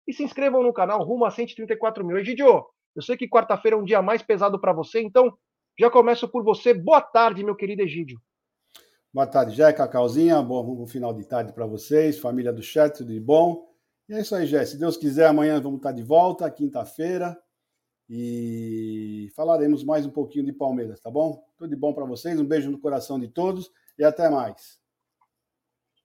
E 0.06 0.12
se 0.12 0.22
inscrevam 0.22 0.62
no 0.62 0.72
canal, 0.72 1.02
rumo 1.02 1.24
a 1.24 1.30
134 1.30 2.04
mil. 2.04 2.18
Egidio, 2.18 2.64
eu 2.94 3.02
sei 3.02 3.16
que 3.16 3.28
quarta-feira 3.28 3.76
é 3.76 3.80
um 3.80 3.84
dia 3.84 4.00
mais 4.00 4.22
pesado 4.22 4.58
para 4.60 4.72
você, 4.72 5.00
então 5.00 5.36
já 5.78 5.90
começo 5.90 6.28
por 6.28 6.42
você. 6.42 6.72
Boa 6.72 7.00
tarde, 7.00 7.44
meu 7.44 7.54
querido 7.54 7.82
Egídio. 7.82 8.18
Boa 9.12 9.26
tarde, 9.26 9.54
Jé, 9.54 9.72
Cacauzinha. 9.72 10.40
Bom 10.42 10.86
final 10.86 11.12
de 11.12 11.24
tarde 11.24 11.52
para 11.52 11.66
vocês, 11.66 12.18
família 12.18 12.52
do 12.52 12.62
chat, 12.62 12.98
tudo 12.98 13.12
de 13.12 13.20
bom. 13.20 13.66
E 14.08 14.14
é 14.14 14.20
isso 14.20 14.34
aí, 14.34 14.46
Jé. 14.46 14.64
Se 14.64 14.78
Deus 14.78 14.96
quiser, 14.96 15.26
amanhã 15.26 15.60
vamos 15.60 15.78
estar 15.78 15.92
de 15.92 16.02
volta, 16.02 16.50
quinta-feira. 16.50 17.36
E 18.08 19.32
falaremos 19.34 19.82
mais 19.82 20.06
um 20.06 20.10
pouquinho 20.10 20.44
de 20.44 20.52
Palmeiras, 20.52 21.00
tá 21.00 21.10
bom? 21.10 21.44
Tudo 21.58 21.70
de 21.70 21.76
bom 21.76 21.92
para 21.92 22.04
vocês. 22.04 22.38
Um 22.38 22.46
beijo 22.46 22.70
no 22.70 22.78
coração 22.78 23.18
de 23.18 23.26
todos 23.28 23.70
e 23.98 24.04
até 24.04 24.30
mais. 24.30 24.78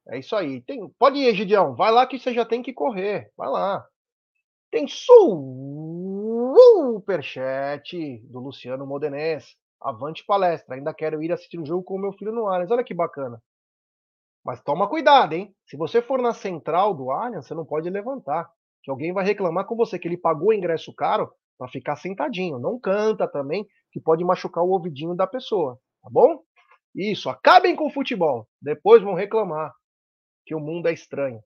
É 0.07 0.17
isso 0.17 0.35
aí. 0.35 0.61
Tem... 0.61 0.89
Pode 0.97 1.19
ir, 1.19 1.27
Egidião. 1.27 1.75
Vai 1.75 1.91
lá 1.91 2.07
que 2.07 2.17
você 2.17 2.33
já 2.33 2.43
tem 2.43 2.63
que 2.63 2.73
correr. 2.73 3.31
Vai 3.37 3.49
lá. 3.49 3.87
Tem 4.71 4.87
superchat 6.87 8.17
do 8.27 8.39
Luciano 8.39 8.87
Modenés. 8.87 9.55
Avante 9.79 10.25
palestra. 10.25 10.75
Ainda 10.75 10.93
quero 10.93 11.21
ir 11.21 11.31
assistir 11.31 11.59
um 11.59 11.65
jogo 11.65 11.83
com 11.83 11.95
o 11.95 12.01
meu 12.01 12.13
filho 12.13 12.31
no 12.31 12.47
Allianz. 12.47 12.71
Olha 12.71 12.83
que 12.83 12.95
bacana. 12.95 13.39
Mas 14.43 14.59
toma 14.63 14.89
cuidado, 14.89 15.33
hein? 15.33 15.55
Se 15.67 15.77
você 15.77 16.01
for 16.01 16.19
na 16.19 16.33
central 16.33 16.95
do 16.95 17.11
Allianz, 17.11 17.45
você 17.45 17.53
não 17.53 17.63
pode 17.63 17.87
levantar. 17.91 18.51
Que 18.81 18.89
alguém 18.89 19.13
vai 19.13 19.23
reclamar 19.23 19.65
com 19.65 19.75
você 19.75 19.99
que 19.99 20.07
ele 20.07 20.17
pagou 20.17 20.47
o 20.49 20.53
ingresso 20.53 20.91
caro 20.95 21.31
para 21.61 21.67
ficar 21.67 21.95
sentadinho. 21.95 22.57
Não 22.57 22.79
canta 22.79 23.27
também, 23.27 23.67
que 23.91 23.99
pode 23.99 24.25
machucar 24.25 24.63
o 24.63 24.71
ouvidinho 24.71 25.13
da 25.13 25.27
pessoa, 25.27 25.77
tá 26.01 26.09
bom? 26.09 26.41
Isso, 26.95 27.29
acabem 27.29 27.75
com 27.75 27.85
o 27.85 27.91
futebol. 27.91 28.47
Depois 28.59 29.03
vão 29.03 29.13
reclamar 29.13 29.71
que 30.43 30.55
o 30.55 30.59
mundo 30.59 30.87
é 30.87 30.93
estranho. 30.93 31.39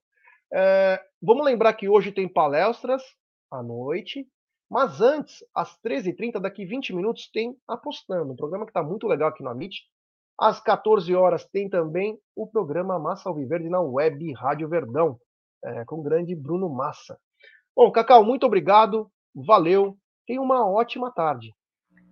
É, 0.54 1.04
vamos 1.22 1.44
lembrar 1.44 1.74
que 1.74 1.90
hoje 1.90 2.14
tem 2.14 2.30
palestras 2.30 3.04
à 3.52 3.62
noite, 3.62 4.26
mas 4.72 5.02
antes, 5.02 5.44
às 5.54 5.78
13h30, 5.82 6.40
daqui 6.40 6.66
20 6.66 6.96
minutos, 6.96 7.30
tem 7.30 7.54
Apostando, 7.68 8.32
um 8.32 8.38
programa 8.38 8.66
que 8.66 8.70
está 8.70 8.82
muito 8.82 9.08
legal 9.08 9.28
aqui 9.28 9.44
no 9.44 9.50
Amit. 9.50 9.82
Às 10.40 10.62
14 10.62 11.14
horas 11.14 11.44
tem 11.44 11.70
também 11.70 12.18
o 12.34 12.48
programa 12.48 12.98
Massa 12.98 13.28
Alviverde 13.28 13.68
na 13.68 13.82
web 13.82 14.32
Rádio 14.32 14.70
Verdão, 14.70 15.20
é, 15.62 15.84
com 15.84 15.98
o 15.98 16.04
grande 16.04 16.34
Bruno 16.34 16.70
Massa. 16.70 17.20
Bom, 17.76 17.92
Cacau, 17.92 18.24
muito 18.24 18.46
obrigado, 18.46 19.12
valeu, 19.36 19.98
tenha 20.26 20.42
uma 20.42 20.68
ótima 20.68 21.12
tarde. 21.12 21.54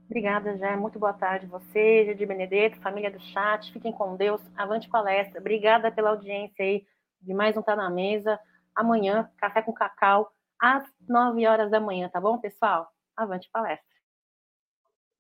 Obrigada, 0.05 0.57
Jé. 0.57 0.75
Muito 0.75 0.99
boa 0.99 1.13
tarde. 1.13 1.47
Você, 1.47 2.13
de 2.13 2.25
Benedetto, 2.25 2.79
família 2.81 3.09
do 3.09 3.19
chat. 3.19 3.71
Fiquem 3.71 3.91
com 3.91 4.15
Deus. 4.15 4.41
Avante 4.55 4.89
palestra. 4.89 5.39
Obrigada 5.39 5.91
pela 5.91 6.11
audiência 6.11 6.63
aí 6.63 6.85
de 7.21 7.33
mais 7.33 7.57
um 7.57 7.61
Tá 7.61 7.75
na 7.75 7.89
Mesa. 7.89 8.39
Amanhã, 8.75 9.29
café 9.37 9.61
com 9.61 9.73
cacau, 9.73 10.31
às 10.59 10.83
9 11.07 11.45
horas 11.47 11.69
da 11.69 11.79
manhã, 11.79 12.09
tá 12.09 12.19
bom, 12.19 12.37
pessoal? 12.39 12.87
Avante 13.15 13.49
palestra. 13.51 13.85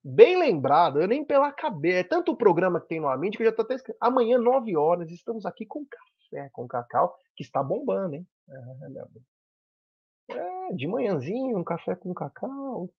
Bem 0.03 0.37
lembrado, 0.37 1.01
eu 1.01 1.07
nem 1.07 1.23
pela 1.23 1.51
cabeça. 1.51 1.99
É 1.99 2.03
tanto 2.03 2.31
o 2.31 2.37
programa 2.37 2.81
que 2.81 2.87
tem 2.87 2.99
no 2.99 3.07
Amint 3.07 3.37
que 3.37 3.43
eu 3.43 3.47
já 3.47 3.53
tô 3.53 3.61
até 3.61 3.75
escrito. 3.75 3.97
Amanhã, 4.01 4.37
9 4.37 4.75
horas, 4.75 5.09
estamos 5.11 5.45
aqui 5.45 5.65
com 5.65 5.85
café, 5.85 6.49
com 6.51 6.67
cacau, 6.67 7.15
que 7.35 7.43
está 7.43 7.63
bombando, 7.63 8.15
hein? 8.15 8.27
É, 8.49 8.55
é, 8.55 9.32
de 10.75 10.87
manhãzinho, 10.87 11.57
um 11.57 11.63
café 11.63 11.95
com 11.95 12.13
cacau. 12.13 12.89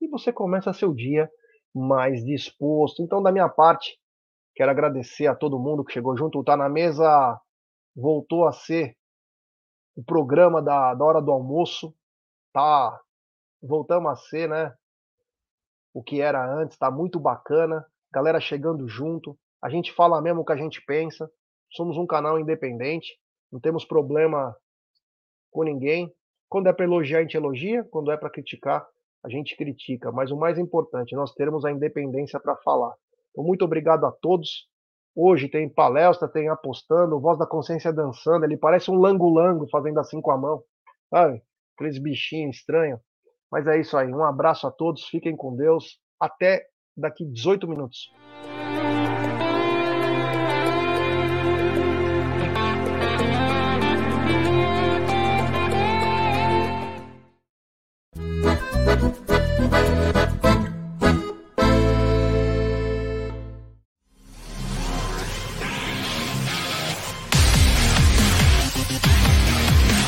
E 0.00 0.08
você 0.08 0.32
começa 0.32 0.72
seu 0.72 0.92
dia 0.92 1.30
mais 1.74 2.24
disposto. 2.24 3.02
Então, 3.02 3.22
da 3.22 3.32
minha 3.32 3.48
parte, 3.48 3.98
quero 4.54 4.70
agradecer 4.70 5.26
a 5.26 5.34
todo 5.34 5.58
mundo 5.58 5.84
que 5.84 5.92
chegou 5.92 6.16
junto. 6.16 6.42
Tá 6.44 6.56
na 6.56 6.68
mesa 6.68 7.40
voltou 7.94 8.46
a 8.46 8.52
ser 8.52 8.96
o 9.94 10.02
programa 10.02 10.62
da, 10.62 10.94
da 10.94 11.04
hora 11.04 11.20
do 11.20 11.30
almoço. 11.30 11.94
Tá, 12.52 12.98
voltamos 13.62 14.10
a 14.10 14.16
ser, 14.16 14.48
né? 14.48 14.74
O 15.94 16.02
que 16.02 16.20
era 16.20 16.44
antes, 16.44 16.76
tá 16.76 16.90
muito 16.90 17.20
bacana. 17.20 17.86
Galera 18.10 18.40
chegando 18.40 18.88
junto. 18.88 19.38
A 19.62 19.68
gente 19.68 19.92
fala 19.92 20.20
mesmo 20.20 20.40
o 20.40 20.44
que 20.44 20.52
a 20.52 20.56
gente 20.56 20.82
pensa. 20.84 21.30
Somos 21.70 21.96
um 21.96 22.06
canal 22.06 22.38
independente. 22.38 23.18
Não 23.50 23.60
temos 23.60 23.84
problema 23.84 24.56
com 25.50 25.62
ninguém. 25.62 26.12
Quando 26.52 26.66
é 26.66 26.72
para 26.74 26.84
elogiar, 26.84 27.20
a 27.20 27.22
gente 27.22 27.34
elogia. 27.34 27.82
Quando 27.84 28.12
é 28.12 28.16
para 28.18 28.28
criticar, 28.28 28.86
a 29.24 29.28
gente 29.30 29.56
critica. 29.56 30.12
Mas 30.12 30.30
o 30.30 30.36
mais 30.36 30.58
importante, 30.58 31.16
nós 31.16 31.32
termos 31.32 31.64
a 31.64 31.72
independência 31.72 32.38
para 32.38 32.54
falar. 32.56 32.92
Então, 33.30 33.42
muito 33.42 33.64
obrigado 33.64 34.04
a 34.04 34.12
todos. 34.12 34.68
Hoje 35.16 35.48
tem 35.48 35.66
palestra, 35.66 36.28
tem 36.28 36.50
apostando, 36.50 37.18
voz 37.18 37.38
da 37.38 37.46
consciência 37.46 37.90
dançando. 37.90 38.44
Ele 38.44 38.58
parece 38.58 38.90
um 38.90 38.96
lango-lango 38.96 39.66
fazendo 39.70 39.98
assim 39.98 40.20
com 40.20 40.30
a 40.30 40.36
mão. 40.36 40.62
Sabe? 41.08 41.42
Aqueles 41.74 41.96
bichinhos 41.96 42.56
estranhos. 42.56 43.00
Mas 43.50 43.66
é 43.66 43.80
isso 43.80 43.96
aí. 43.96 44.12
Um 44.12 44.22
abraço 44.22 44.66
a 44.66 44.70
todos. 44.70 45.06
Fiquem 45.06 45.34
com 45.34 45.56
Deus. 45.56 45.98
Até 46.20 46.66
daqui 46.94 47.24
18 47.24 47.66
minutos. 47.66 48.10